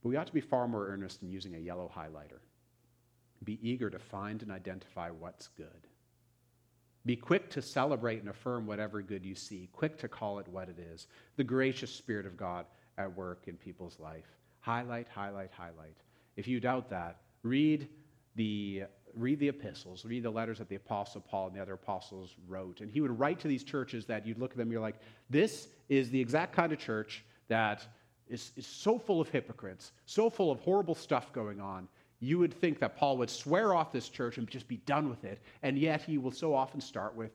But 0.00 0.10
we 0.10 0.14
ought 0.14 0.28
to 0.28 0.32
be 0.32 0.40
far 0.40 0.68
more 0.68 0.86
earnest 0.86 1.20
in 1.20 1.30
using 1.30 1.56
a 1.56 1.58
yellow 1.58 1.90
highlighter. 1.92 2.38
Be 3.42 3.58
eager 3.60 3.90
to 3.90 3.98
find 3.98 4.40
and 4.40 4.52
identify 4.52 5.10
what's 5.10 5.48
good. 5.48 5.88
Be 7.04 7.16
quick 7.16 7.50
to 7.50 7.60
celebrate 7.60 8.20
and 8.20 8.28
affirm 8.28 8.64
whatever 8.64 9.02
good 9.02 9.26
you 9.26 9.34
see, 9.34 9.68
quick 9.72 9.98
to 9.98 10.06
call 10.06 10.38
it 10.38 10.46
what 10.46 10.68
it 10.68 10.78
is 10.78 11.08
the 11.34 11.42
gracious 11.42 11.92
Spirit 11.92 12.24
of 12.24 12.36
God 12.36 12.66
at 12.98 13.16
work 13.16 13.48
in 13.48 13.56
people's 13.56 13.98
life. 13.98 14.36
Highlight, 14.60 15.08
highlight, 15.08 15.50
highlight. 15.50 15.96
If 16.36 16.46
you 16.46 16.60
doubt 16.60 16.88
that, 16.90 17.16
read 17.42 17.88
the, 18.36 18.84
read 19.14 19.38
the 19.38 19.48
epistles, 19.48 20.04
read 20.04 20.22
the 20.22 20.30
letters 20.30 20.58
that 20.58 20.68
the 20.68 20.76
Apostle 20.76 21.20
Paul 21.20 21.48
and 21.48 21.56
the 21.56 21.60
other 21.60 21.74
apostles 21.74 22.34
wrote. 22.46 22.80
And 22.80 22.90
he 22.90 23.00
would 23.00 23.18
write 23.18 23.38
to 23.40 23.48
these 23.48 23.64
churches 23.64 24.06
that 24.06 24.26
you'd 24.26 24.38
look 24.38 24.52
at 24.52 24.56
them, 24.56 24.70
you're 24.70 24.80
like, 24.80 25.00
this 25.30 25.68
is 25.88 26.10
the 26.10 26.20
exact 26.20 26.54
kind 26.54 26.72
of 26.72 26.78
church 26.78 27.24
that 27.48 27.86
is, 28.28 28.52
is 28.56 28.66
so 28.66 28.98
full 28.98 29.20
of 29.20 29.28
hypocrites, 29.28 29.92
so 30.06 30.28
full 30.28 30.50
of 30.50 30.60
horrible 30.60 30.94
stuff 30.94 31.32
going 31.32 31.60
on, 31.60 31.88
you 32.20 32.38
would 32.38 32.52
think 32.52 32.78
that 32.80 32.96
Paul 32.96 33.16
would 33.18 33.30
swear 33.30 33.74
off 33.74 33.92
this 33.92 34.08
church 34.08 34.38
and 34.38 34.48
just 34.48 34.68
be 34.68 34.78
done 34.78 35.08
with 35.08 35.24
it. 35.24 35.40
And 35.62 35.78
yet 35.78 36.02
he 36.02 36.18
will 36.18 36.32
so 36.32 36.54
often 36.54 36.80
start 36.80 37.14
with, 37.14 37.30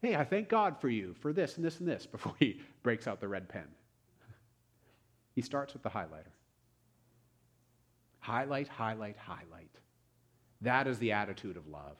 Hey, 0.00 0.14
I 0.14 0.24
thank 0.24 0.48
God 0.48 0.80
for 0.80 0.88
you 0.88 1.14
for 1.20 1.32
this 1.32 1.56
and 1.56 1.64
this 1.64 1.80
and 1.80 1.88
this 1.88 2.06
before 2.12 2.34
he 2.38 2.60
breaks 2.82 3.06
out 3.06 3.20
the 3.20 3.28
red 3.28 3.48
pen. 3.48 3.66
He 5.34 5.42
starts 5.42 5.72
with 5.72 5.82
the 5.82 5.90
highlighter. 5.90 6.32
Highlight, 8.20 8.68
highlight, 8.68 9.16
highlight. 9.16 9.70
That 10.60 10.86
is 10.86 10.98
the 10.98 11.12
attitude 11.12 11.56
of 11.56 11.68
love. 11.68 11.96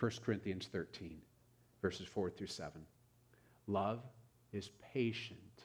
1 0.00 0.10
Corinthians 0.24 0.68
13, 0.70 1.20
verses 1.80 2.06
4 2.06 2.30
through 2.30 2.48
7. 2.48 2.80
Love 3.66 4.00
is 4.52 4.70
patient 4.92 5.64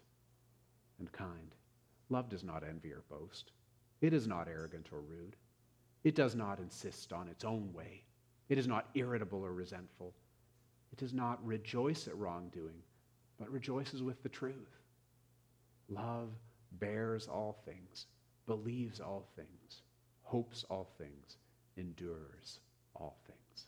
and 1.00 1.12
kind. 1.12 1.56
Love 2.10 2.30
does 2.30 2.44
not 2.44 2.64
envy 2.64 2.92
or 2.92 3.04
boast. 3.10 3.52
It 4.02 4.14
is 4.14 4.28
not 4.28 4.48
arrogant 4.48 4.90
or 4.92 5.02
rude. 5.02 5.36
It 6.04 6.16
does 6.16 6.36
not 6.36 6.60
insist 6.60 7.12
on 7.12 7.28
its 7.28 7.44
own 7.44 7.74
way. 7.74 8.04
It 8.48 8.58
is 8.58 8.68
not 8.68 8.90
irritable 8.96 9.44
or 9.44 9.54
resentful. 9.54 10.14
It 10.92 10.98
does 10.98 11.14
not 11.14 11.46
rejoice 11.46 12.08
at 12.08 12.18
wrongdoing, 12.18 12.82
but 13.38 13.52
rejoices 13.52 14.02
with 14.02 14.24
the 14.24 14.30
truth. 14.30 14.80
Love 15.90 16.30
bears 16.74 17.28
all 17.28 17.62
things, 17.66 18.06
believes 18.46 19.00
all 19.00 19.28
things, 19.36 19.59
hopes 20.30 20.64
all 20.70 20.88
things, 21.00 21.38
endures 21.76 22.60
all 22.94 23.18
things. 23.26 23.66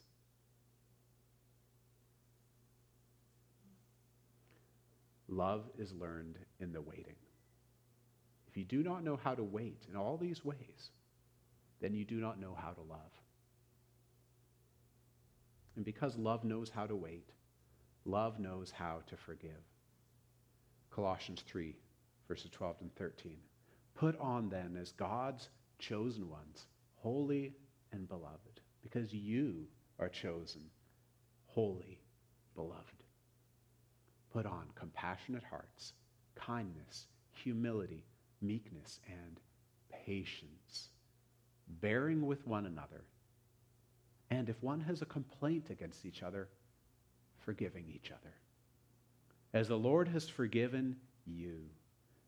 Love 5.28 5.64
is 5.80 5.92
learned 5.94 6.38
in 6.60 6.72
the 6.72 6.82
waiting. 6.82 7.16
If 8.48 8.58
you 8.58 8.64
do 8.64 8.84
not 8.84 9.04
know 9.04 9.18
how 9.24 9.34
to 9.34 9.44
wait 9.44 9.88
in 9.90 9.96
all 9.96 10.18
these 10.18 10.46
ways, 10.46 10.92
then 11.80 11.96
you 11.96 12.06
do 12.06 12.18
not 12.18 12.40
know 12.40 12.56
how 12.56 12.72
to 12.72 12.82
love. 12.82 13.12
And 15.76 15.84
because 15.84 16.16
love 16.16 16.44
knows 16.44 16.70
how 16.70 16.86
to 16.86 16.96
wait, 16.96 17.32
love 18.06 18.40
knows 18.40 18.70
how 18.70 19.00
to 19.08 19.18
forgive. 19.18 19.64
Colossians 20.92 21.42
3, 21.48 21.76
verses 22.28 22.52
12 22.52 22.76
and 22.82 22.96
13. 22.98 23.38
Put 23.96 24.20
on 24.20 24.50
then 24.50 24.78
as 24.80 24.92
God's 24.92 25.50
chosen 25.82 26.30
ones, 26.30 26.68
holy 26.96 27.54
and 27.92 28.08
beloved, 28.08 28.62
because 28.82 29.14
you 29.14 29.68
are 30.00 30.08
chosen, 30.08 30.62
holy, 31.48 32.00
beloved. 32.56 33.04
Put 34.32 34.46
on 34.46 34.68
compassionate 34.76 35.44
hearts, 35.44 35.94
kindness, 36.36 37.08
humility, 37.34 38.06
meekness, 38.42 39.00
and 39.08 39.40
patience, 40.06 40.90
bearing 41.82 42.26
with 42.26 42.48
one 42.48 42.66
another, 42.66 43.04
and 44.30 44.48
if 44.48 44.62
one 44.64 44.80
has 44.80 45.02
a 45.02 45.06
complaint 45.06 45.70
against 45.70 46.06
each 46.06 46.24
other, 46.24 46.48
forgiving 47.40 47.86
each 47.94 48.12
other. 48.12 48.34
As 49.54 49.68
the 49.68 49.78
Lord 49.78 50.08
has 50.08 50.30
forgiven 50.30 50.96
you, 51.26 51.66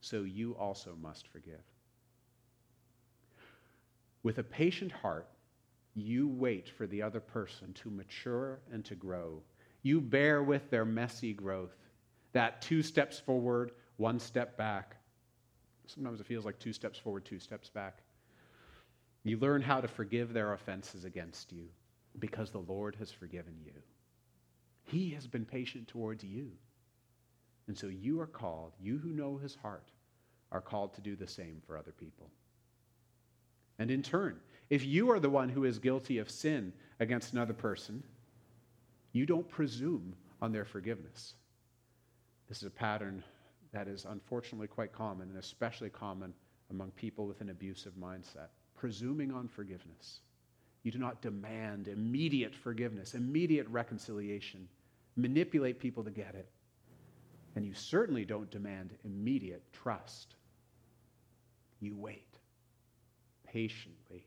so 0.02 0.24
you 0.24 0.54
also 0.60 0.98
must 1.02 1.28
forgive. 1.30 1.64
With 4.24 4.38
a 4.38 4.44
patient 4.44 4.92
heart, 4.92 5.28
you 5.96 6.28
wait 6.28 6.70
for 6.70 6.88
the 6.88 7.02
other 7.02 7.20
person 7.20 7.74
to 7.74 7.90
mature 7.90 8.60
and 8.72 8.84
to 8.86 8.96
grow. 8.96 9.42
You 9.84 10.02
bear 10.02 10.42
with 10.42 10.70
their 10.70 10.86
messy 10.86 11.34
growth, 11.34 11.76
that 12.32 12.62
two 12.62 12.82
steps 12.82 13.20
forward, 13.20 13.72
one 13.98 14.20
step 14.20 14.58
back. 14.58 14.96
Sometimes 15.86 16.20
it 16.20 16.26
feels 16.26 16.46
like 16.46 16.58
two 16.58 16.74
steps 16.74 16.98
forward, 16.98 17.26
two 17.26 17.40
steps 17.40 17.70
back. 17.70 18.00
You 19.24 19.38
learn 19.38 19.62
how 19.62 19.82
to 19.82 19.88
forgive 19.88 20.34
their 20.34 20.54
offenses 20.54 21.06
against 21.06 21.52
you 21.52 21.68
because 22.20 22.50
the 22.50 22.60
Lord 22.60 22.96
has 22.96 23.12
forgiven 23.12 23.56
you. 23.64 23.74
He 24.84 25.12
has 25.12 25.28
been 25.28 25.46
patient 25.46 25.88
towards 25.88 26.24
you. 26.24 26.52
And 27.68 27.78
so 27.78 27.88
you 27.88 28.20
are 28.20 28.28
called, 28.28 28.74
you 28.80 28.98
who 28.98 29.10
know 29.10 29.38
his 29.38 29.56
heart, 29.56 29.90
are 30.52 30.62
called 30.62 30.94
to 30.96 31.02
do 31.02 31.16
the 31.16 31.28
same 31.28 31.62
for 31.66 31.78
other 31.78 31.94
people. 31.94 32.30
And 33.80 33.90
in 33.90 34.04
turn, 34.04 34.40
if 34.70 34.86
you 34.86 35.12
are 35.12 35.20
the 35.20 35.30
one 35.30 35.50
who 35.50 35.66
is 35.66 35.80
guilty 35.80 36.18
of 36.18 36.30
sin 36.30 36.74
against 37.00 37.34
another 37.34 37.54
person, 37.54 38.04
you 39.12 39.26
don't 39.26 39.48
presume 39.48 40.16
on 40.42 40.52
their 40.52 40.66
forgiveness. 40.66 41.34
This 42.48 42.58
is 42.58 42.64
a 42.64 42.72
pattern 42.72 43.24
that 43.72 43.88
is 43.88 44.06
unfortunately 44.06 44.68
quite 44.68 44.94
common, 44.94 45.30
and 45.30 45.38
especially 45.38 45.90
common 45.90 46.34
among 46.70 46.92
people 46.92 47.26
with 47.26 47.42
an 47.42 47.50
abusive 47.50 47.94
mindset. 47.94 48.50
Presuming 48.76 49.32
on 49.32 49.48
forgiveness. 49.48 50.20
You 50.84 50.92
do 50.92 51.00
not 51.00 51.22
demand 51.22 51.88
immediate 51.88 52.54
forgiveness, 52.54 53.14
immediate 53.14 53.68
reconciliation, 53.70 54.68
manipulate 55.16 55.80
people 55.80 56.04
to 56.04 56.12
get 56.12 56.36
it. 56.36 56.50
And 57.56 57.66
you 57.66 57.74
certainly 57.74 58.26
don't 58.26 58.52
demand 58.52 58.92
immediate 59.06 59.64
trust. 59.72 60.36
You 61.80 61.96
wait 61.96 62.33
patiently 63.54 64.26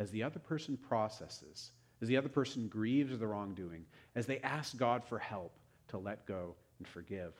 as 0.00 0.10
the 0.10 0.22
other 0.22 0.40
person 0.40 0.76
processes, 0.76 1.70
as 2.02 2.08
the 2.08 2.16
other 2.16 2.28
person 2.28 2.66
grieves 2.66 3.16
the 3.16 3.26
wrongdoing, 3.26 3.84
as 4.16 4.26
they 4.26 4.40
ask 4.40 4.76
God 4.76 5.04
for 5.04 5.18
help 5.18 5.52
to 5.88 5.98
let 5.98 6.26
go 6.26 6.56
and 6.78 6.88
forgive. 6.88 7.34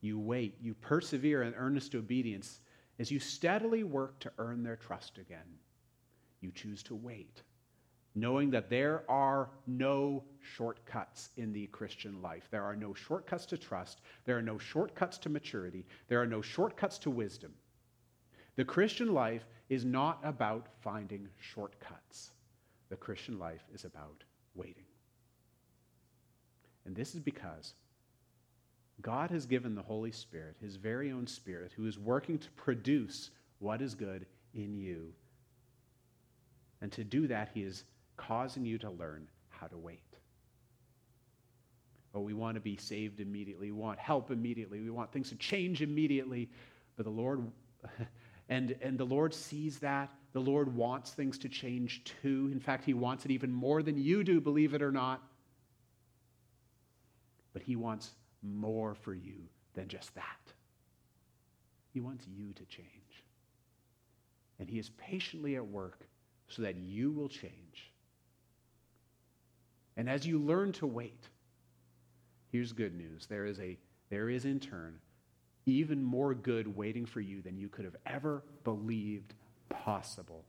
You 0.00 0.18
wait, 0.18 0.56
you 0.60 0.74
persevere 0.74 1.44
in 1.44 1.54
earnest 1.54 1.94
obedience 1.94 2.60
as 2.98 3.10
you 3.10 3.18
steadily 3.18 3.84
work 3.84 4.18
to 4.20 4.32
earn 4.38 4.62
their 4.62 4.76
trust 4.76 5.18
again. 5.18 5.58
You 6.40 6.50
choose 6.50 6.82
to 6.84 6.94
wait, 6.94 7.42
knowing 8.14 8.50
that 8.50 8.68
there 8.68 9.04
are 9.08 9.50
no 9.66 10.24
shortcuts 10.40 11.30
in 11.36 11.52
the 11.52 11.66
Christian 11.68 12.20
life. 12.20 12.48
There 12.50 12.64
are 12.64 12.76
no 12.76 12.94
shortcuts 12.94 13.46
to 13.46 13.58
trust, 13.58 14.02
there 14.24 14.36
are 14.36 14.42
no 14.42 14.58
shortcuts 14.58 15.18
to 15.18 15.28
maturity, 15.28 15.86
there 16.08 16.20
are 16.20 16.26
no 16.26 16.42
shortcuts 16.42 16.98
to 16.98 17.10
wisdom. 17.10 17.52
The 18.56 18.64
Christian 18.64 19.14
life 19.14 19.46
is 19.68 19.84
not 19.84 20.18
about 20.22 20.66
finding 20.80 21.28
shortcuts. 21.38 22.30
The 22.88 22.96
Christian 22.96 23.38
life 23.38 23.64
is 23.74 23.84
about 23.84 24.24
waiting. 24.54 24.84
And 26.86 26.96
this 26.96 27.14
is 27.14 27.20
because 27.20 27.74
God 29.02 29.30
has 29.30 29.46
given 29.46 29.74
the 29.74 29.82
Holy 29.82 30.10
Spirit, 30.10 30.56
his 30.60 30.76
very 30.76 31.12
own 31.12 31.26
Spirit, 31.26 31.72
who 31.76 31.86
is 31.86 31.98
working 31.98 32.38
to 32.38 32.50
produce 32.52 33.30
what 33.58 33.82
is 33.82 33.94
good 33.94 34.26
in 34.54 34.76
you. 34.76 35.12
And 36.80 36.90
to 36.92 37.04
do 37.04 37.26
that, 37.26 37.50
he 37.52 37.62
is 37.62 37.84
causing 38.16 38.64
you 38.64 38.78
to 38.78 38.90
learn 38.90 39.28
how 39.50 39.66
to 39.66 39.76
wait. 39.76 40.00
Oh, 42.14 42.20
we 42.20 42.32
want 42.32 42.54
to 42.54 42.60
be 42.60 42.76
saved 42.76 43.20
immediately. 43.20 43.70
We 43.70 43.78
want 43.78 43.98
help 43.98 44.30
immediately. 44.30 44.80
We 44.80 44.90
want 44.90 45.12
things 45.12 45.28
to 45.28 45.36
change 45.36 45.82
immediately. 45.82 46.48
But 46.96 47.04
the 47.04 47.10
Lord 47.10 47.42
And, 48.48 48.74
and 48.80 48.98
the 48.98 49.04
Lord 49.04 49.34
sees 49.34 49.78
that. 49.80 50.10
The 50.32 50.40
Lord 50.40 50.74
wants 50.74 51.10
things 51.10 51.38
to 51.38 51.48
change 51.48 52.04
too. 52.04 52.48
In 52.52 52.60
fact, 52.60 52.84
He 52.84 52.94
wants 52.94 53.24
it 53.24 53.30
even 53.30 53.52
more 53.52 53.82
than 53.82 53.98
you 53.98 54.24
do, 54.24 54.40
believe 54.40 54.74
it 54.74 54.82
or 54.82 54.92
not. 54.92 55.22
But 57.52 57.62
He 57.62 57.76
wants 57.76 58.10
more 58.42 58.94
for 58.94 59.14
you 59.14 59.36
than 59.74 59.88
just 59.88 60.14
that. 60.14 60.52
He 61.92 62.00
wants 62.00 62.26
you 62.26 62.52
to 62.52 62.64
change. 62.66 62.88
And 64.58 64.68
He 64.68 64.78
is 64.78 64.90
patiently 64.90 65.56
at 65.56 65.66
work 65.66 66.06
so 66.48 66.62
that 66.62 66.76
you 66.76 67.10
will 67.10 67.28
change. 67.28 67.92
And 69.96 70.08
as 70.08 70.26
you 70.26 70.38
learn 70.38 70.72
to 70.72 70.86
wait, 70.86 71.24
here's 72.50 72.72
good 72.72 72.96
news. 72.96 73.26
There 73.26 73.44
is, 73.44 73.58
a, 73.60 73.76
there 74.10 74.30
is 74.30 74.44
in 74.44 74.60
turn 74.60 75.00
even 75.68 76.02
more 76.02 76.34
good 76.34 76.76
waiting 76.76 77.06
for 77.06 77.20
you 77.20 77.42
than 77.42 77.56
you 77.56 77.68
could 77.68 77.84
have 77.84 77.96
ever 78.06 78.42
believed 78.64 79.34
possible. 79.68 80.44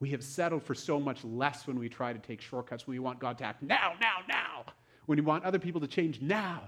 We 0.00 0.10
have 0.10 0.22
settled 0.22 0.62
for 0.62 0.74
so 0.74 1.00
much 1.00 1.24
less 1.24 1.66
when 1.66 1.78
we 1.78 1.88
try 1.88 2.12
to 2.12 2.18
take 2.18 2.40
shortcuts. 2.40 2.86
When 2.86 2.94
we 2.94 3.00
want 3.00 3.18
God 3.18 3.38
to 3.38 3.44
act 3.44 3.62
now, 3.62 3.94
now, 4.00 4.18
now. 4.28 4.64
When 5.06 5.18
we 5.18 5.24
want 5.24 5.44
other 5.44 5.58
people 5.58 5.80
to 5.80 5.88
change 5.88 6.20
now. 6.20 6.62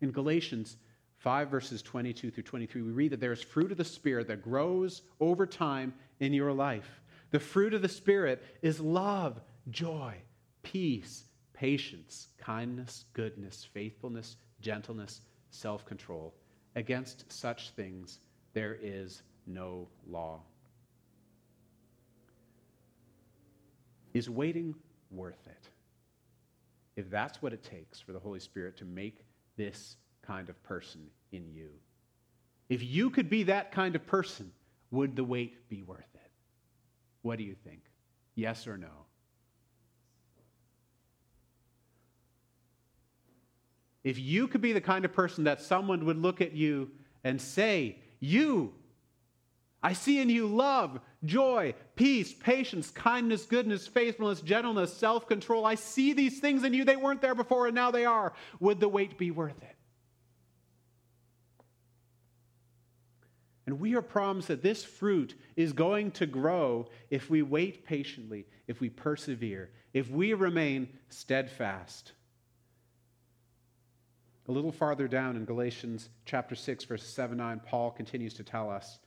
In 0.00 0.12
Galatians 0.12 0.76
5, 1.16 1.48
verses 1.48 1.82
22 1.82 2.30
through 2.30 2.44
23, 2.44 2.82
we 2.82 2.92
read 2.92 3.10
that 3.10 3.20
there 3.20 3.32
is 3.32 3.42
fruit 3.42 3.72
of 3.72 3.78
the 3.78 3.84
Spirit 3.84 4.28
that 4.28 4.42
grows 4.42 5.02
over 5.18 5.46
time 5.46 5.92
in 6.20 6.32
your 6.32 6.52
life. 6.52 7.00
The 7.32 7.40
fruit 7.40 7.74
of 7.74 7.82
the 7.82 7.88
Spirit 7.88 8.44
is 8.62 8.78
love, 8.80 9.40
joy, 9.70 10.14
peace, 10.62 11.24
patience, 11.52 12.28
kindness, 12.38 13.04
goodness, 13.14 13.66
faithfulness, 13.74 14.36
gentleness, 14.60 15.20
self 15.50 15.84
control. 15.84 16.34
Against 16.76 17.30
such 17.32 17.70
things 17.70 18.20
there 18.52 18.76
is 18.80 19.22
no 19.46 19.88
law. 20.08 20.40
Is 24.14 24.28
waiting 24.28 24.74
worth 25.10 25.46
it? 25.46 25.68
If 26.96 27.10
that's 27.10 27.40
what 27.40 27.52
it 27.52 27.62
takes 27.62 28.00
for 28.00 28.12
the 28.12 28.18
Holy 28.18 28.40
Spirit 28.40 28.76
to 28.78 28.84
make 28.84 29.24
this 29.56 29.96
kind 30.22 30.48
of 30.48 30.60
person 30.62 31.02
in 31.32 31.48
you, 31.48 31.70
if 32.68 32.82
you 32.82 33.10
could 33.10 33.30
be 33.30 33.44
that 33.44 33.72
kind 33.72 33.94
of 33.94 34.06
person, 34.06 34.50
would 34.90 35.16
the 35.16 35.24
wait 35.24 35.68
be 35.68 35.82
worth 35.82 36.14
it? 36.14 36.30
What 37.22 37.38
do 37.38 37.44
you 37.44 37.54
think? 37.54 37.82
Yes 38.34 38.66
or 38.66 38.76
no? 38.76 39.06
If 44.08 44.18
you 44.18 44.48
could 44.48 44.62
be 44.62 44.72
the 44.72 44.80
kind 44.80 45.04
of 45.04 45.12
person 45.12 45.44
that 45.44 45.60
someone 45.60 46.06
would 46.06 46.16
look 46.16 46.40
at 46.40 46.54
you 46.54 46.90
and 47.24 47.38
say, 47.38 47.98
You, 48.20 48.72
I 49.82 49.92
see 49.92 50.18
in 50.18 50.30
you 50.30 50.46
love, 50.46 50.98
joy, 51.26 51.74
peace, 51.94 52.32
patience, 52.32 52.88
kindness, 52.88 53.44
goodness, 53.44 53.86
faithfulness, 53.86 54.40
gentleness, 54.40 54.96
self 54.96 55.28
control. 55.28 55.66
I 55.66 55.74
see 55.74 56.14
these 56.14 56.40
things 56.40 56.64
in 56.64 56.72
you. 56.72 56.86
They 56.86 56.96
weren't 56.96 57.20
there 57.20 57.34
before 57.34 57.66
and 57.66 57.74
now 57.74 57.90
they 57.90 58.06
are. 58.06 58.32
Would 58.60 58.80
the 58.80 58.88
wait 58.88 59.18
be 59.18 59.30
worth 59.30 59.62
it? 59.62 59.76
And 63.66 63.78
we 63.78 63.94
are 63.94 64.00
promised 64.00 64.48
that 64.48 64.62
this 64.62 64.84
fruit 64.84 65.34
is 65.54 65.74
going 65.74 66.12
to 66.12 66.24
grow 66.24 66.88
if 67.10 67.28
we 67.28 67.42
wait 67.42 67.84
patiently, 67.84 68.46
if 68.68 68.80
we 68.80 68.88
persevere, 68.88 69.68
if 69.92 70.08
we 70.08 70.32
remain 70.32 70.88
steadfast. 71.10 72.12
A 74.48 74.52
little 74.52 74.72
farther 74.72 75.06
down 75.06 75.36
in 75.36 75.44
Galatians 75.44 76.08
chapter 76.24 76.54
6, 76.54 76.84
verse 76.84 77.06
7 77.06 77.36
9, 77.36 77.60
Paul 77.66 77.90
continues 77.90 78.32
to 78.34 78.42
tell 78.42 78.70
us 78.70 78.98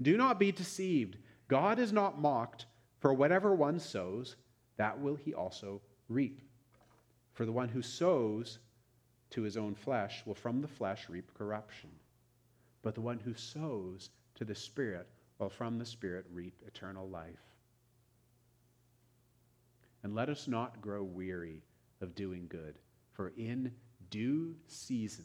Do 0.00 0.16
not 0.16 0.40
be 0.40 0.50
deceived. 0.50 1.18
God 1.46 1.78
is 1.78 1.92
not 1.92 2.20
mocked, 2.20 2.66
for 2.98 3.14
whatever 3.14 3.54
one 3.54 3.78
sows, 3.78 4.34
that 4.78 5.00
will 5.00 5.14
he 5.14 5.34
also 5.34 5.80
reap. 6.08 6.40
For 7.34 7.46
the 7.46 7.52
one 7.52 7.68
who 7.68 7.80
sows 7.80 8.58
to 9.30 9.42
his 9.42 9.56
own 9.56 9.74
flesh 9.74 10.24
will 10.26 10.34
from 10.34 10.60
the 10.60 10.68
flesh 10.68 11.08
reap 11.08 11.32
corruption. 11.34 11.90
But 12.82 12.96
the 12.96 13.00
one 13.00 13.20
who 13.20 13.34
sows 13.34 14.10
to 14.34 14.44
the 14.44 14.54
Spirit 14.54 15.08
will 15.38 15.48
from 15.48 15.78
the 15.78 15.86
Spirit 15.86 16.26
reap 16.32 16.54
eternal 16.66 17.08
life. 17.08 17.42
And 20.02 20.14
let 20.14 20.28
us 20.28 20.48
not 20.48 20.80
grow 20.80 21.04
weary 21.04 21.62
of 22.00 22.16
doing 22.16 22.46
good, 22.48 22.78
for 23.12 23.32
in 23.36 23.70
due 24.12 24.54
season, 24.68 25.24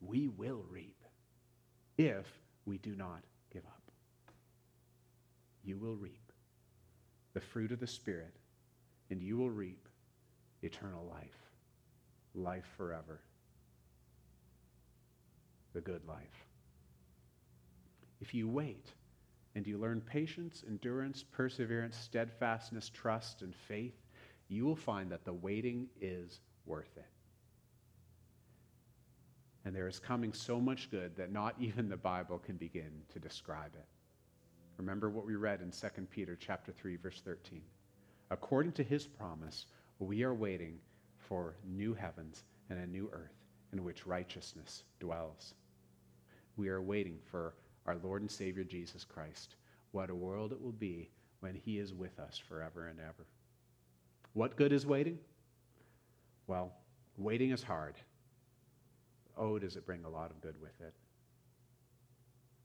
we 0.00 0.28
will 0.28 0.64
reap 0.70 1.02
if 1.98 2.26
we 2.64 2.78
do 2.78 2.94
not 2.94 3.20
give 3.52 3.64
up. 3.66 3.82
You 5.64 5.76
will 5.76 5.96
reap 5.96 6.32
the 7.34 7.40
fruit 7.40 7.72
of 7.72 7.80
the 7.80 7.86
Spirit, 7.86 8.34
and 9.10 9.20
you 9.20 9.36
will 9.36 9.50
reap 9.50 9.88
eternal 10.62 11.04
life, 11.10 11.50
life 12.34 12.68
forever, 12.76 13.20
the 15.74 15.80
good 15.80 16.06
life. 16.06 16.46
If 18.20 18.34
you 18.34 18.48
wait, 18.48 18.86
and 19.54 19.66
you 19.66 19.78
learn 19.78 20.00
patience, 20.00 20.62
endurance, 20.66 21.24
perseverance, 21.24 21.96
steadfastness, 21.96 22.88
trust, 22.88 23.42
and 23.42 23.54
faith, 23.54 24.00
you 24.48 24.64
will 24.64 24.76
find 24.76 25.10
that 25.10 25.24
the 25.24 25.32
waiting 25.32 25.88
is 26.00 26.40
worth 26.64 26.96
it. 26.96 27.04
And 29.64 29.74
there 29.74 29.88
is 29.88 29.98
coming 29.98 30.32
so 30.32 30.60
much 30.60 30.90
good 30.90 31.16
that 31.16 31.32
not 31.32 31.54
even 31.60 31.88
the 31.88 31.96
Bible 31.96 32.38
can 32.38 32.56
begin 32.56 32.90
to 33.12 33.18
describe 33.18 33.74
it. 33.74 33.86
Remember 34.78 35.10
what 35.10 35.26
we 35.26 35.36
read 35.36 35.60
in 35.60 35.70
2 35.70 36.02
Peter 36.10 36.36
chapter 36.40 36.72
3 36.72 36.96
verse 36.96 37.20
13. 37.24 37.62
According 38.30 38.72
to 38.72 38.82
his 38.82 39.06
promise, 39.06 39.66
we 39.98 40.22
are 40.22 40.34
waiting 40.34 40.78
for 41.16 41.54
new 41.64 41.94
heavens 41.94 42.44
and 42.70 42.78
a 42.78 42.86
new 42.86 43.10
earth 43.12 43.36
in 43.72 43.84
which 43.84 44.06
righteousness 44.06 44.84
dwells. 45.00 45.54
We 46.56 46.68
are 46.68 46.82
waiting 46.82 47.18
for 47.30 47.54
our 47.86 47.96
Lord 48.02 48.22
and 48.22 48.30
Savior 48.30 48.64
Jesus 48.64 49.04
Christ. 49.04 49.56
What 49.92 50.10
a 50.10 50.14
world 50.14 50.52
it 50.52 50.60
will 50.60 50.72
be 50.72 51.10
when 51.40 51.54
he 51.54 51.78
is 51.78 51.92
with 51.92 52.18
us 52.18 52.38
forever 52.38 52.88
and 52.88 52.98
ever. 53.00 53.26
What 54.32 54.56
good 54.56 54.72
is 54.72 54.86
waiting? 54.86 55.18
Well, 56.46 56.72
waiting 57.16 57.50
is 57.50 57.62
hard. 57.62 57.96
Oh, 59.36 59.58
does 59.58 59.76
it 59.76 59.86
bring 59.86 60.04
a 60.04 60.08
lot 60.08 60.30
of 60.30 60.40
good 60.40 60.60
with 60.60 60.80
it? 60.80 60.94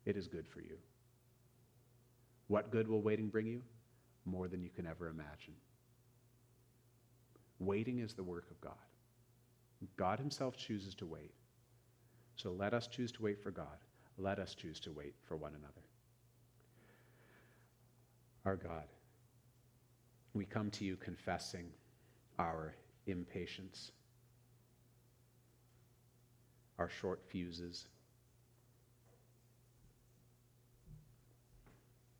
It 0.05 0.18
is 0.18 0.28
good 0.28 0.47
for 0.47 0.61
you. 0.61 0.78
What 2.47 2.72
good 2.72 2.88
will 2.88 3.01
waiting 3.01 3.28
bring 3.28 3.47
you? 3.47 3.61
More 4.26 4.47
than 4.47 4.61
you 4.61 4.70
can 4.70 4.86
ever 4.86 5.07
imagine. 5.07 5.53
Waiting 7.59 7.99
is 7.99 8.13
the 8.13 8.24
work 8.24 8.49
of 8.51 8.59
God. 8.61 8.74
God 9.95 10.20
Himself 10.20 10.57
chooses 10.57 10.95
to 10.95 11.05
wait. 11.05 11.32
So 12.36 12.51
let 12.51 12.74
us 12.74 12.88
choose 12.88 13.11
to 13.13 13.24
wait 13.24 13.41
for 13.41 13.51
God. 13.51 13.78
Let 14.18 14.39
us 14.39 14.55
choose 14.55 14.80
to 14.82 14.91
wait 14.91 15.13
for 15.28 15.38
one 15.38 15.53
another. 15.53 15.74
Our 18.45 18.55
God, 18.55 18.86
we 20.34 20.45
come 20.45 20.70
to 20.72 20.86
you 20.86 20.95
confessing 20.95 21.70
our 22.39 22.76
impatience, 23.07 23.91
our 26.80 26.89
short 26.89 27.21
fuses, 27.30 27.88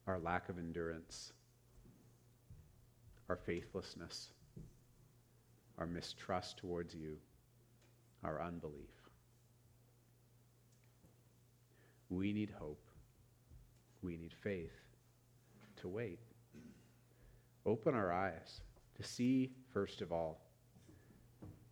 our 0.08 0.20
lack 0.20 0.50
of 0.50 0.58
endurance, 0.58 1.34
our 3.30 3.36
faithlessness, 3.36 4.30
our 5.78 5.86
mistrust 5.86 6.58
towards 6.58 6.96
you, 6.96 7.18
our 8.24 8.42
unbelief. 8.42 8.90
We 12.10 12.34
need 12.34 12.54
hope. 12.58 12.82
We 14.02 14.18
need 14.18 14.34
faith 14.42 14.72
to 15.82 15.88
wait. 15.88 16.20
Open 17.66 17.94
our 17.94 18.14
eyes 18.14 18.62
to 18.96 19.04
see, 19.04 19.52
first 19.74 20.02
of 20.02 20.12
all, 20.12 20.42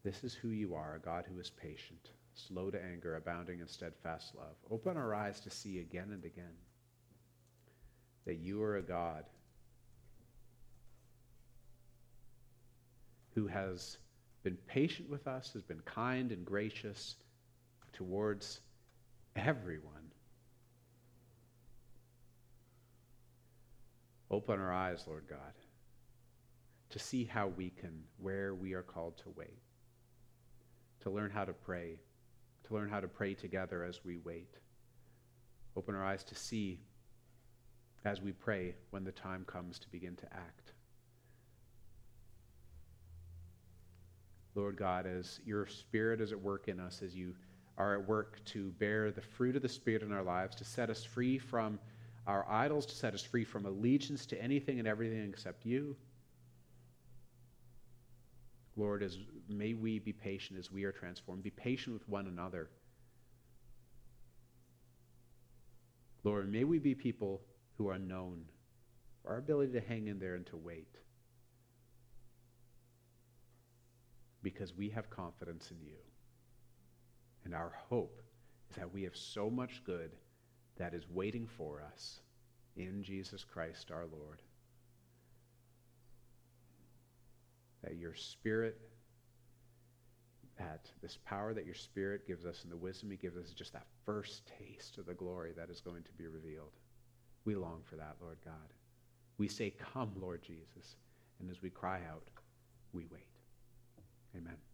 this 0.03 0.23
is 0.23 0.33
who 0.33 0.49
you 0.49 0.75
are, 0.75 0.95
a 0.95 0.99
God 0.99 1.25
who 1.31 1.39
is 1.39 1.49
patient, 1.49 2.11
slow 2.35 2.69
to 2.69 2.83
anger, 2.83 3.15
abounding 3.15 3.59
in 3.59 3.67
steadfast 3.67 4.35
love. 4.35 4.55
Open 4.69 4.97
our 4.97 5.15
eyes 5.15 5.39
to 5.41 5.49
see 5.49 5.79
again 5.79 6.09
and 6.11 6.23
again 6.25 6.57
that 8.25 8.35
you 8.35 8.61
are 8.61 8.77
a 8.77 8.81
God 8.81 9.25
who 13.33 13.47
has 13.47 13.97
been 14.43 14.57
patient 14.67 15.09
with 15.09 15.27
us, 15.27 15.51
has 15.53 15.63
been 15.63 15.81
kind 15.81 16.31
and 16.31 16.45
gracious 16.45 17.15
towards 17.93 18.61
everyone. 19.35 19.91
Open 24.31 24.59
our 24.59 24.73
eyes, 24.73 25.03
Lord 25.07 25.25
God, 25.29 25.39
to 26.89 26.99
see 26.99 27.25
how 27.25 27.47
we 27.47 27.69
can, 27.69 28.03
where 28.17 28.55
we 28.55 28.73
are 28.73 28.81
called 28.81 29.17
to 29.19 29.33
wait, 29.35 29.59
to 31.01 31.09
learn 31.09 31.29
how 31.29 31.45
to 31.45 31.53
pray, 31.53 31.99
to 32.67 32.73
learn 32.73 32.89
how 32.89 32.99
to 32.99 33.07
pray 33.07 33.33
together 33.33 33.83
as 33.83 34.03
we 34.03 34.17
wait. 34.17 34.55
Open 35.75 35.95
our 35.95 36.03
eyes 36.03 36.23
to 36.25 36.35
see 36.35 36.79
as 38.05 38.21
we 38.21 38.31
pray 38.31 38.75
when 38.91 39.03
the 39.03 39.11
time 39.11 39.43
comes 39.45 39.79
to 39.79 39.89
begin 39.89 40.15
to 40.15 40.33
act. 40.33 40.73
Lord 44.53 44.77
God, 44.77 45.05
as 45.05 45.41
your 45.45 45.67
Spirit 45.67 46.21
is 46.21 46.31
at 46.31 46.41
work 46.41 46.69
in 46.69 46.79
us, 46.79 47.01
as 47.01 47.13
you 47.13 47.35
are 47.77 47.99
at 47.99 48.07
work 48.07 48.43
to 48.45 48.71
bear 48.79 49.11
the 49.11 49.21
fruit 49.21 49.55
of 49.55 49.61
the 49.61 49.69
Spirit 49.69 50.01
in 50.01 50.13
our 50.13 50.23
lives, 50.23 50.55
to 50.55 50.63
set 50.63 50.89
us 50.89 51.03
free 51.03 51.37
from 51.37 51.77
our 52.25 52.45
idols, 52.49 52.85
to 52.85 52.95
set 52.95 53.13
us 53.13 53.21
free 53.21 53.43
from 53.43 53.65
allegiance 53.65 54.25
to 54.27 54.41
anything 54.41 54.79
and 54.79 54.87
everything 54.87 55.27
except 55.27 55.65
you. 55.65 55.95
Lord, 58.77 59.03
as 59.03 59.17
may 59.47 59.73
we 59.73 59.99
be 59.99 60.11
patient 60.11 60.59
as 60.59 60.71
we 60.71 60.83
are 60.83 60.91
transformed. 60.91 61.43
Be 61.43 61.49
patient 61.49 61.93
with 61.93 62.07
one 62.09 62.27
another. 62.27 62.69
Lord, 66.23 66.51
may 66.51 66.63
we 66.63 66.79
be 66.79 66.95
people 66.95 67.41
who 67.77 67.87
are 67.87 67.99
known, 67.99 68.45
our 69.25 69.37
ability 69.37 69.73
to 69.73 69.81
hang 69.81 70.07
in 70.07 70.19
there 70.19 70.35
and 70.35 70.45
to 70.47 70.57
wait. 70.57 70.97
Because 74.41 74.75
we 74.75 74.89
have 74.89 75.09
confidence 75.09 75.71
in 75.71 75.77
you. 75.85 75.97
And 77.45 77.53
our 77.53 77.73
hope 77.89 78.21
is 78.69 78.75
that 78.75 78.91
we 78.91 79.03
have 79.03 79.15
so 79.15 79.49
much 79.49 79.83
good 79.85 80.11
that 80.77 80.93
is 80.93 81.05
waiting 81.09 81.47
for 81.47 81.81
us 81.93 82.19
in 82.75 83.03
Jesus 83.03 83.43
Christ 83.43 83.91
our 83.91 84.05
Lord. 84.05 84.41
That 87.85 87.95
your 87.95 88.13
Spirit, 88.15 88.77
that 90.57 90.89
this 91.01 91.17
power 91.23 91.53
that 91.53 91.65
your 91.65 91.75
Spirit 91.75 92.27
gives 92.27 92.45
us 92.45 92.63
and 92.63 92.71
the 92.71 92.77
wisdom 92.77 93.11
He 93.11 93.15
gives 93.15 93.37
us 93.37 93.45
is 93.45 93.53
just 93.53 93.73
that 93.73 93.85
first 94.05 94.43
taste 94.59 94.97
of 94.97 95.05
the 95.05 95.13
glory 95.13 95.53
that 95.55 95.69
is 95.69 95.79
going 95.79 96.03
to 96.03 96.11
be 96.17 96.27
revealed. 96.27 96.71
We 97.45 97.55
long 97.55 97.81
for 97.85 97.95
that, 97.95 98.15
Lord 98.21 98.37
God. 98.43 98.73
We 99.37 99.47
say, 99.47 99.71
Come, 99.93 100.11
Lord 100.19 100.41
Jesus. 100.41 100.97
And 101.39 101.49
as 101.49 101.61
we 101.61 101.69
cry 101.69 102.01
out, 102.11 102.23
we 102.91 103.05
wait. 103.11 103.27
Amen. 104.35 104.64